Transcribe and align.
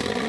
Yeah. 0.00 0.21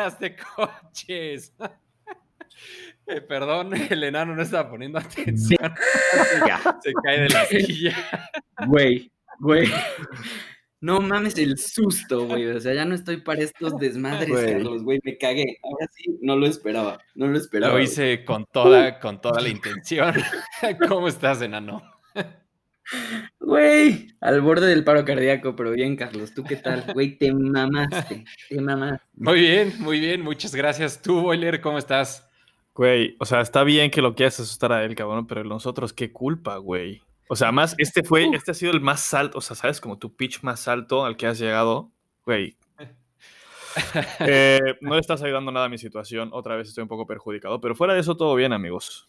Podcast 0.00 0.20
de 0.20 0.36
coches. 0.36 1.54
Eh, 3.06 3.22
perdón, 3.22 3.72
el 3.90 4.04
enano 4.04 4.36
no 4.36 4.42
estaba 4.42 4.70
poniendo 4.70 4.98
atención. 4.98 5.58
Se 6.82 6.92
cae 7.02 7.20
de 7.22 7.28
la 7.28 7.44
silla. 7.46 7.96
Güey, 8.66 9.10
güey. 9.40 9.68
No 10.80 11.00
mames 11.00 11.36
el 11.38 11.58
susto, 11.58 12.26
güey. 12.26 12.46
O 12.46 12.60
sea, 12.60 12.74
ya 12.74 12.84
no 12.84 12.94
estoy 12.94 13.16
para 13.16 13.42
estos 13.42 13.76
desmadres, 13.78 14.28
Güey. 14.28 14.52
Carlos, 14.52 14.84
güey. 14.84 15.00
Me 15.02 15.16
cagué. 15.16 15.58
Ahora 15.62 15.88
sí, 15.92 16.18
no 16.20 16.36
lo 16.36 16.46
esperaba. 16.46 17.00
No 17.14 17.26
lo 17.26 17.38
esperaba. 17.38 17.72
Lo 17.72 17.78
güey. 17.78 17.86
hice 17.86 18.24
con 18.24 18.46
toda, 18.46 19.00
con 19.00 19.20
toda 19.20 19.40
la 19.40 19.48
intención. 19.48 20.14
¿Cómo 20.86 21.08
estás, 21.08 21.42
enano? 21.42 21.82
Güey, 23.38 24.08
al 24.20 24.40
borde 24.40 24.66
del 24.66 24.84
paro 24.84 25.04
cardíaco, 25.04 25.54
pero 25.56 25.72
bien, 25.72 25.96
Carlos. 25.96 26.34
¿Tú 26.34 26.44
qué 26.44 26.56
tal? 26.56 26.84
Güey, 26.92 27.16
te 27.16 27.32
mamaste. 27.32 28.24
Te 28.48 28.60
mamaste. 28.60 29.06
Muy 29.14 29.40
bien, 29.40 29.74
muy 29.78 30.00
bien, 30.00 30.22
muchas 30.22 30.54
gracias. 30.54 31.00
Tú, 31.00 31.20
Boiler, 31.20 31.60
¿cómo 31.60 31.78
estás? 31.78 32.28
Güey, 32.74 33.16
o 33.18 33.24
sea, 33.24 33.40
está 33.40 33.64
bien 33.64 33.90
que 33.90 34.02
lo 34.02 34.14
quieras 34.14 34.40
asustar 34.40 34.72
a 34.72 34.84
él, 34.84 34.94
cabrón, 34.94 35.26
pero 35.26 35.44
nosotros, 35.44 35.92
qué 35.92 36.12
culpa, 36.12 36.56
güey. 36.56 37.02
O 37.28 37.36
sea, 37.36 37.52
más, 37.52 37.74
este 37.78 38.02
fue, 38.02 38.28
este 38.32 38.50
ha 38.50 38.54
sido 38.54 38.72
el 38.72 38.80
más 38.80 39.14
alto, 39.14 39.38
o 39.38 39.40
sea, 39.40 39.54
¿sabes? 39.54 39.80
Como 39.80 39.98
tu 39.98 40.14
pitch 40.14 40.42
más 40.42 40.66
alto 40.66 41.04
al 41.04 41.16
que 41.16 41.26
has 41.26 41.38
llegado, 41.38 41.92
güey. 42.24 42.56
Eh, 44.18 44.58
no 44.80 44.94
le 44.94 45.00
estás 45.00 45.22
ayudando 45.22 45.52
nada 45.52 45.66
a 45.66 45.68
mi 45.68 45.78
situación, 45.78 46.30
otra 46.32 46.56
vez 46.56 46.66
estoy 46.66 46.82
un 46.82 46.88
poco 46.88 47.06
perjudicado, 47.06 47.60
pero 47.60 47.76
fuera 47.76 47.94
de 47.94 48.00
eso 48.00 48.16
todo 48.16 48.34
bien, 48.34 48.52
amigos. 48.52 49.06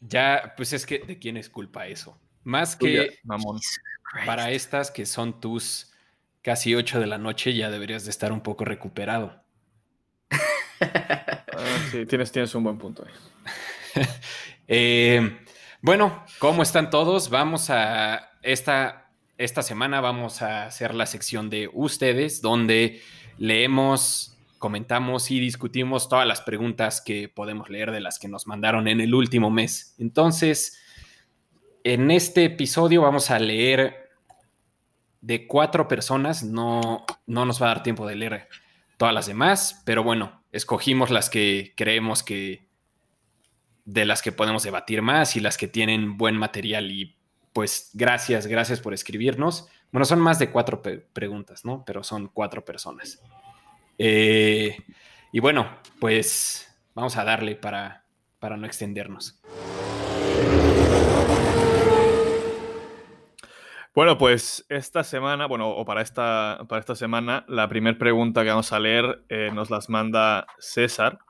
Ya, 0.00 0.52
pues 0.56 0.72
es 0.72 0.84
que, 0.84 0.98
¿de 0.98 1.16
quién 1.16 1.36
es 1.36 1.48
culpa 1.48 1.86
eso? 1.86 2.18
Más 2.44 2.76
que 2.76 3.18
mamón. 3.24 3.60
para 4.26 4.50
estas 4.50 4.90
que 4.90 5.06
son 5.06 5.40
tus 5.40 5.92
casi 6.42 6.74
8 6.74 7.00
de 7.00 7.06
la 7.06 7.18
noche, 7.18 7.54
ya 7.54 7.70
deberías 7.70 8.04
de 8.04 8.10
estar 8.10 8.32
un 8.32 8.42
poco 8.42 8.64
recuperado. 8.64 9.42
Ah, 11.56 11.78
sí, 11.92 12.04
tienes, 12.04 12.32
tienes 12.32 12.52
un 12.56 12.64
buen 12.64 12.78
punto 12.78 13.06
ahí. 13.06 14.04
Eh, 14.66 15.38
bueno, 15.82 16.24
¿cómo 16.38 16.62
están 16.62 16.88
todos? 16.90 17.28
Vamos 17.28 17.68
a 17.68 18.30
esta, 18.42 19.10
esta 19.36 19.62
semana 19.62 20.00
vamos 20.00 20.40
a 20.40 20.66
hacer 20.66 20.94
la 20.94 21.04
sección 21.06 21.50
de 21.50 21.68
ustedes, 21.72 22.40
donde 22.40 23.02
leemos, 23.36 24.38
comentamos 24.58 25.30
y 25.30 25.40
discutimos 25.40 26.08
todas 26.08 26.26
las 26.26 26.40
preguntas 26.40 27.02
que 27.02 27.28
podemos 27.28 27.68
leer 27.68 27.90
de 27.90 28.00
las 28.00 28.18
que 28.18 28.28
nos 28.28 28.46
mandaron 28.46 28.88
en 28.88 29.00
el 29.00 29.14
último 29.14 29.50
mes. 29.50 29.94
Entonces, 29.98 30.80
en 31.84 32.10
este 32.10 32.44
episodio 32.44 33.02
vamos 33.02 33.30
a 33.30 33.38
leer 33.38 34.10
de 35.20 35.46
cuatro 35.46 35.86
personas, 35.86 36.42
no, 36.42 37.04
no 37.26 37.44
nos 37.44 37.62
va 37.62 37.66
a 37.66 37.74
dar 37.74 37.82
tiempo 37.82 38.06
de 38.06 38.16
leer 38.16 38.48
todas 38.96 39.14
las 39.14 39.26
demás, 39.26 39.82
pero 39.84 40.02
bueno, 40.02 40.42
escogimos 40.50 41.10
las 41.10 41.30
que 41.30 41.74
creemos 41.76 42.22
que 42.22 42.66
de 43.84 44.06
las 44.06 44.22
que 44.22 44.32
podemos 44.32 44.62
debatir 44.62 45.02
más 45.02 45.36
y 45.36 45.40
las 45.40 45.58
que 45.58 45.68
tienen 45.68 46.16
buen 46.16 46.36
material 46.36 46.90
y 46.90 47.16
pues 47.52 47.90
gracias, 47.92 48.46
gracias 48.46 48.80
por 48.80 48.94
escribirnos. 48.94 49.68
Bueno, 49.92 50.06
son 50.06 50.20
más 50.20 50.38
de 50.38 50.50
cuatro 50.50 50.82
preguntas, 51.12 51.64
¿no? 51.64 51.84
Pero 51.84 52.02
son 52.02 52.28
cuatro 52.28 52.64
personas. 52.64 53.22
Eh, 53.98 54.76
y 55.32 55.40
bueno, 55.40 55.68
pues 56.00 56.74
vamos 56.94 57.16
a 57.16 57.24
darle 57.24 57.54
para, 57.54 58.04
para 58.40 58.56
no 58.56 58.66
extendernos. 58.66 59.40
Bueno, 63.94 64.18
pues 64.18 64.66
esta 64.70 65.04
semana, 65.04 65.46
bueno, 65.46 65.70
o 65.70 65.84
para 65.84 66.02
esta, 66.02 66.66
para 66.68 66.80
esta 66.80 66.96
semana, 66.96 67.44
la 67.46 67.68
primera 67.68 67.96
pregunta 67.96 68.42
que 68.42 68.48
vamos 68.48 68.72
a 68.72 68.80
leer 68.80 69.24
eh, 69.28 69.50
nos 69.54 69.70
las 69.70 69.88
manda 69.88 70.48
César, 70.58 71.20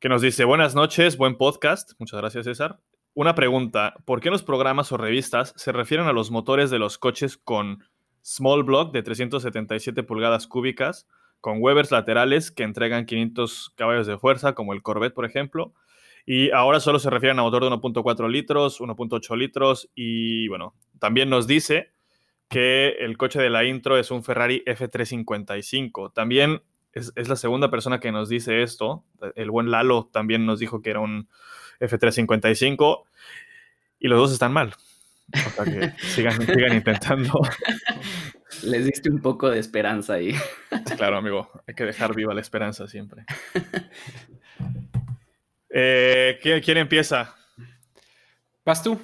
que 0.00 0.08
nos 0.08 0.20
dice, 0.20 0.44
buenas 0.44 0.74
noches, 0.74 1.16
buen 1.16 1.36
podcast. 1.36 1.92
Muchas 2.00 2.20
gracias, 2.20 2.46
César. 2.46 2.80
Una 3.14 3.36
pregunta, 3.36 3.94
¿por 4.06 4.20
qué 4.20 4.30
los 4.30 4.42
programas 4.42 4.90
o 4.90 4.96
revistas 4.96 5.54
se 5.56 5.70
refieren 5.70 6.08
a 6.08 6.12
los 6.12 6.32
motores 6.32 6.68
de 6.68 6.80
los 6.80 6.98
coches 6.98 7.36
con 7.36 7.84
small 8.22 8.64
block 8.64 8.92
de 8.92 9.04
377 9.04 10.02
pulgadas 10.02 10.48
cúbicas, 10.48 11.06
con 11.40 11.58
Webers 11.60 11.92
laterales 11.92 12.50
que 12.50 12.64
entregan 12.64 13.06
500 13.06 13.72
caballos 13.76 14.08
de 14.08 14.18
fuerza, 14.18 14.56
como 14.56 14.72
el 14.72 14.82
Corvette, 14.82 15.14
por 15.14 15.26
ejemplo? 15.26 15.72
Y 16.26 16.50
ahora 16.50 16.80
solo 16.80 16.98
se 16.98 17.10
refieren 17.10 17.38
a 17.38 17.42
motor 17.42 17.64
de 17.64 17.70
1.4 17.70 18.30
litros, 18.30 18.80
1.8 18.80 19.36
litros 19.36 19.90
y 19.94 20.48
bueno, 20.48 20.74
también 20.98 21.28
nos 21.28 21.46
dice 21.46 21.92
que 22.48 22.90
el 23.00 23.18
coche 23.18 23.40
de 23.40 23.50
la 23.50 23.64
intro 23.64 23.98
es 23.98 24.10
un 24.10 24.24
Ferrari 24.24 24.62
F355. 24.66 26.12
También 26.12 26.62
es, 26.92 27.12
es 27.16 27.28
la 27.28 27.36
segunda 27.36 27.70
persona 27.70 28.00
que 28.00 28.12
nos 28.12 28.28
dice 28.28 28.62
esto. 28.62 29.04
El 29.34 29.50
buen 29.50 29.70
Lalo 29.70 30.08
también 30.12 30.46
nos 30.46 30.60
dijo 30.60 30.80
que 30.80 30.90
era 30.90 31.00
un 31.00 31.28
F355 31.80 33.04
y 33.98 34.08
los 34.08 34.18
dos 34.18 34.32
están 34.32 34.52
mal. 34.52 34.74
O 35.32 35.50
sea 35.50 35.64
que 35.64 35.92
sigan, 36.06 36.46
sigan 36.46 36.74
intentando. 36.74 37.40
Les 38.62 38.84
diste 38.84 39.10
un 39.10 39.20
poco 39.20 39.50
de 39.50 39.58
esperanza 39.58 40.14
ahí. 40.14 40.34
Claro, 40.96 41.16
amigo, 41.16 41.50
hay 41.66 41.74
que 41.74 41.84
dejar 41.84 42.14
viva 42.14 42.34
la 42.34 42.40
esperanza 42.40 42.86
siempre. 42.86 43.24
Eh, 45.76 46.38
¿quién, 46.40 46.60
quién 46.60 46.76
empieza? 46.76 47.34
¿Vas 48.64 48.80
tú? 48.80 48.96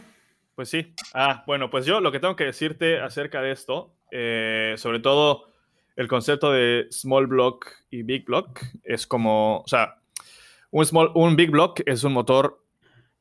Pues 0.54 0.68
sí. 0.68 0.94
Ah, 1.12 1.42
bueno, 1.44 1.68
pues 1.68 1.84
yo 1.84 2.00
lo 2.00 2.12
que 2.12 2.20
tengo 2.20 2.36
que 2.36 2.44
decirte 2.44 3.00
acerca 3.00 3.42
de 3.42 3.50
esto, 3.50 3.96
eh, 4.12 4.74
sobre 4.76 5.00
todo 5.00 5.46
el 5.96 6.06
concepto 6.06 6.52
de 6.52 6.86
small 6.92 7.26
block 7.26 7.66
y 7.90 8.04
big 8.04 8.24
block, 8.24 8.60
es 8.84 9.04
como, 9.08 9.62
o 9.62 9.66
sea, 9.66 9.96
un, 10.70 10.86
small, 10.86 11.10
un 11.16 11.34
big 11.34 11.50
block 11.50 11.80
es 11.86 12.04
un 12.04 12.12
motor, 12.12 12.64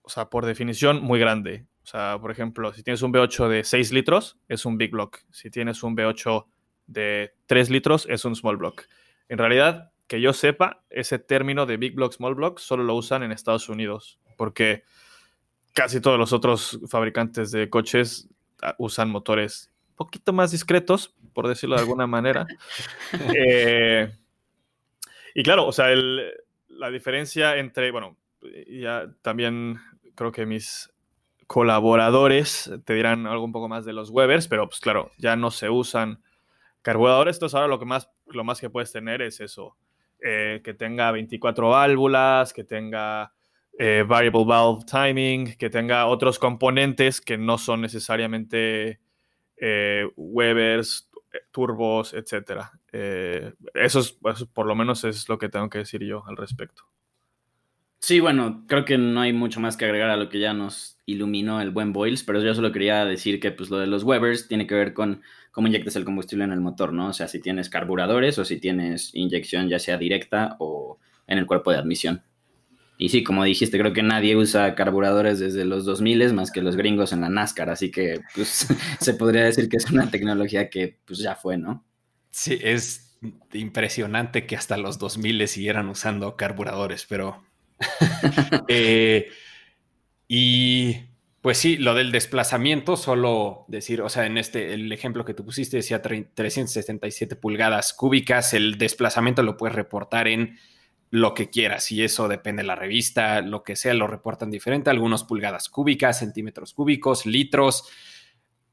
o 0.03 0.09
sea, 0.09 0.29
por 0.29 0.45
definición, 0.45 1.01
muy 1.01 1.19
grande. 1.19 1.66
O 1.81 1.87
sea, 1.87 2.19
por 2.21 2.29
ejemplo, 2.29 2.71
si 2.71 2.83
tienes 2.83 3.01
un 3.01 3.11
V8 3.11 3.47
de 3.47 3.63
6 3.63 3.91
litros, 3.93 4.37
es 4.47 4.63
un 4.63 4.77
big 4.77 4.91
block. 4.91 5.21
Si 5.31 5.49
tienes 5.49 5.81
un 5.81 5.97
V8 5.97 6.45
de 6.85 7.33
3 7.47 7.71
litros, 7.71 8.05
es 8.11 8.25
un 8.25 8.35
small 8.35 8.57
block. 8.57 8.83
En 9.27 9.39
realidad, 9.39 9.91
que 10.09 10.20
yo 10.20 10.34
sepa, 10.34 10.84
ese 10.90 11.20
término 11.20 11.66
de 11.66 11.78
big 11.78 11.94
block, 11.96 12.12
small 12.14 12.36
block, 12.36 12.59
solo 12.59 12.84
lo 12.84 12.96
usan 12.96 13.24
en 13.24 13.31
Estados 13.31 13.70
Unidos, 13.70 14.20
porque 14.36 14.84
casi 15.74 16.02
todos 16.02 16.20
los 16.20 16.34
otros 16.34 16.80
fabricantes 16.90 17.52
de 17.52 17.70
coches 17.70 18.28
ah, 18.62 18.75
usan 18.80 19.09
motores 19.09 19.72
un 19.92 19.96
poquito 19.96 20.34
más 20.34 20.52
discretos, 20.52 21.14
por 21.34 21.47
decirlo 21.47 21.75
de 21.75 21.81
alguna 21.84 22.08
manera. 22.08 22.46
Eh, 23.36 24.12
y 25.36 25.44
claro, 25.44 25.68
o 25.68 25.72
sea, 25.72 25.92
el- 25.92 26.31
la 26.68 26.90
diferencia 26.90 27.58
entre, 27.58 27.91
bueno, 27.91 28.18
ya 28.68 29.12
también 29.22 29.80
creo 30.16 30.31
que 30.31 30.46
mis 30.46 30.91
colaboradores 31.47 32.72
te 32.85 32.94
dirán 32.94 33.28
algo 33.28 33.44
un 33.46 33.52
poco 33.52 33.67
más 33.70 33.85
de 33.85 33.94
los 33.94 34.09
Webers, 34.09 34.47
pero 34.47 34.67
pues 34.67 34.79
claro, 34.79 35.12
ya 35.17 35.35
no 35.35 35.52
se 35.52 35.70
usan 35.70 36.23
carburadores, 36.82 37.35
entonces 37.35 37.55
ahora 37.55 37.67
lo 37.67 37.79
que 37.79 37.85
más, 37.85 38.09
lo 38.28 38.44
más 38.44 38.59
que 38.59 38.70
puedes 38.70 38.91
tener 38.91 39.22
es 39.22 39.40
eso, 39.40 39.76
eh, 40.21 40.61
que 40.63 40.73
tenga 40.73 41.11
24 41.11 41.69
válvulas, 41.69 42.53
que 42.53 42.63
tenga 42.63 43.33
eh, 43.77 44.03
variable 44.07 44.45
valve 44.45 44.85
timing, 44.85 45.57
que 45.57 45.69
tenga 45.69 46.05
otros 46.07 46.39
componentes 46.39 47.21
que 47.21 47.37
no 47.37 47.57
son 47.57 47.81
necesariamente 47.81 48.99
eh, 49.57 50.05
Webers, 50.16 51.09
turbos, 51.51 52.13
etc. 52.13 52.63
eso, 52.91 53.99
es, 53.99 54.17
por 54.53 54.66
lo 54.66 54.75
menos 54.75 55.03
es 55.03 55.29
lo 55.29 55.37
que 55.37 55.49
tengo 55.49 55.69
que 55.69 55.79
decir 55.79 56.03
yo 56.03 56.25
al 56.27 56.37
respecto. 56.37 56.83
Sí, 58.01 58.21
bueno, 58.21 58.63
creo 58.67 58.85
que 58.85 58.97
no 58.97 59.21
hay 59.21 59.33
mucho 59.33 59.59
más 59.59 59.75
que 59.75 59.85
agregar 59.85 60.09
a 60.09 60.16
lo 60.16 60.29
que 60.29 60.39
ya 60.39 60.53
nos 60.53 60.97
iluminó 61.05 61.59
el 61.61 61.71
buen 61.71 61.91
Boyles, 61.91 62.23
pero 62.23 62.41
yo 62.41 62.55
solo 62.55 62.71
quería 62.71 63.03
decir 63.05 63.41
que 63.41 63.51
pues 63.51 63.69
lo 63.69 63.77
de 63.77 63.87
los 63.87 64.03
Webers 64.03 64.47
tiene 64.47 64.67
que 64.67 64.75
ver 64.75 64.93
con 64.93 65.21
cómo 65.59 65.67
inyectas 65.67 65.97
el 65.97 66.06
combustible 66.06 66.46
en 66.46 66.53
el 66.53 66.61
motor, 66.61 66.94
¿no? 66.94 67.09
O 67.09 67.14
sea, 67.14 67.28
si 67.28 67.41
tienes 67.41 67.70
carburadores 67.70 68.40
o 68.40 68.46
si 68.46 68.61
tienes 68.61 69.14
inyección 69.14 69.67
ya 69.67 69.78
sea 69.78 69.97
directa 69.97 70.56
o 70.59 71.00
en 71.28 71.38
el 71.38 71.46
cuerpo 71.46 71.70
de 71.70 71.78
admisión. 71.78 72.23
Y 72.97 73.09
sí, 73.09 73.26
como 73.26 73.44
dijiste, 73.44 73.78
creo 73.78 73.91
que 73.91 74.02
nadie 74.02 74.38
usa 74.38 74.73
carburadores 74.73 75.38
desde 75.38 75.66
los 75.66 75.84
2000 75.84 76.34
más 76.34 76.52
que 76.52 76.61
los 76.61 76.78
gringos 76.78 77.11
en 77.11 77.20
la 77.20 77.28
NASCAR, 77.28 77.70
así 77.72 77.91
que 77.91 78.22
pues, 78.34 78.67
se 79.02 79.14
podría 79.16 79.44
decir 79.44 79.67
que 79.67 79.76
es 79.76 79.91
una 79.91 80.09
tecnología 80.09 80.70
que 80.70 80.97
pues 81.03 81.20
ya 81.20 81.35
fue, 81.35 81.58
¿no? 81.58 81.84
Sí, 82.32 82.58
es 82.62 83.20
impresionante 83.52 84.46
que 84.46 84.55
hasta 84.55 84.78
los 84.78 84.97
2000 84.97 85.46
siguieran 85.50 85.90
usando 85.90 86.38
carburadores, 86.38 87.05
pero... 87.05 87.44
Eh, 88.70 89.28
y 90.29 90.96
pues 91.41 91.58
sí, 91.58 91.78
lo 91.78 91.94
del 91.94 92.12
desplazamiento, 92.12 92.97
solo 92.97 93.66
decir, 93.70 94.02
o 94.02 94.09
sea, 94.09 94.26
en 94.26 94.38
este, 94.38 94.74
el 94.74 94.91
ejemplo 94.91 95.24
que 95.24 95.34
tú 95.34 95.46
pusiste 95.46 95.78
decía 95.78 96.02
377 96.02 97.38
pulgadas 97.38 97.94
cúbicas, 97.94 98.53
el 98.53 98.78
desplazamiento 98.78 99.41
lo 99.41 99.56
puedes 99.56 99.76
reportar 99.76 100.28
en 100.28 100.58
lo 101.12 101.34
que 101.34 101.50
quieras 101.50 101.91
y 101.91 102.03
eso 102.03 102.28
depende 102.28 102.62
de 102.62 102.68
la 102.68 102.76
revista, 102.76 103.41
lo 103.41 103.64
que 103.64 103.76
sea, 103.76 103.94
lo 103.94 104.06
reportan 104.08 104.52
diferente, 104.52 104.90
algunos 104.90 105.24
pulgadas 105.24 105.70
cúbicas, 105.70 106.20
centímetros 106.20 106.74
cúbicos, 106.74 107.26
litros. 107.26 107.88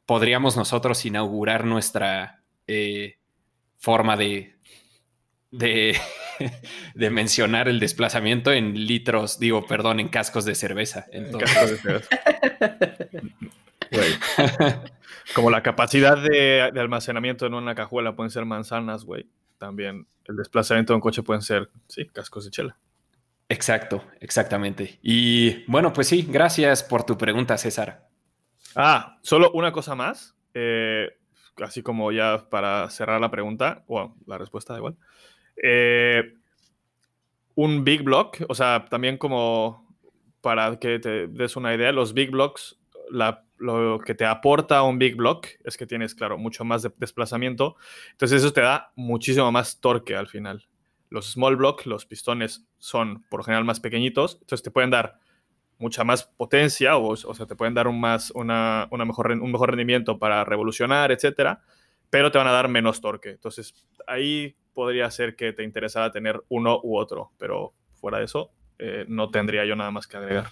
Podríamos 0.04 0.56
nosotros 0.56 1.04
inaugurar 1.06 1.64
nuestra 1.64 2.42
eh, 2.66 3.18
forma 3.78 4.16
de, 4.16 4.56
de, 5.58 5.96
de, 6.94 7.10
mencionar 7.10 7.68
el 7.68 7.80
desplazamiento 7.80 8.52
en 8.52 8.86
litros, 8.86 9.38
digo, 9.38 9.66
perdón, 9.66 10.00
en 10.00 10.08
cascos 10.08 10.44
de 10.44 10.54
cerveza. 10.54 11.06
Entonces... 11.12 11.80
Como 15.34 15.50
la 15.50 15.62
capacidad 15.62 16.16
de, 16.16 16.70
de, 16.72 16.80
almacenamiento 16.80 17.46
en 17.46 17.54
una 17.54 17.74
cajuela 17.74 18.14
pueden 18.14 18.30
ser 18.30 18.44
manzanas, 18.44 19.04
güey 19.04 19.26
también 19.58 20.06
el 20.24 20.36
desplazamiento 20.36 20.92
de 20.92 20.96
un 20.96 21.00
coche 21.00 21.22
pueden 21.22 21.42
ser, 21.42 21.70
sí, 21.88 22.06
cascos 22.06 22.44
de 22.44 22.50
chela. 22.50 22.76
Exacto, 23.48 24.04
exactamente. 24.20 24.98
Y 25.02 25.64
bueno, 25.70 25.92
pues 25.92 26.08
sí, 26.08 26.26
gracias 26.28 26.82
por 26.82 27.04
tu 27.04 27.16
pregunta, 27.16 27.56
César. 27.56 28.08
Ah, 28.74 29.18
solo 29.22 29.52
una 29.52 29.72
cosa 29.72 29.94
más, 29.94 30.34
eh, 30.52 31.16
así 31.62 31.82
como 31.82 32.10
ya 32.10 32.48
para 32.50 32.90
cerrar 32.90 33.20
la 33.20 33.30
pregunta, 33.30 33.84
o 33.86 34.14
la 34.26 34.38
respuesta 34.38 34.72
da 34.72 34.80
igual. 34.80 34.96
Eh, 35.62 36.34
un 37.54 37.84
big 37.84 38.02
block, 38.02 38.38
o 38.48 38.54
sea, 38.54 38.84
también 38.88 39.16
como 39.16 39.86
para 40.40 40.78
que 40.78 40.98
te 40.98 41.26
des 41.26 41.56
una 41.56 41.74
idea, 41.74 41.90
los 41.90 42.14
big 42.14 42.30
blocks, 42.30 42.78
lo 43.58 43.98
que 44.04 44.14
te 44.14 44.24
aporta 44.26 44.82
un 44.82 44.98
big 44.98 45.16
block 45.16 45.46
es 45.64 45.76
que 45.76 45.86
tienes, 45.86 46.14
claro, 46.14 46.38
mucho 46.38 46.64
más 46.64 46.82
de 46.82 46.92
desplazamiento. 46.98 47.76
Entonces 48.12 48.42
eso 48.42 48.52
te 48.52 48.60
da 48.60 48.92
muchísimo 48.94 49.50
más 49.50 49.80
torque 49.80 50.14
al 50.14 50.28
final. 50.28 50.68
Los 51.08 51.32
small 51.32 51.56
block, 51.56 51.86
los 51.86 52.04
pistones 52.04 52.66
son 52.78 53.24
por 53.28 53.44
general 53.44 53.64
más 53.64 53.80
pequeñitos, 53.80 54.34
entonces 54.34 54.62
te 54.62 54.70
pueden 54.70 54.90
dar 54.90 55.18
mucha 55.78 56.04
más 56.04 56.24
potencia 56.24 56.96
o, 56.96 57.08
o 57.08 57.34
sea, 57.34 57.46
te 57.46 57.54
pueden 57.54 57.74
dar 57.74 57.86
un, 57.86 58.00
más, 58.00 58.30
una, 58.32 58.88
mejor, 58.90 59.30
un 59.30 59.52
mejor 59.52 59.70
rendimiento 59.70 60.18
para 60.18 60.44
revolucionar, 60.44 61.12
etcétera, 61.12 61.62
pero 62.10 62.30
te 62.30 62.38
van 62.38 62.48
a 62.48 62.52
dar 62.52 62.68
menos 62.68 63.00
torque. 63.00 63.30
Entonces 63.30 63.74
ahí 64.06 64.56
podría 64.76 65.10
ser 65.10 65.36
que 65.36 65.54
te 65.54 65.64
interesara 65.64 66.12
tener 66.12 66.44
uno 66.50 66.80
u 66.82 66.98
otro, 66.98 67.32
pero 67.38 67.72
fuera 67.94 68.18
de 68.18 68.26
eso, 68.26 68.52
eh, 68.78 69.06
no 69.08 69.30
tendría 69.30 69.64
yo 69.64 69.74
nada 69.74 69.90
más 69.90 70.06
que 70.06 70.18
agregar. 70.18 70.48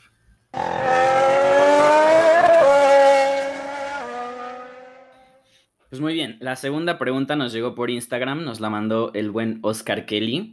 Pues 5.91 6.01
muy 6.01 6.15
bien, 6.15 6.39
la 6.41 6.57
segunda 6.57 6.99
pregunta 6.99 7.37
nos 7.37 7.53
llegó 7.53 7.75
por 7.75 7.91
Instagram, 7.91 8.45
nos 8.45 8.61
la 8.61 8.71
mandó 8.71 9.13
el 9.13 9.31
buen 9.31 9.59
Oscar 9.61 10.07
Kelly. 10.07 10.53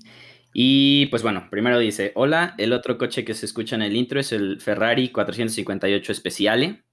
Y 0.54 1.06
pues 1.06 1.24
bueno, 1.24 1.48
primero 1.50 1.80
dice, 1.80 2.12
hola, 2.16 2.56
el 2.58 2.74
otro 2.74 2.98
coche 2.98 3.24
que 3.24 3.34
se 3.34 3.46
escucha 3.46 3.78
en 3.78 3.84
el 3.84 3.96
intro 3.96 4.20
es 4.20 4.34
el 4.34 4.60
Ferrari 4.60 5.10
458 5.10 6.14
Speciale. 6.14 6.84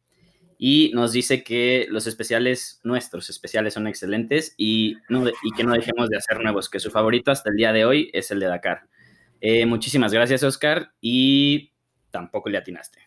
Y 0.58 0.90
nos 0.92 1.12
dice 1.12 1.44
que 1.44 1.86
los 1.88 2.08
especiales, 2.08 2.80
nuestros 2.82 3.30
especiales 3.30 3.74
son 3.74 3.86
excelentes 3.86 4.54
y, 4.56 4.96
y 5.08 5.52
que 5.56 5.62
no 5.64 5.72
dejemos 5.72 6.08
de 6.08 6.16
hacer 6.16 6.40
nuevos, 6.40 6.68
que 6.68 6.80
su 6.80 6.90
favorito 6.90 7.30
hasta 7.30 7.50
el 7.50 7.56
día 7.56 7.72
de 7.72 7.84
hoy 7.84 8.10
es 8.12 8.30
el 8.32 8.40
de 8.40 8.46
Dakar. 8.46 8.88
Eh, 9.40 9.66
muchísimas 9.66 10.12
gracias, 10.12 10.42
Oscar, 10.42 10.92
y 11.00 11.72
tampoco 12.10 12.50
le 12.50 12.58
atinaste. 12.58 12.98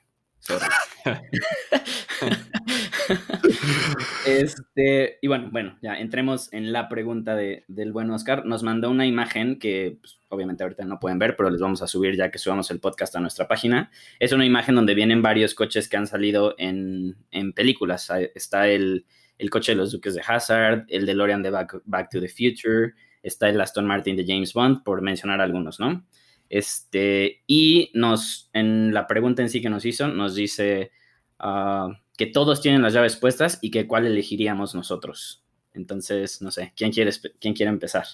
este, 4.26 5.18
y 5.22 5.28
bueno, 5.28 5.50
bueno, 5.52 5.78
ya 5.82 6.00
entremos 6.00 6.52
en 6.54 6.72
la 6.72 6.90
pregunta 6.90 7.36
de, 7.36 7.66
del 7.68 7.92
buen 7.92 8.10
Oscar. 8.12 8.46
Nos 8.46 8.64
mandó 8.64 8.90
una 8.90 9.06
imagen 9.06 9.60
que 9.60 9.98
pues, 10.02 10.20
obviamente 10.30 10.64
ahorita 10.64 10.86
no 10.86 11.00
pueden 11.00 11.20
ver, 11.20 11.36
pero 11.36 11.50
les 11.50 11.62
vamos 11.62 11.82
a 11.82 11.88
subir 11.88 12.16
ya 12.16 12.32
que 12.32 12.38
subamos 12.38 12.72
el 12.72 12.80
podcast 12.80 13.16
a 13.16 13.20
nuestra 13.20 13.48
página. 13.48 13.92
Es 14.20 14.32
una 14.32 14.46
imagen 14.46 14.76
donde 14.76 14.96
vienen 14.96 15.22
varios 15.22 15.54
coches 15.54 15.88
que 15.88 15.98
han 15.98 16.08
salido 16.08 16.56
en, 16.58 17.18
en 17.32 17.54
películas. 17.54 18.12
Está 18.36 18.68
el, 18.68 19.06
el, 19.38 19.50
coche 19.50 19.74
de 19.74 19.78
los 19.78 19.92
Duques 19.92 20.14
de 20.14 20.22
Hazard, 20.26 20.86
el 20.88 21.06
de 21.06 21.14
Lorian 21.14 21.44
de 21.44 21.50
Back, 21.50 21.82
Back 21.86 22.10
to 22.10 22.20
the 22.20 22.30
Future, 22.30 22.94
está 23.24 23.50
el 23.50 23.60
Aston 23.60 23.86
Martin 23.86 24.16
de 24.16 24.26
James 24.28 24.54
Bond, 24.54 24.84
por 24.84 25.02
mencionar 25.02 25.42
algunos, 25.42 25.80
¿no? 25.80 26.06
Este, 26.52 27.44
y 27.48 27.92
nos, 27.94 28.50
en 28.52 28.94
la 28.94 29.08
pregunta 29.08 29.42
en 29.42 29.50
sí 29.50 29.62
que 29.62 29.70
nos 29.70 29.86
hizo, 29.86 30.10
nos 30.10 30.36
dice, 30.36 30.92
uh, 31.42 31.94
que 32.18 32.28
todos 32.28 32.62
tienen 32.62 32.82
las 32.82 32.94
llaves 32.94 33.16
puestas 33.16 33.60
y 33.62 33.72
que 33.72 33.88
cuál 33.88 34.06
elegiríamos 34.06 34.76
nosotros. 34.76 35.44
Entonces, 35.74 36.42
no 36.42 36.52
sé, 36.52 36.74
¿quién 36.76 36.92
quiere, 36.92 37.12
quién 37.40 37.54
quiere 37.54 37.72
empezar? 37.72 38.06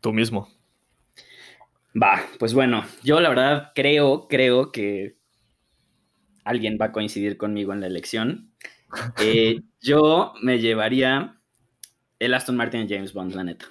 Tú 0.00 0.12
mismo. 0.12 0.48
Va, 2.00 2.22
pues 2.38 2.54
bueno, 2.54 2.84
yo 3.02 3.20
la 3.20 3.28
verdad 3.28 3.72
creo, 3.74 4.26
creo 4.28 4.72
que 4.72 5.16
alguien 6.44 6.78
va 6.80 6.86
a 6.86 6.92
coincidir 6.92 7.36
conmigo 7.36 7.72
en 7.72 7.80
la 7.80 7.86
elección. 7.86 8.50
Eh, 9.22 9.62
yo 9.80 10.34
me 10.42 10.58
llevaría 10.58 11.40
el 12.18 12.34
Aston 12.34 12.56
Martin 12.56 12.86
James 12.86 13.14
Bond, 13.14 13.34
la 13.34 13.42
neta. 13.42 13.64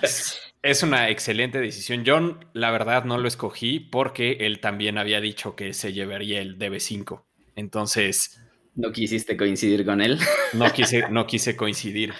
Es, 0.00 0.40
es, 0.62 0.82
una 0.82 1.10
excelente 1.10 1.60
decisión. 1.60 2.04
Yo, 2.04 2.38
la 2.52 2.70
verdad, 2.70 3.04
no 3.04 3.18
lo 3.18 3.28
escogí 3.28 3.80
porque 3.80 4.38
él 4.40 4.60
también 4.60 4.98
había 4.98 5.20
dicho 5.20 5.56
que 5.56 5.74
se 5.74 5.92
llevaría 5.92 6.40
el 6.40 6.58
DB5. 6.58 7.22
Entonces... 7.56 8.40
¿No 8.74 8.90
quisiste 8.90 9.36
coincidir 9.36 9.84
con 9.84 10.00
él? 10.00 10.18
No 10.54 10.70
quise, 10.72 11.08
no 11.08 11.26
quise 11.26 11.56
coincidir. 11.56 12.12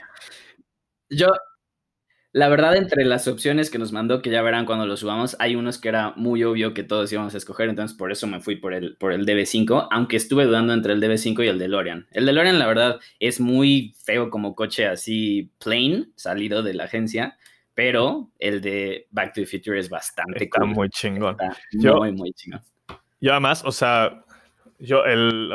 Yo, 1.10 1.28
la 2.34 2.48
verdad, 2.48 2.76
entre 2.76 3.04
las 3.04 3.28
opciones 3.28 3.68
que 3.68 3.78
nos 3.78 3.92
mandó, 3.92 4.22
que 4.22 4.30
ya 4.30 4.40
verán 4.40 4.64
cuando 4.64 4.86
lo 4.86 4.96
subamos, 4.96 5.36
hay 5.38 5.54
unos 5.54 5.78
que 5.78 5.90
era 5.90 6.14
muy 6.16 6.42
obvio 6.44 6.72
que 6.72 6.82
todos 6.82 7.12
íbamos 7.12 7.34
a 7.34 7.36
escoger, 7.36 7.68
entonces 7.68 7.94
por 7.94 8.10
eso 8.10 8.26
me 8.26 8.40
fui 8.40 8.56
por 8.56 8.72
el, 8.72 8.96
por 8.96 9.12
el 9.12 9.26
DB5, 9.26 9.88
aunque 9.90 10.16
estuve 10.16 10.46
dudando 10.46 10.72
entre 10.72 10.94
el 10.94 11.02
DB5 11.02 11.44
y 11.44 11.48
el 11.48 11.58
DeLorean. 11.58 12.06
El 12.10 12.24
DeLorean, 12.24 12.58
la 12.58 12.66
verdad, 12.66 13.00
es 13.20 13.38
muy 13.38 13.94
feo 14.02 14.30
como 14.30 14.54
coche 14.54 14.86
así 14.86 15.52
plain, 15.62 16.14
salido 16.16 16.62
de 16.62 16.72
la 16.72 16.84
agencia, 16.84 17.36
pero 17.74 18.30
el 18.38 18.60
de 18.60 19.06
Back 19.10 19.34
to 19.34 19.40
the 19.40 19.46
Future 19.46 19.78
es 19.78 19.88
bastante 19.88 20.44
Está 20.44 20.64
muy 20.64 20.88
chingón. 20.90 21.36
muy, 21.72 22.12
muy 22.12 22.32
chingón. 22.32 22.60
Yo 23.20 23.30
además, 23.30 23.62
o 23.64 23.72
sea, 23.72 24.24
yo, 24.78 25.04
el, 25.04 25.50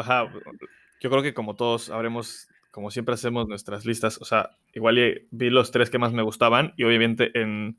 yo 1.00 1.10
creo 1.10 1.22
que 1.22 1.34
como 1.34 1.56
todos 1.56 1.90
habremos, 1.90 2.48
como 2.72 2.92
siempre 2.92 3.14
hacemos 3.14 3.48
nuestras 3.48 3.86
listas, 3.86 4.20
o 4.22 4.26
sea, 4.26 4.52
igual 4.74 5.28
vi 5.32 5.50
los 5.50 5.72
tres 5.72 5.90
que 5.90 6.00
más 6.00 6.14
me 6.14 6.24
gustaban 6.24 6.74
y 6.78 6.86
obviamente 6.86 7.32
en 7.40 7.78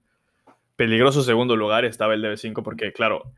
peligroso 0.76 1.22
segundo 1.22 1.56
lugar 1.56 1.84
estaba 1.84 2.14
el 2.14 2.22
DB5 2.22 2.62
porque, 2.62 2.92
claro, 2.92 3.32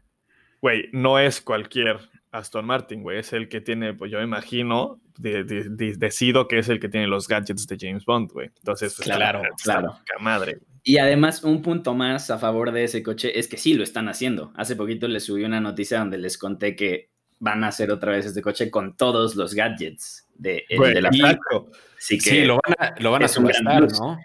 güey, 0.60 0.88
no 0.92 1.18
es 1.18 1.40
cualquier 1.40 1.98
Aston 2.32 2.64
Martin, 2.66 3.02
güey, 3.02 3.18
es 3.18 3.32
el 3.32 3.48
que 3.48 3.60
tiene, 3.60 3.94
pues 3.94 4.10
yo 4.10 4.18
me 4.18 4.24
imagino, 4.24 5.00
decido 5.16 6.48
que 6.48 6.58
es 6.58 6.68
el 6.68 6.80
que 6.80 6.88
tiene 6.88 7.06
los 7.06 7.28
gadgets 7.28 7.66
de 7.66 7.76
James 7.80 8.04
Bond, 8.04 8.32
güey. 8.32 8.50
Entonces, 8.56 8.94
pues, 8.96 9.08
claro, 9.08 9.42
claro. 9.62 9.98
madre. 10.20 10.58
Y 10.82 10.98
además, 10.98 11.44
un 11.44 11.62
punto 11.62 11.94
más 11.94 12.30
a 12.30 12.38
favor 12.38 12.72
de 12.72 12.84
ese 12.84 13.02
coche 13.02 13.38
es 13.38 13.48
que 13.48 13.56
sí 13.56 13.74
lo 13.74 13.82
están 13.82 14.08
haciendo. 14.08 14.52
Hace 14.56 14.76
poquito 14.76 15.08
les 15.08 15.24
subí 15.24 15.44
una 15.44 15.60
noticia 15.60 15.98
donde 15.98 16.18
les 16.18 16.38
conté 16.38 16.74
que 16.74 17.10
van 17.38 17.64
a 17.64 17.68
hacer 17.68 17.90
otra 17.90 18.12
vez 18.12 18.26
este 18.26 18.42
coche 18.42 18.70
con 18.70 18.96
todos 18.96 19.34
los 19.34 19.54
gadgets 19.54 20.26
de, 20.34 20.64
de 20.68 21.02
la 21.02 21.10
Sí, 21.98 22.16
que 22.16 22.30
sí, 22.30 22.44
lo 22.44 22.54
van 22.54 22.74
a, 22.78 22.94
lo 22.98 23.10
van 23.10 23.24
a 23.24 23.28
subastar, 23.28 23.92
¿no? 23.92 24.18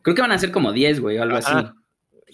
Creo 0.00 0.14
que 0.14 0.22
van 0.22 0.32
a 0.32 0.38
ser 0.38 0.50
como 0.50 0.72
10, 0.72 1.00
güey, 1.00 1.18
o 1.18 1.22
algo 1.22 1.36
así. 1.36 1.52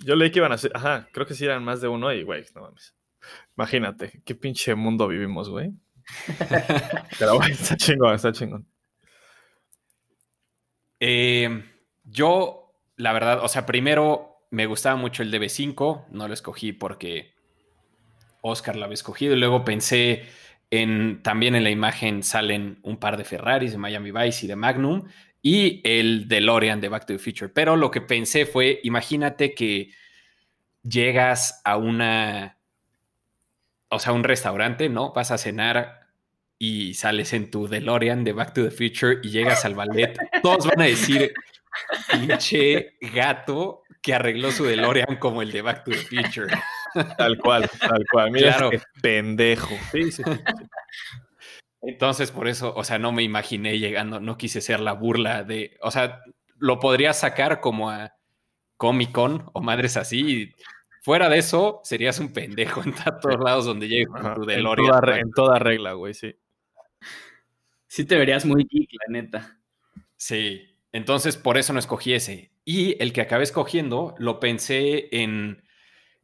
Yo 0.04 0.16
leí 0.16 0.30
que 0.30 0.38
iban 0.38 0.52
a 0.52 0.58
ser, 0.58 0.72
ajá, 0.74 1.08
creo 1.12 1.26
que 1.26 1.34
sí 1.34 1.44
eran 1.44 1.64
más 1.64 1.80
de 1.80 1.88
uno 1.88 2.12
y, 2.12 2.22
güey, 2.22 2.44
no 2.54 2.62
mames. 2.62 2.94
Imagínate, 3.56 4.22
qué 4.24 4.34
pinche 4.34 4.74
mundo 4.74 5.08
vivimos, 5.08 5.48
güey. 5.48 5.72
Pero, 7.18 7.36
güey, 7.36 7.52
está 7.52 7.76
chingón, 7.76 8.14
está 8.14 8.32
chingón. 8.32 8.66
Eh, 10.98 11.64
yo, 12.04 12.69
la 13.00 13.12
verdad, 13.12 13.42
o 13.42 13.48
sea, 13.48 13.66
primero 13.66 14.44
me 14.50 14.66
gustaba 14.66 14.96
mucho 14.96 15.22
el 15.22 15.32
DB5, 15.32 16.06
no 16.10 16.28
lo 16.28 16.34
escogí 16.34 16.72
porque 16.72 17.32
Oscar 18.42 18.76
la 18.76 18.84
había 18.84 18.94
escogido. 18.94 19.34
Y 19.34 19.38
luego 19.38 19.64
pensé 19.64 20.24
en 20.70 21.22
también 21.22 21.54
en 21.54 21.64
la 21.64 21.70
imagen 21.70 22.22
salen 22.22 22.78
un 22.82 22.98
par 22.98 23.16
de 23.16 23.24
Ferraris 23.24 23.72
de 23.72 23.78
Miami 23.78 24.12
Vice 24.12 24.44
y 24.44 24.48
de 24.48 24.56
Magnum 24.56 25.08
y 25.42 25.80
el 25.84 26.28
DeLorean 26.28 26.80
de 26.80 26.88
Back 26.88 27.06
to 27.06 27.14
the 27.14 27.18
Future. 27.18 27.48
Pero 27.48 27.76
lo 27.76 27.90
que 27.90 28.02
pensé 28.02 28.44
fue, 28.44 28.80
imagínate 28.82 29.54
que 29.54 29.92
llegas 30.82 31.62
a 31.64 31.76
una, 31.78 32.58
o 33.88 33.98
sea, 33.98 34.12
un 34.12 34.24
restaurante, 34.24 34.90
¿no? 34.90 35.12
Vas 35.12 35.30
a 35.30 35.38
cenar 35.38 36.00
y 36.58 36.92
sales 36.92 37.32
en 37.32 37.50
tu 37.50 37.66
DeLorean 37.66 38.24
de 38.24 38.34
Back 38.34 38.52
to 38.52 38.62
the 38.62 38.70
Future 38.70 39.20
y 39.22 39.30
llegas 39.30 39.64
al 39.64 39.74
ballet, 39.74 40.14
todos 40.42 40.66
van 40.66 40.82
a 40.82 40.84
decir, 40.84 41.32
pinche 42.10 42.96
gato 43.00 43.82
que 44.02 44.14
arregló 44.14 44.50
su 44.50 44.64
DeLorean 44.64 45.16
como 45.18 45.42
el 45.42 45.52
de 45.52 45.62
Back 45.62 45.84
to 45.84 45.90
the 45.90 45.98
Future. 45.98 46.52
Tal 47.16 47.38
cual, 47.38 47.70
tal 47.78 48.04
cual. 48.10 48.30
Mira, 48.32 48.56
claro. 48.56 48.70
pendejo. 49.02 49.74
Sí, 49.92 50.10
sí, 50.10 50.22
Entonces, 51.82 52.30
por 52.30 52.48
eso, 52.48 52.74
o 52.74 52.84
sea, 52.84 52.98
no 52.98 53.12
me 53.12 53.22
imaginé 53.22 53.78
llegando, 53.78 54.20
no 54.20 54.36
quise 54.36 54.60
ser 54.60 54.80
la 54.80 54.92
burla 54.92 55.44
de, 55.44 55.78
o 55.82 55.90
sea, 55.90 56.20
lo 56.58 56.78
podría 56.78 57.12
sacar 57.12 57.60
como 57.60 57.90
a 57.90 58.14
Comic 58.76 59.12
Con 59.12 59.48
o 59.52 59.60
madres 59.60 59.96
así. 59.96 60.52
fuera 61.02 61.28
de 61.28 61.38
eso, 61.38 61.80
serías 61.84 62.18
un 62.18 62.32
pendejo 62.32 62.82
en 62.82 62.94
todos 63.22 63.40
lados 63.40 63.64
donde 63.64 63.88
llegues 63.88 64.08
con 64.08 64.34
tu 64.34 64.44
DeLorean. 64.44 64.86
En 64.86 65.00
toda, 65.00 65.18
en 65.18 65.30
toda 65.30 65.58
regla, 65.58 65.92
güey, 65.92 66.14
sí. 66.14 66.34
Sí 67.86 68.04
te 68.04 68.16
verías 68.16 68.44
muy 68.44 68.66
geek, 68.70 68.90
la 68.92 69.12
neta. 69.12 69.58
Sí, 70.16 70.69
entonces 70.92 71.36
por 71.36 71.58
eso 71.58 71.72
no 71.72 71.78
escogí 71.78 72.14
ese. 72.14 72.52
Y 72.64 73.00
el 73.02 73.12
que 73.12 73.20
acabé 73.20 73.44
escogiendo 73.44 74.14
lo 74.18 74.40
pensé 74.40 75.08
en 75.12 75.62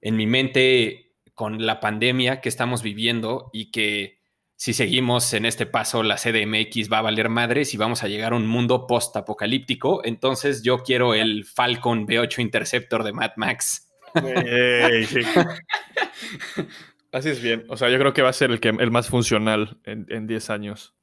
en 0.00 0.16
mi 0.16 0.26
mente 0.26 1.14
con 1.34 1.66
la 1.66 1.80
pandemia 1.80 2.40
que 2.40 2.48
estamos 2.48 2.82
viviendo 2.82 3.50
y 3.52 3.70
que 3.70 4.20
si 4.54 4.72
seguimos 4.72 5.34
en 5.34 5.44
este 5.44 5.66
paso, 5.66 6.02
la 6.02 6.16
CDMX 6.16 6.90
va 6.90 6.98
a 6.98 7.02
valer 7.02 7.28
madres 7.28 7.74
y 7.74 7.76
vamos 7.76 8.02
a 8.02 8.08
llegar 8.08 8.32
a 8.32 8.36
un 8.36 8.46
mundo 8.46 8.86
post-apocalíptico. 8.86 10.02
Entonces 10.04 10.62
yo 10.62 10.78
quiero 10.78 11.12
el 11.12 11.44
Falcon 11.44 12.06
B8 12.06 12.38
Interceptor 12.38 13.04
de 13.04 13.12
Mad 13.12 13.32
Max. 13.36 13.90
Así 17.12 17.28
es 17.28 17.42
bien. 17.42 17.64
O 17.68 17.76
sea, 17.76 17.90
yo 17.90 17.98
creo 17.98 18.14
que 18.14 18.22
va 18.22 18.30
a 18.30 18.32
ser 18.32 18.50
el, 18.50 18.60
que, 18.60 18.70
el 18.70 18.90
más 18.90 19.08
funcional 19.08 19.78
en 19.84 20.26
10 20.26 20.50
años. 20.50 20.95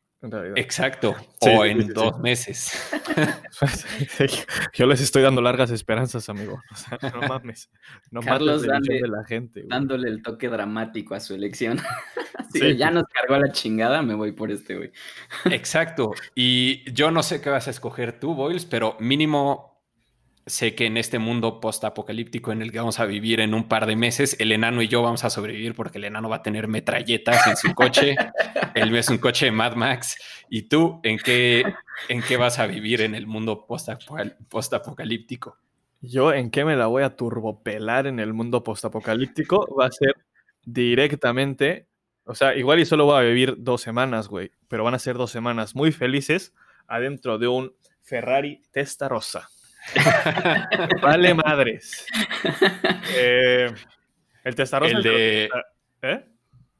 Exacto, 0.55 1.15
o 1.41 1.65
en 1.65 1.93
dos 1.93 2.17
meses. 2.19 2.71
Yo 4.73 4.85
les 4.85 5.01
estoy 5.01 5.21
dando 5.21 5.41
largas 5.41 5.69
esperanzas, 5.69 6.29
amigo. 6.29 6.61
no 7.13 7.27
mames. 7.27 7.69
No 8.09 8.21
Carlos 8.21 8.61
de 8.61 9.07
la 9.07 9.25
gente. 9.25 9.63
Dándole 9.67 10.07
el 10.07 10.21
toque 10.21 10.47
dramático 10.47 11.13
a 11.13 11.19
su 11.19 11.35
elección. 11.35 11.81
ya 12.77 12.89
nos 12.89 13.03
cargó 13.05 13.37
la 13.37 13.51
chingada, 13.51 14.01
me 14.01 14.15
voy 14.15 14.31
por 14.31 14.49
este, 14.49 14.77
güey. 14.77 14.91
Exacto. 15.45 16.11
Y 16.35 16.89
yo 16.93 17.11
no 17.11 17.21
sé 17.21 17.41
qué 17.41 17.49
vas 17.49 17.67
a 17.67 17.71
escoger 17.71 18.17
tú, 18.17 18.33
Boyles, 18.33 18.65
pero 18.65 18.95
mínimo 19.01 19.72
sé 20.45 20.75
que 20.75 20.85
en 20.85 20.97
este 20.97 21.19
mundo 21.19 21.59
post-apocalíptico 21.59 22.51
en 22.51 22.61
el 22.61 22.71
que 22.71 22.79
vamos 22.79 22.99
a 22.99 23.05
vivir 23.05 23.39
en 23.39 23.53
un 23.53 23.67
par 23.67 23.85
de 23.85 23.95
meses, 23.95 24.35
el 24.39 24.51
enano 24.51 24.81
y 24.81 24.87
yo 24.87 25.01
vamos 25.01 25.23
a 25.23 25.29
sobrevivir 25.29 25.73
porque 25.75 25.97
el 25.97 26.05
enano 26.05 26.29
va 26.29 26.37
a 26.37 26.41
tener 26.43 26.67
metralletas 26.67 27.47
en 27.47 27.57
su 27.57 27.73
coche. 27.73 28.15
Él 28.75 28.95
es 28.95 29.09
un 29.09 29.17
coche 29.17 29.45
de 29.45 29.51
Mad 29.51 29.75
Max. 29.75 30.17
¿Y 30.49 30.63
tú 30.63 30.99
en 31.03 31.17
qué, 31.17 31.63
en 32.09 32.21
qué 32.21 32.37
vas 32.37 32.59
a 32.59 32.67
vivir 32.67 33.01
en 33.01 33.15
el 33.15 33.27
mundo 33.27 33.65
post-apocalíptico? 33.65 35.57
Yo 36.01 36.33
en 36.33 36.51
qué 36.51 36.65
me 36.65 36.75
la 36.75 36.87
voy 36.87 37.03
a 37.03 37.15
turbopelar 37.15 38.07
en 38.07 38.19
el 38.19 38.33
mundo 38.33 38.63
post-apocalíptico 38.63 39.73
va 39.79 39.85
a 39.85 39.91
ser 39.91 40.15
directamente, 40.65 41.87
o 42.25 42.35
sea, 42.35 42.55
igual 42.55 42.79
y 42.79 42.85
solo 42.85 43.05
voy 43.05 43.17
a 43.17 43.21
vivir 43.21 43.55
dos 43.59 43.81
semanas, 43.81 44.27
güey, 44.27 44.51
pero 44.67 44.83
van 44.83 44.95
a 44.95 44.99
ser 44.99 45.15
dos 45.15 45.31
semanas 45.31 45.75
muy 45.75 45.93
felices 45.93 46.53
adentro 46.87 47.37
de 47.37 47.47
un 47.47 47.73
Ferrari 48.01 48.61
Testarossa. 48.71 49.47
vale 51.01 51.33
madres. 51.33 52.05
Eh, 53.15 53.73
el 54.43 54.55
Testarossa. 54.55 54.97
El 54.97 55.03
de, 55.03 55.49
¿eh? 56.01 56.25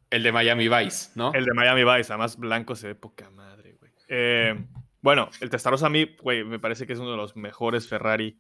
el 0.10 0.24
de 0.24 0.32
Miami 0.32 0.68
Vice, 0.68 1.12
¿no? 1.16 1.34
El 1.34 1.46
de 1.46 1.54
Miami 1.54 1.84
Vice, 1.84 2.12
además 2.14 2.38
blanco 2.38 2.76
se 2.76 2.88
ve 2.88 2.96
poca 2.96 3.30
madre, 3.30 3.76
güey. 3.80 3.92
Eh, 4.08 4.56
bueno, 5.02 5.30
el 5.42 5.50
Testarossa 5.50 5.88
a 5.88 5.90
mí, 5.90 6.16
güey, 6.22 6.44
me 6.44 6.60
parece 6.60 6.88
que 6.88 6.94
es 6.94 7.00
uno 7.00 7.12
de 7.12 7.18
los 7.18 7.36
mejores 7.36 7.88
Ferrari. 7.88 8.40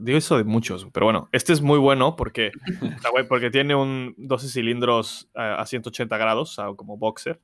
digo 0.00 0.18
eso 0.18 0.36
de 0.36 0.44
muchos, 0.44 0.86
pero 0.92 1.06
bueno, 1.06 1.28
este 1.32 1.52
es 1.52 1.60
muy 1.60 1.78
bueno 1.78 2.16
porque, 2.16 2.50
porque 3.28 3.50
tiene 3.50 3.74
un 3.74 4.14
12 4.16 4.48
cilindros 4.48 5.30
a 5.34 5.64
180 5.64 6.16
grados, 6.16 6.50
o 6.50 6.54
sea, 6.54 6.74
como 6.74 6.96
boxer. 6.96 7.40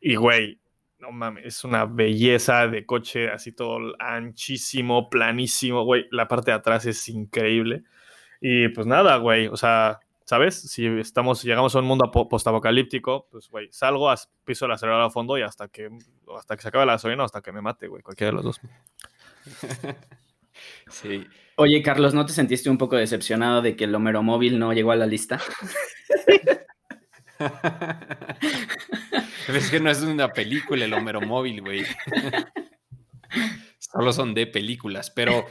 Y, 0.00 0.14
güey, 0.14 0.60
no 0.98 1.12
mames, 1.12 1.44
es 1.46 1.64
una 1.64 1.84
belleza 1.84 2.66
de 2.66 2.84
coche, 2.84 3.30
así 3.30 3.52
todo 3.52 3.94
anchísimo, 3.98 5.08
planísimo, 5.08 5.84
güey. 5.84 6.06
La 6.10 6.28
parte 6.28 6.50
de 6.50 6.56
atrás 6.56 6.86
es 6.86 7.08
increíble. 7.08 7.84
Y 8.40 8.68
pues 8.68 8.86
nada, 8.86 9.16
güey, 9.16 9.46
o 9.48 9.56
sea, 9.56 10.00
¿sabes? 10.24 10.60
Si 10.60 10.86
estamos, 10.86 11.42
llegamos 11.42 11.74
a 11.74 11.78
un 11.78 11.86
mundo 11.86 12.10
postapocalíptico, 12.10 13.28
pues, 13.30 13.48
güey, 13.48 13.68
salgo, 13.70 14.12
piso 14.44 14.66
el 14.66 14.72
acelerador 14.72 15.06
a 15.06 15.10
fondo 15.10 15.38
y 15.38 15.42
hasta 15.42 15.68
que, 15.68 15.88
hasta 16.36 16.56
que 16.56 16.62
se 16.62 16.68
acabe 16.68 16.86
la 16.86 16.92
gasolina 16.92 17.22
o 17.22 17.26
hasta 17.26 17.40
que 17.40 17.52
me 17.52 17.62
mate, 17.62 17.88
güey, 17.88 18.02
cualquiera 18.02 18.30
de 18.30 18.36
los 18.36 18.44
dos. 18.44 18.60
sí. 20.90 21.26
Oye, 21.56 21.82
Carlos, 21.82 22.14
¿no 22.14 22.26
te 22.26 22.32
sentiste 22.32 22.70
un 22.70 22.78
poco 22.78 22.96
decepcionado 22.96 23.62
de 23.62 23.74
que 23.74 23.84
el 23.84 23.94
Homero 23.94 24.22
Móvil 24.22 24.58
no 24.58 24.72
llegó 24.72 24.92
a 24.92 24.96
la 24.96 25.06
lista? 25.06 25.40
es 29.56 29.70
que 29.70 29.80
no 29.80 29.90
es 29.90 30.02
una 30.02 30.32
película 30.32 30.84
el 30.84 30.92
Homero 30.92 31.20
Móvil, 31.20 31.60
güey. 31.62 31.84
Solo 33.78 34.12
son 34.12 34.34
de 34.34 34.46
películas, 34.46 35.10
pero 35.10 35.46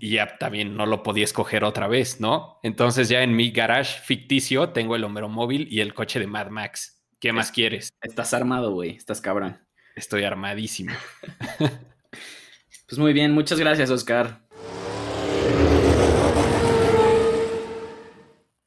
ya 0.00 0.38
también 0.38 0.76
no 0.76 0.86
lo 0.86 1.02
podía 1.02 1.24
escoger 1.24 1.64
otra 1.64 1.88
vez, 1.88 2.20
¿no? 2.20 2.58
Entonces 2.62 3.08
ya 3.08 3.22
en 3.22 3.34
mi 3.34 3.50
garage 3.50 4.00
ficticio 4.00 4.70
tengo 4.70 4.96
el 4.96 5.04
Homero 5.04 5.28
Móvil 5.28 5.66
y 5.70 5.80
el 5.80 5.94
coche 5.94 6.20
de 6.20 6.26
Mad 6.26 6.48
Max. 6.50 7.02
¿Qué 7.18 7.32
más 7.32 7.52
quieres? 7.52 7.92
Estás 8.00 8.34
armado, 8.34 8.72
güey. 8.72 8.96
Estás 8.96 9.20
cabrón. 9.20 9.58
Estoy 9.94 10.24
armadísimo. 10.24 10.92
pues 12.88 12.98
muy 12.98 13.12
bien, 13.12 13.32
muchas 13.32 13.58
gracias, 13.58 13.90
Oscar. 13.90 14.42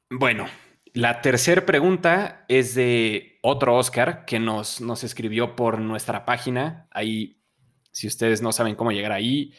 Bueno, 0.09 0.47
la 0.95 1.21
tercera 1.21 1.65
pregunta 1.65 2.45
es 2.47 2.73
de 2.73 3.37
otro 3.41 3.75
Oscar 3.75 4.23
que 4.23 4.39
nos, 4.39 4.79
nos 4.79 5.03
escribió 5.03 5.53
por 5.57 5.79
nuestra 5.79 6.23
página. 6.23 6.87
Ahí, 6.89 7.41
si 7.91 8.07
ustedes 8.07 8.41
no 8.41 8.53
saben 8.53 8.75
cómo 8.75 8.93
llegar 8.93 9.11
ahí, 9.11 9.53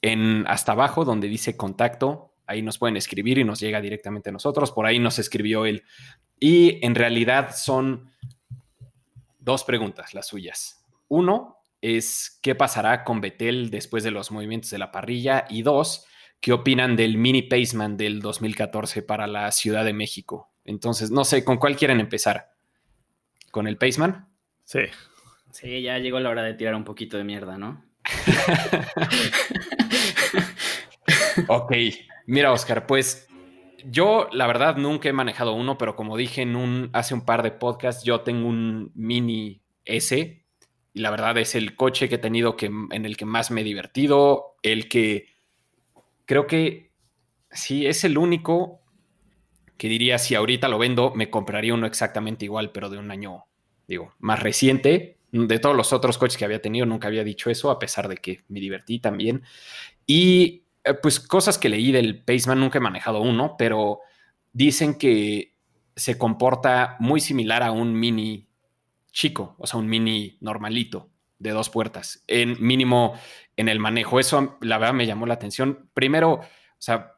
en 0.00 0.46
hasta 0.46 0.72
abajo 0.72 1.04
donde 1.04 1.28
dice 1.28 1.58
contacto, 1.58 2.36
ahí 2.46 2.62
nos 2.62 2.78
pueden 2.78 2.96
escribir 2.96 3.36
y 3.36 3.44
nos 3.44 3.60
llega 3.60 3.82
directamente 3.82 4.30
a 4.30 4.32
nosotros. 4.32 4.72
Por 4.72 4.86
ahí 4.86 4.98
nos 4.98 5.18
escribió 5.18 5.66
él. 5.66 5.82
Y 6.40 6.82
en 6.84 6.94
realidad 6.94 7.54
son 7.54 8.10
dos 9.38 9.64
preguntas 9.64 10.14
las 10.14 10.26
suyas. 10.26 10.86
Uno 11.08 11.58
es 11.82 12.40
qué 12.42 12.54
pasará 12.54 13.04
con 13.04 13.20
Betel 13.20 13.68
después 13.68 14.04
de 14.04 14.10
los 14.10 14.30
movimientos 14.30 14.70
de 14.70 14.78
la 14.78 14.90
parrilla. 14.90 15.44
Y 15.50 15.60
dos, 15.60 16.06
¿qué 16.40 16.54
opinan 16.54 16.96
del 16.96 17.18
mini 17.18 17.42
Paceman 17.42 17.98
del 17.98 18.20
2014 18.20 19.02
para 19.02 19.26
la 19.26 19.52
Ciudad 19.52 19.84
de 19.84 19.92
México? 19.92 20.51
Entonces, 20.64 21.10
no 21.10 21.24
sé, 21.24 21.44
¿con 21.44 21.58
cuál 21.58 21.76
quieren 21.76 22.00
empezar? 22.00 22.52
¿Con 23.50 23.66
el 23.66 23.76
Paceman? 23.76 24.28
Sí. 24.64 24.80
Sí, 25.50 25.82
ya 25.82 25.98
llegó 25.98 26.20
la 26.20 26.30
hora 26.30 26.42
de 26.42 26.54
tirar 26.54 26.74
un 26.74 26.84
poquito 26.84 27.16
de 27.16 27.24
mierda, 27.24 27.58
¿no? 27.58 27.84
ok, 31.48 31.72
mira, 32.26 32.52
Oscar, 32.52 32.86
pues 32.86 33.28
yo 33.84 34.28
la 34.32 34.46
verdad 34.46 34.76
nunca 34.76 35.08
he 35.08 35.12
manejado 35.12 35.52
uno, 35.52 35.78
pero 35.78 35.96
como 35.96 36.16
dije 36.16 36.42
en 36.42 36.56
un, 36.56 36.90
hace 36.92 37.14
un 37.14 37.24
par 37.24 37.42
de 37.42 37.50
podcasts, 37.50 38.04
yo 38.04 38.20
tengo 38.20 38.48
un 38.48 38.92
mini 38.94 39.62
S 39.84 40.44
y 40.94 41.00
la 41.00 41.10
verdad 41.10 41.38
es 41.38 41.54
el 41.54 41.76
coche 41.76 42.08
que 42.08 42.16
he 42.16 42.18
tenido 42.18 42.56
que, 42.56 42.66
en 42.66 43.04
el 43.04 43.16
que 43.16 43.24
más 43.24 43.50
me 43.50 43.62
he 43.62 43.64
divertido, 43.64 44.56
el 44.62 44.88
que 44.88 45.28
creo 46.24 46.46
que 46.46 46.92
sí 47.50 47.86
es 47.86 48.04
el 48.04 48.18
único 48.18 48.81
que 49.76 49.88
diría 49.88 50.18
si 50.18 50.34
ahorita 50.34 50.68
lo 50.68 50.78
vendo, 50.78 51.12
me 51.14 51.30
compraría 51.30 51.74
uno 51.74 51.86
exactamente 51.86 52.44
igual, 52.44 52.70
pero 52.72 52.88
de 52.88 52.98
un 52.98 53.10
año, 53.10 53.44
digo, 53.86 54.14
más 54.18 54.40
reciente. 54.40 55.18
De 55.32 55.58
todos 55.58 55.74
los 55.74 55.92
otros 55.92 56.18
coches 56.18 56.36
que 56.36 56.44
había 56.44 56.60
tenido, 56.60 56.84
nunca 56.84 57.08
había 57.08 57.24
dicho 57.24 57.48
eso, 57.48 57.70
a 57.70 57.78
pesar 57.78 58.06
de 58.06 58.16
que 58.16 58.44
me 58.48 58.60
divertí 58.60 58.98
también. 58.98 59.42
Y 60.06 60.64
eh, 60.84 60.94
pues 60.94 61.20
cosas 61.20 61.58
que 61.58 61.68
leí 61.68 61.90
del 61.90 62.22
Paceman, 62.22 62.60
nunca 62.60 62.78
he 62.78 62.82
manejado 62.82 63.20
uno, 63.22 63.56
pero 63.56 64.00
dicen 64.52 64.94
que 64.94 65.54
se 65.96 66.18
comporta 66.18 66.96
muy 67.00 67.20
similar 67.20 67.62
a 67.62 67.72
un 67.72 67.98
mini 67.98 68.48
chico, 69.10 69.56
o 69.58 69.66
sea, 69.66 69.78
un 69.78 69.88
mini 69.88 70.36
normalito 70.40 71.10
de 71.38 71.50
dos 71.50 71.70
puertas, 71.70 72.24
en 72.28 72.56
mínimo 72.64 73.14
en 73.56 73.68
el 73.68 73.78
manejo. 73.78 74.20
Eso 74.20 74.58
la 74.60 74.78
verdad 74.78 74.94
me 74.94 75.06
llamó 75.06 75.26
la 75.26 75.34
atención. 75.34 75.90
Primero, 75.92 76.34
o 76.34 76.46
sea, 76.78 77.16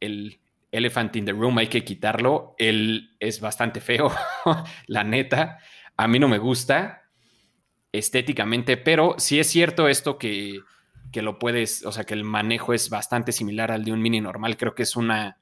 el, 0.00 0.38
Elephant 0.72 1.14
in 1.16 1.26
the 1.26 1.32
Room 1.32 1.58
hay 1.58 1.68
que 1.68 1.84
quitarlo. 1.84 2.56
Él 2.58 3.14
es 3.20 3.40
bastante 3.40 3.80
feo, 3.80 4.10
la 4.86 5.04
neta. 5.04 5.58
A 5.96 6.08
mí 6.08 6.18
no 6.18 6.28
me 6.28 6.38
gusta 6.38 7.02
estéticamente, 7.92 8.78
pero 8.78 9.14
sí 9.18 9.38
es 9.38 9.46
cierto 9.46 9.86
esto 9.86 10.18
que, 10.18 10.60
que 11.12 11.22
lo 11.22 11.38
puedes, 11.38 11.84
o 11.84 11.92
sea, 11.92 12.04
que 12.04 12.14
el 12.14 12.24
manejo 12.24 12.72
es 12.72 12.88
bastante 12.88 13.32
similar 13.32 13.70
al 13.70 13.84
de 13.84 13.92
un 13.92 14.00
mini 14.00 14.20
normal, 14.20 14.56
creo 14.56 14.74
que 14.74 14.82
es 14.82 14.96
una 14.96 15.38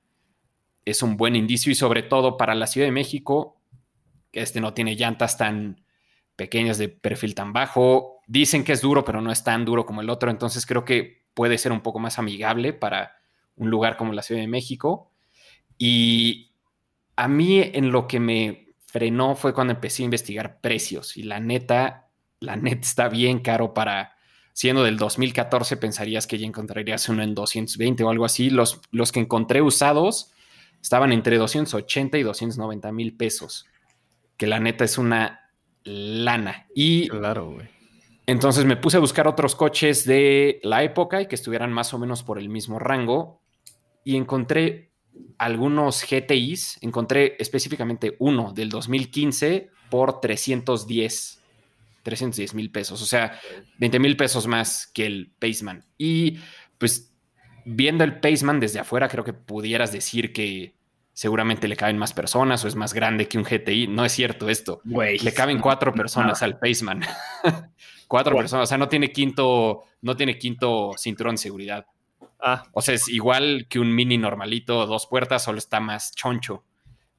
es 0.84 1.02
un 1.02 1.16
buen 1.16 1.36
indicio 1.36 1.70
y 1.70 1.74
sobre 1.74 2.02
todo 2.02 2.36
para 2.36 2.54
la 2.54 2.66
Ciudad 2.66 2.86
de 2.86 2.92
México, 2.92 3.60
que 4.32 4.40
este 4.40 4.60
no 4.60 4.74
tiene 4.74 4.96
llantas 4.96 5.36
tan 5.36 5.84
pequeñas 6.36 6.78
de 6.78 6.88
perfil 6.88 7.34
tan 7.34 7.52
bajo. 7.52 8.20
Dicen 8.26 8.64
que 8.64 8.72
es 8.72 8.80
duro, 8.80 9.04
pero 9.04 9.20
no 9.20 9.30
es 9.30 9.44
tan 9.44 9.64
duro 9.64 9.84
como 9.86 10.00
el 10.00 10.10
otro, 10.10 10.30
entonces 10.30 10.66
creo 10.66 10.84
que 10.84 11.24
puede 11.34 11.58
ser 11.58 11.72
un 11.72 11.80
poco 11.80 11.98
más 11.98 12.18
amigable 12.18 12.72
para 12.72 13.20
un 13.56 13.70
lugar 13.70 13.96
como 13.96 14.12
la 14.12 14.22
Ciudad 14.22 14.40
de 14.40 14.48
México. 14.48 15.09
Y 15.82 16.52
a 17.16 17.26
mí 17.26 17.58
en 17.58 17.90
lo 17.90 18.06
que 18.06 18.20
me 18.20 18.74
frenó 18.84 19.34
fue 19.34 19.54
cuando 19.54 19.72
empecé 19.72 20.02
a 20.02 20.04
investigar 20.04 20.60
precios 20.60 21.16
y 21.16 21.22
la 21.22 21.40
neta, 21.40 22.10
la 22.38 22.56
neta 22.56 22.82
está 22.82 23.08
bien 23.08 23.38
caro 23.38 23.72
para, 23.72 24.14
siendo 24.52 24.84
del 24.84 24.98
2014 24.98 25.78
pensarías 25.78 26.26
que 26.26 26.36
ya 26.36 26.46
encontrarías 26.46 27.08
uno 27.08 27.22
en 27.22 27.34
220 27.34 28.04
o 28.04 28.10
algo 28.10 28.26
así. 28.26 28.50
Los, 28.50 28.82
los 28.90 29.10
que 29.10 29.20
encontré 29.20 29.62
usados 29.62 30.32
estaban 30.82 31.12
entre 31.12 31.38
280 31.38 32.18
y 32.18 32.24
290 32.24 32.92
mil 32.92 33.16
pesos, 33.16 33.64
que 34.36 34.46
la 34.46 34.60
neta 34.60 34.84
es 34.84 34.98
una 34.98 35.50
lana. 35.84 36.66
Y 36.74 37.08
claro, 37.08 37.52
güey. 37.52 37.68
Entonces 38.26 38.66
me 38.66 38.76
puse 38.76 38.98
a 38.98 39.00
buscar 39.00 39.26
otros 39.26 39.56
coches 39.56 40.04
de 40.04 40.60
la 40.62 40.82
época 40.82 41.22
y 41.22 41.26
que 41.26 41.36
estuvieran 41.36 41.72
más 41.72 41.94
o 41.94 41.98
menos 41.98 42.22
por 42.22 42.38
el 42.38 42.50
mismo 42.50 42.78
rango 42.78 43.40
y 44.04 44.16
encontré 44.16 44.89
algunos 45.38 46.04
GTIs, 46.04 46.78
encontré 46.82 47.36
específicamente 47.38 48.16
uno 48.18 48.52
del 48.52 48.68
2015 48.68 49.70
por 49.88 50.20
310, 50.20 51.42
310 52.02 52.54
mil 52.54 52.70
pesos, 52.70 53.02
o 53.02 53.06
sea, 53.06 53.38
20 53.78 53.98
mil 53.98 54.16
pesos 54.16 54.46
más 54.46 54.86
que 54.86 55.06
el 55.06 55.32
Paceman. 55.38 55.84
Y 55.96 56.38
pues 56.78 57.12
viendo 57.64 58.04
el 58.04 58.20
Paceman 58.20 58.60
desde 58.60 58.80
afuera, 58.80 59.08
creo 59.08 59.24
que 59.24 59.32
pudieras 59.32 59.92
decir 59.92 60.32
que 60.32 60.74
seguramente 61.12 61.68
le 61.68 61.76
caben 61.76 61.98
más 61.98 62.12
personas 62.12 62.64
o 62.64 62.68
es 62.68 62.76
más 62.76 62.94
grande 62.94 63.28
que 63.28 63.38
un 63.38 63.44
GTI. 63.44 63.88
No 63.88 64.04
es 64.04 64.12
cierto 64.12 64.48
esto. 64.48 64.80
le 64.84 65.32
caben 65.34 65.60
cuatro 65.60 65.92
personas 65.92 66.42
al 66.42 66.58
Paceman. 66.58 67.02
cuatro 68.08 68.36
personas, 68.36 68.64
o 68.64 68.66
sea, 68.66 68.78
no 68.78 68.88
tiene 68.88 69.12
quinto, 69.12 69.84
no 70.02 70.16
tiene 70.16 70.38
quinto 70.38 70.92
cinturón 70.96 71.34
de 71.34 71.42
seguridad. 71.42 71.86
Ah. 72.42 72.64
O 72.72 72.82
sea, 72.82 72.94
es 72.94 73.08
igual 73.08 73.66
que 73.68 73.78
un 73.78 73.94
mini 73.94 74.18
normalito, 74.18 74.86
dos 74.86 75.06
puertas, 75.06 75.44
solo 75.44 75.58
está 75.58 75.80
más 75.80 76.14
choncho. 76.14 76.64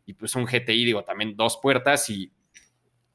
Y 0.05 0.13
pues 0.13 0.35
un 0.35 0.45
GTI, 0.45 0.85
digo, 0.85 1.03
también 1.03 1.35
dos 1.35 1.59
puertas 1.61 2.09
y 2.09 2.33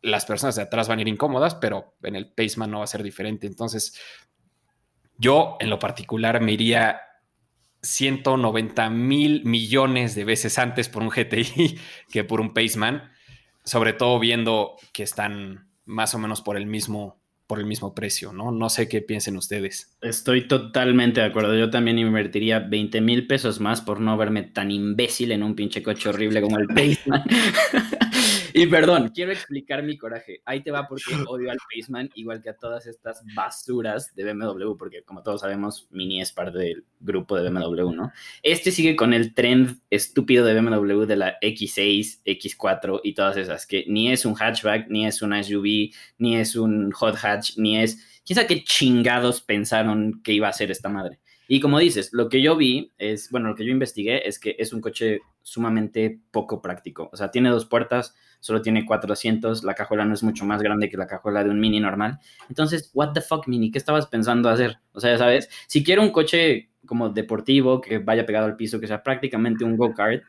las 0.02 0.24
personas 0.24 0.56
de 0.56 0.62
atrás 0.62 0.88
van 0.88 0.98
a 0.98 1.02
ir 1.02 1.08
incómodas, 1.08 1.56
pero 1.56 1.96
en 2.02 2.16
el 2.16 2.32
Paceman 2.32 2.70
no 2.70 2.78
va 2.78 2.84
a 2.84 2.88
ser 2.88 3.02
diferente. 3.02 3.46
Entonces, 3.46 4.00
yo 5.18 5.56
en 5.60 5.70
lo 5.70 5.78
particular 5.78 6.40
me 6.40 6.52
iría 6.52 7.00
190 7.82 8.90
mil 8.90 9.44
millones 9.44 10.14
de 10.14 10.24
veces 10.24 10.58
antes 10.58 10.88
por 10.88 11.02
un 11.02 11.10
GTI 11.10 11.78
que 12.10 12.24
por 12.24 12.40
un 12.40 12.54
Paceman, 12.54 13.10
sobre 13.64 13.92
todo 13.92 14.18
viendo 14.18 14.76
que 14.92 15.02
están 15.02 15.70
más 15.84 16.14
o 16.14 16.18
menos 16.18 16.42
por 16.42 16.56
el 16.56 16.66
mismo 16.66 17.20
por 17.46 17.60
el 17.60 17.66
mismo 17.66 17.94
precio, 17.94 18.32
¿no? 18.32 18.50
No 18.50 18.68
sé 18.68 18.88
qué 18.88 19.02
piensen 19.02 19.36
ustedes. 19.36 19.96
Estoy 20.00 20.48
totalmente 20.48 21.20
de 21.20 21.26
acuerdo. 21.26 21.56
Yo 21.56 21.70
también 21.70 21.98
invertiría 21.98 22.58
20 22.60 23.00
mil 23.00 23.26
pesos 23.26 23.60
más 23.60 23.80
por 23.80 24.00
no 24.00 24.16
verme 24.16 24.42
tan 24.42 24.70
imbécil 24.70 25.32
en 25.32 25.42
un 25.42 25.54
pinche 25.54 25.82
coche 25.82 26.08
horrible 26.08 26.40
como 26.40 26.58
el 26.58 26.66
Paceman. 26.66 27.24
y 28.56 28.66
perdón, 28.66 29.10
quiero 29.14 29.32
explicar 29.32 29.82
mi 29.82 29.98
coraje. 29.98 30.40
Ahí 30.46 30.62
te 30.62 30.70
va 30.70 30.88
porque 30.88 31.14
odio 31.28 31.50
al 31.50 31.58
Paceman, 31.70 32.10
igual 32.14 32.42
que 32.42 32.48
a 32.48 32.56
todas 32.56 32.86
estas 32.86 33.22
basuras 33.34 34.14
de 34.14 34.24
BMW, 34.24 34.76
porque 34.78 35.02
como 35.02 35.22
todos 35.22 35.42
sabemos, 35.42 35.86
Mini 35.90 36.22
es 36.22 36.32
parte 36.32 36.58
del 36.58 36.84
grupo 36.98 37.36
de 37.36 37.50
BMW, 37.50 37.92
¿no? 37.92 38.12
Este 38.42 38.70
sigue 38.70 38.96
con 38.96 39.12
el 39.12 39.34
trend 39.34 39.78
estúpido 39.90 40.44
de 40.46 40.58
BMW 40.58 41.04
de 41.04 41.16
la 41.16 41.38
X6, 41.40 42.22
X4 42.24 43.00
y 43.04 43.12
todas 43.12 43.36
esas, 43.36 43.66
que 43.66 43.84
ni 43.88 44.10
es 44.10 44.24
un 44.24 44.34
hatchback, 44.34 44.88
ni 44.88 45.06
es 45.06 45.20
una 45.20 45.42
SUV, 45.42 45.92
ni 46.18 46.36
es 46.36 46.56
un 46.56 46.90
hot 46.92 47.16
hatch 47.22 47.58
ni 47.58 47.78
es. 47.78 48.22
Quién 48.24 48.36
sabe 48.36 48.48
qué 48.48 48.64
chingados 48.64 49.42
pensaron 49.42 50.22
que 50.22 50.32
iba 50.32 50.48
a 50.48 50.52
ser 50.52 50.70
esta 50.70 50.88
madre. 50.88 51.20
Y 51.48 51.60
como 51.60 51.78
dices, 51.78 52.10
lo 52.12 52.28
que 52.28 52.42
yo 52.42 52.56
vi 52.56 52.92
es, 52.98 53.30
bueno, 53.30 53.48
lo 53.48 53.54
que 53.54 53.64
yo 53.64 53.70
investigué 53.70 54.26
es 54.26 54.38
que 54.38 54.56
es 54.58 54.72
un 54.72 54.80
coche 54.80 55.20
sumamente 55.42 56.20
poco 56.30 56.60
práctico. 56.60 57.08
O 57.12 57.16
sea, 57.16 57.30
tiene 57.30 57.50
dos 57.50 57.66
puertas, 57.66 58.14
solo 58.40 58.62
tiene 58.62 58.84
cuatro 58.84 59.12
asientos, 59.12 59.62
la 59.62 59.74
cajuela 59.74 60.04
no 60.04 60.14
es 60.14 60.22
mucho 60.22 60.44
más 60.44 60.60
grande 60.60 60.88
que 60.88 60.96
la 60.96 61.06
cajuela 61.06 61.44
de 61.44 61.50
un 61.50 61.60
mini 61.60 61.78
normal. 61.78 62.18
Entonces, 62.48 62.90
what 62.94 63.12
the 63.12 63.20
fuck, 63.20 63.46
mini, 63.46 63.70
¿qué 63.70 63.78
estabas 63.78 64.06
pensando 64.06 64.48
hacer? 64.48 64.78
O 64.92 65.00
sea, 65.00 65.12
ya 65.12 65.18
sabes, 65.18 65.48
si 65.68 65.84
quiero 65.84 66.02
un 66.02 66.10
coche 66.10 66.70
como 66.84 67.10
deportivo, 67.10 67.80
que 67.80 67.98
vaya 67.98 68.26
pegado 68.26 68.46
al 68.46 68.56
piso, 68.56 68.80
que 68.80 68.86
sea 68.86 69.02
prácticamente 69.02 69.64
un 69.64 69.76
go-kart, 69.76 70.24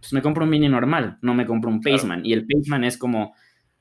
pues 0.00 0.12
me 0.12 0.22
compro 0.22 0.44
un 0.44 0.50
mini 0.50 0.68
normal, 0.68 1.18
no 1.22 1.34
me 1.34 1.46
compro 1.46 1.70
un 1.70 1.80
Paceman. 1.80 2.26
Y 2.26 2.32
el 2.32 2.46
Paceman 2.46 2.84
es 2.84 2.98
como 2.98 3.34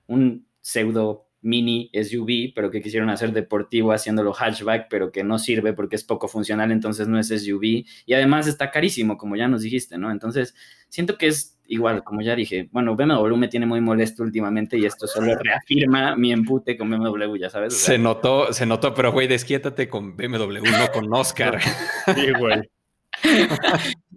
un 0.08 0.48
pseudo 0.62 1.31
mini 1.41 1.89
SUV, 1.93 2.54
pero 2.54 2.69
que 2.69 2.82
quisieron 2.82 3.10
hacer 3.10 3.34
deportivo 3.34 3.91
haciéndolo 3.91 4.34
hatchback, 4.34 4.88
pero 4.89 5.12
que 5.12 5.23
no 5.23 5.39
sirve 5.39 5.73
porque 5.73 5.95
es 5.95 6.04
poco 6.04 6.27
funcional, 6.27 6.71
entonces 6.71 7.08
no 7.08 7.19
es 7.19 7.30
SUV. 7.30 7.86
Y 8.06 8.13
además 8.13 8.47
está 8.47 8.71
carísimo, 8.71 9.17
como 9.17 9.36
ya 9.36 9.47
nos 9.47 9.62
dijiste, 9.62 9.97
¿no? 9.97 10.12
Entonces, 10.12 10.56
siento 10.89 11.17
que 11.17 11.27
es 11.27 11.60
igual, 11.67 12.04
como 12.04 12.21
ya 12.21 12.36
dije, 12.36 12.69
bueno, 12.71 12.95
BMW 12.95 13.36
me 13.38 13.47
tiene 13.47 13.65
muy 13.65 13.82
molesto 13.82 14.23
últimamente 14.23 14.77
y 14.77 14.86
esto 14.86 15.08
solo 15.08 15.36
reafirma 15.36 16.15
mi 16.15 16.32
empute 16.32 16.77
con 16.77 16.89
BMW, 16.89 17.38
ya 17.38 17.49
sabes. 17.49 17.77
se 17.77 17.97
notó, 17.97 18.51
se 18.54 18.65
notó, 18.65 18.93
pero 18.93 19.12
güey, 19.12 19.27
desquiétate 19.27 19.88
con 19.88 20.15
BMW, 20.15 20.63
no 20.63 20.91
con 20.93 21.12
Oscar. 21.13 21.60
sí, 22.15 22.32
güey. 22.38 22.62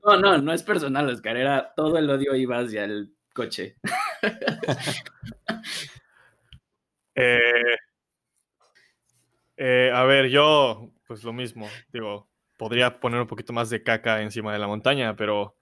no, 0.04 0.16
no, 0.16 0.38
no 0.38 0.52
es 0.52 0.62
personal, 0.62 1.08
Oscar, 1.08 1.36
era 1.36 1.72
todo 1.76 1.96
el 1.96 2.10
odio 2.10 2.34
iba 2.34 2.58
hacia 2.58 2.84
el 2.84 3.14
coche. 3.32 3.76
Eh, 7.14 7.76
eh, 9.56 9.90
a 9.94 10.04
ver, 10.04 10.28
yo, 10.28 10.90
pues 11.06 11.22
lo 11.24 11.32
mismo, 11.32 11.68
digo, 11.92 12.28
podría 12.56 13.00
poner 13.00 13.20
un 13.20 13.26
poquito 13.26 13.52
más 13.52 13.70
de 13.70 13.82
caca 13.82 14.22
encima 14.22 14.52
de 14.52 14.58
la 14.58 14.66
montaña, 14.66 15.16
pero... 15.16 15.56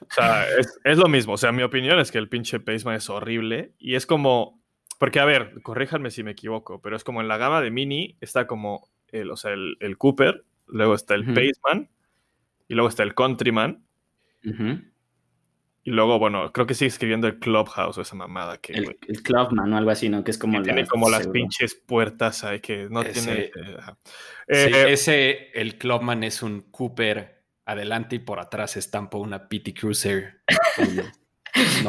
o 0.00 0.14
sea, 0.14 0.46
es, 0.84 0.98
lo 0.98 1.08
mismo. 1.08 1.34
O 1.34 1.36
sea, 1.36 1.52
mi 1.52 1.62
opinión 1.62 1.98
es 1.98 2.10
que 2.10 2.18
el 2.18 2.28
pinche 2.28 2.60
Paceman 2.60 2.96
es 2.96 3.10
horrible 3.10 3.72
y 3.78 3.94
es 3.94 4.06
como... 4.06 4.60
Porque, 4.98 5.18
a 5.18 5.24
ver, 5.24 5.60
corríjanme 5.62 6.10
si 6.10 6.22
me 6.22 6.30
equivoco, 6.30 6.80
pero 6.80 6.96
es 6.96 7.02
como 7.02 7.20
en 7.20 7.28
la 7.28 7.36
gama 7.36 7.60
de 7.60 7.72
Mini 7.72 8.16
está 8.20 8.46
como 8.46 8.88
el, 9.08 9.30
o 9.32 9.36
sea, 9.36 9.52
el, 9.52 9.98
Cooper, 9.98 10.44
luego 10.66 10.94
está 10.94 11.14
el 11.14 11.24
Paceman 11.24 11.90
y 12.68 12.74
luego 12.74 12.88
está 12.88 13.02
el 13.02 13.14
Countryman. 13.14 13.84
Y 15.84 15.90
luego, 15.90 16.18
bueno, 16.18 16.52
creo 16.52 16.66
que 16.66 16.74
sigue 16.74 16.88
escribiendo 16.88 17.26
el 17.26 17.40
Clubhouse 17.40 17.98
o 17.98 18.02
esa 18.02 18.14
mamada 18.14 18.58
que... 18.58 18.72
El, 18.72 19.22
Clubman 19.22 19.72
o 19.72 19.76
algo 19.76 19.90
así, 19.90 20.08
¿no? 20.08 20.22
Que 20.22 20.30
es 20.30 20.38
como... 20.38 20.62
tiene 20.62 20.86
como 20.86 21.10
las 21.10 21.26
pinches 21.26 21.74
puertas 21.74 22.44
ahí 22.44 22.60
que 22.60 22.88
no 22.88 23.02
tiene... 23.02 23.50
Eh, 24.46 24.68
sí, 24.68 24.74
ese, 24.88 25.50
el 25.54 25.78
Clubman 25.78 26.22
es 26.22 26.42
un 26.42 26.62
Cooper 26.70 27.42
adelante 27.64 28.16
y 28.16 28.18
por 28.20 28.38
atrás 28.38 28.76
estampa 28.76 29.18
una 29.18 29.48
PT 29.48 29.74
Cruiser. 29.74 30.42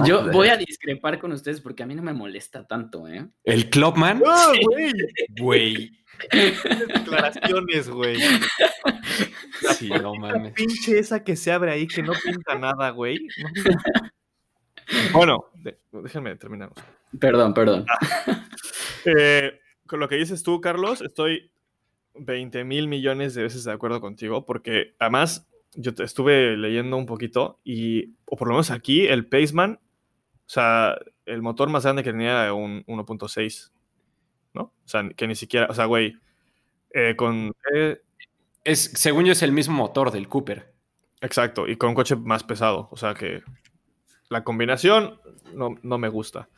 Yo 0.06 0.32
voy 0.32 0.50
a 0.50 0.58
discrepar 0.58 1.20
con 1.20 1.32
ustedes 1.32 1.62
porque 1.62 1.84
a 1.84 1.86
mí 1.86 1.96
no 1.96 2.04
me 2.04 2.14
molesta 2.14 2.66
tanto, 2.68 3.08
¿eh? 3.08 3.28
¿El 3.44 3.70
Clubman? 3.70 4.22
¡Ah, 4.26 4.52
güey! 4.66 4.92
Güey. 5.40 5.92
Declaraciones, 6.94 7.90
güey. 7.90 8.18
Sí, 9.78 9.90
no 9.90 10.16
mames. 10.16 10.54
pinche 10.54 10.98
esa 11.00 11.24
que 11.24 11.36
se 11.36 11.52
abre 11.52 11.72
ahí 11.72 11.88
que 11.88 12.02
no 12.02 12.14
pinta 12.24 12.56
nada, 12.56 12.90
güey. 12.92 13.28
Bueno, 15.12 15.46
déjenme 15.92 16.36
terminar. 16.36 16.72
Perdón, 17.20 17.54
perdón. 17.54 17.86
Ah. 17.90 18.48
Eh, 19.06 19.60
con 19.86 20.00
lo 20.00 20.08
que 20.08 20.16
dices 20.16 20.44
tú, 20.44 20.62
Carlos, 20.62 21.02
estoy 21.02 21.52
20 22.16 22.64
mil 22.64 22.88
millones 22.88 23.34
de 23.34 23.44
veces 23.44 23.66
de 23.66 23.72
acuerdo 23.72 24.00
contigo, 24.00 24.46
porque 24.46 24.96
además 24.98 25.48
yo 25.76 25.94
te 25.94 26.04
estuve 26.04 26.56
leyendo 26.56 26.98
un 26.98 27.06
poquito 27.06 27.60
y, 27.64 28.16
o 28.26 28.38
por 28.38 28.48
lo 28.48 28.54
menos 28.54 28.72
aquí, 28.72 29.06
el 29.06 29.28
Paceman, 29.28 29.80
o 30.46 30.50
sea, 30.50 30.98
el 31.26 31.42
motor 31.42 31.70
más 31.70 31.84
grande 31.84 32.04
que 32.04 32.12
tenía 32.12 32.54
un 32.54 32.86
1.6, 32.86 33.72
¿no? 34.54 34.62
O 34.62 34.88
sea, 34.88 35.08
que 35.16 35.28
ni 35.28 35.36
siquiera, 35.36 35.68
o 35.70 35.74
sea, 35.74 35.86
güey, 35.86 36.16
eh, 36.92 37.16
con... 37.16 37.54
Eh, 37.74 38.02
es, 38.64 38.92
según 38.96 39.26
yo, 39.26 39.32
es 39.32 39.44
el 39.44 39.52
mismo 39.52 39.76
motor 39.76 40.12
del 40.12 40.28
Cooper. 40.28 40.74
Exacto, 41.22 41.68
y 41.68 41.78
con 41.78 41.90
un 41.90 41.96
coche 41.96 42.16
más 42.16 42.44
pesado, 42.44 42.90
o 42.92 42.98
sea 42.98 43.14
que 43.14 43.44
la 44.30 44.44
combinación 44.44 45.20
no, 45.54 45.76
no 45.82 45.98
me 45.98 46.10
gusta. 46.10 46.50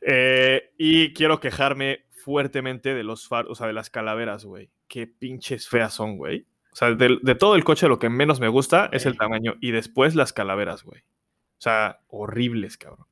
Eh, 0.00 0.72
y 0.78 1.12
quiero 1.12 1.40
quejarme 1.40 2.06
fuertemente 2.10 2.94
de 2.94 3.04
los 3.04 3.28
faros, 3.28 3.52
o 3.52 3.54
sea, 3.54 3.66
de 3.66 3.72
las 3.72 3.90
calaveras, 3.90 4.44
güey. 4.44 4.70
Qué 4.88 5.06
pinches 5.06 5.68
feas 5.68 5.94
son, 5.94 6.16
güey. 6.16 6.46
O 6.72 6.76
sea, 6.76 6.94
de, 6.94 7.34
todo 7.34 7.54
el 7.54 7.64
coche 7.64 7.88
lo 7.88 7.98
que 7.98 8.08
menos 8.08 8.40
me 8.40 8.48
gusta 8.48 8.88
es 8.92 9.04
el 9.04 9.18
tamaño 9.18 9.56
y 9.60 9.72
después 9.72 10.14
las 10.14 10.32
calaveras, 10.32 10.84
güey. 10.84 11.00
O 11.00 11.60
sea, 11.62 12.00
horribles, 12.08 12.78
cabrón. 12.78 13.06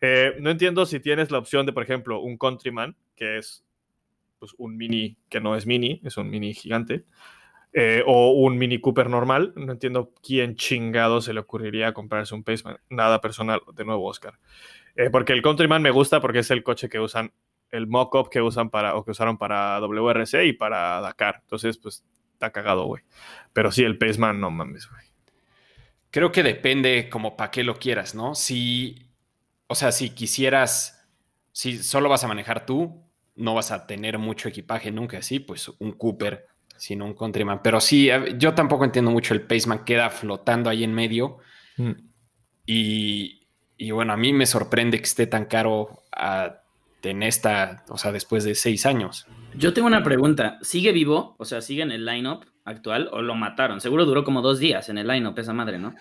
Eh, 0.00 0.36
no 0.40 0.50
entiendo 0.50 0.84
si 0.86 1.00
tienes 1.00 1.30
la 1.30 1.38
opción 1.38 1.66
de, 1.66 1.72
por 1.72 1.82
ejemplo, 1.82 2.20
un 2.20 2.36
Countryman, 2.36 2.96
que 3.14 3.38
es 3.38 3.64
pues, 4.38 4.52
un 4.58 4.76
mini 4.76 5.16
que 5.28 5.40
no 5.40 5.54
es 5.56 5.66
mini, 5.66 6.00
es 6.04 6.16
un 6.16 6.28
mini 6.28 6.52
gigante. 6.52 7.04
Eh, 7.72 8.02
o 8.06 8.30
un 8.32 8.56
Mini 8.56 8.80
Cooper 8.80 9.10
normal. 9.10 9.52
No 9.56 9.72
entiendo 9.72 10.12
quién 10.22 10.56
chingado 10.56 11.20
se 11.20 11.34
le 11.34 11.40
ocurriría 11.40 11.92
comprarse 11.92 12.34
un 12.34 12.42
Paceman. 12.42 12.78
Nada 12.88 13.20
personal, 13.20 13.60
de 13.74 13.84
nuevo, 13.84 14.06
Oscar. 14.06 14.38
Eh, 14.96 15.10
porque 15.10 15.32
el 15.34 15.42
Countryman 15.42 15.82
me 15.82 15.90
gusta 15.90 16.20
porque 16.20 16.38
es 16.38 16.50
el 16.50 16.62
coche 16.62 16.88
que 16.88 16.98
usan, 16.98 17.32
el 17.70 17.86
mock-up 17.86 18.30
que 18.30 18.40
usan 18.40 18.70
para, 18.70 18.96
o 18.96 19.04
que 19.04 19.10
usaron 19.10 19.36
para 19.36 19.78
WRC 19.80 20.46
y 20.46 20.52
para 20.54 21.00
Dakar. 21.02 21.40
Entonces, 21.42 21.76
pues, 21.76 22.02
está 22.32 22.50
cagado, 22.50 22.86
güey. 22.86 23.02
Pero 23.52 23.70
sí, 23.70 23.84
el 23.84 23.98
Paceman, 23.98 24.40
no 24.40 24.50
mames, 24.50 24.88
güey. 24.88 25.04
Creo 26.10 26.32
que 26.32 26.42
depende 26.42 27.10
como 27.10 27.36
para 27.36 27.50
qué 27.50 27.62
lo 27.62 27.78
quieras, 27.78 28.14
¿no? 28.14 28.34
Si, 28.34 29.10
o 29.66 29.74
sea, 29.74 29.92
si 29.92 30.10
quisieras, 30.10 31.06
si 31.52 31.82
solo 31.82 32.08
vas 32.08 32.24
a 32.24 32.28
manejar 32.28 32.64
tú, 32.64 33.04
no 33.34 33.54
vas 33.54 33.70
a 33.70 33.86
tener 33.86 34.18
mucho 34.18 34.48
equipaje 34.48 34.90
nunca 34.90 35.18
así, 35.18 35.40
pues 35.40 35.68
un 35.78 35.92
Cooper 35.92 36.46
sino 36.78 37.04
un 37.04 37.14
countryman. 37.14 37.60
Pero 37.62 37.80
sí, 37.80 38.08
yo 38.38 38.54
tampoco 38.54 38.84
entiendo 38.84 39.10
mucho 39.10 39.34
el 39.34 39.42
Paceman, 39.42 39.84
queda 39.84 40.10
flotando 40.10 40.70
ahí 40.70 40.84
en 40.84 40.94
medio. 40.94 41.38
Mm. 41.76 41.92
Y, 42.66 43.90
bueno, 43.92 44.12
a 44.12 44.16
mí 44.16 44.32
me 44.32 44.46
sorprende 44.46 44.98
que 44.98 45.04
esté 45.04 45.26
tan 45.26 45.46
caro 45.46 46.02
en 47.02 47.22
esta, 47.22 47.84
o 47.88 47.98
sea, 47.98 48.10
después 48.10 48.42
de 48.44 48.54
seis 48.54 48.84
años. 48.86 49.26
Yo 49.54 49.72
tengo 49.72 49.86
una 49.86 50.02
pregunta. 50.02 50.58
¿Sigue 50.62 50.92
vivo? 50.92 51.36
O 51.38 51.44
sea, 51.44 51.60
¿sigue 51.60 51.82
en 51.82 51.92
el 51.92 52.04
lineup 52.04 52.44
actual 52.64 53.08
o 53.12 53.22
lo 53.22 53.34
mataron? 53.36 53.80
Seguro 53.80 54.04
duró 54.04 54.24
como 54.24 54.42
dos 54.42 54.58
días 54.58 54.88
en 54.88 54.98
el 54.98 55.06
lineup 55.06 55.38
esa 55.38 55.52
madre, 55.52 55.78
¿no? 55.78 55.94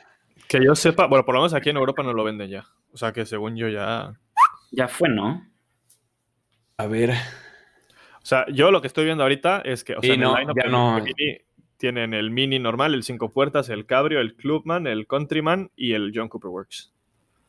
Que 0.48 0.64
yo 0.64 0.76
sepa, 0.76 1.08
bueno, 1.08 1.26
por 1.26 1.36
lo 1.36 1.42
menos 1.42 1.54
aquí 1.54 1.70
en 1.70 1.78
Europa 1.78 2.02
no 2.04 2.14
lo 2.14 2.24
venden 2.24 2.50
ya. 2.50 2.66
O 2.92 2.98
sea 2.98 3.12
que 3.12 3.26
según 3.26 3.56
yo 3.56 3.68
ya. 3.68 4.14
Ya 4.72 4.88
fue, 4.88 5.10
¿no? 5.10 5.48
A 6.78 6.88
ver, 6.88 7.14
o 8.26 8.28
sea, 8.28 8.48
yo 8.52 8.72
lo 8.72 8.82
que 8.82 8.88
estoy 8.88 9.06
viendo 9.06 9.22
ahorita 9.22 9.62
es 9.64 9.84
que, 9.84 9.94
o 9.94 10.02
sea, 10.02 10.18
no, 10.18 10.98
tienen 11.78 12.16
el 12.16 12.32
Mini 12.32 12.58
normal, 12.58 12.96
el 12.96 13.04
5 13.04 13.32
puertas, 13.32 13.70
el 13.70 13.86
Cabrio, 13.86 14.20
el 14.20 14.36
Clubman, 14.36 14.88
el 14.88 15.06
Countryman 15.06 15.70
y 15.76 15.94
el 15.94 16.12
John 16.12 16.28
Cooper 16.28 16.50
Works. 16.50 16.92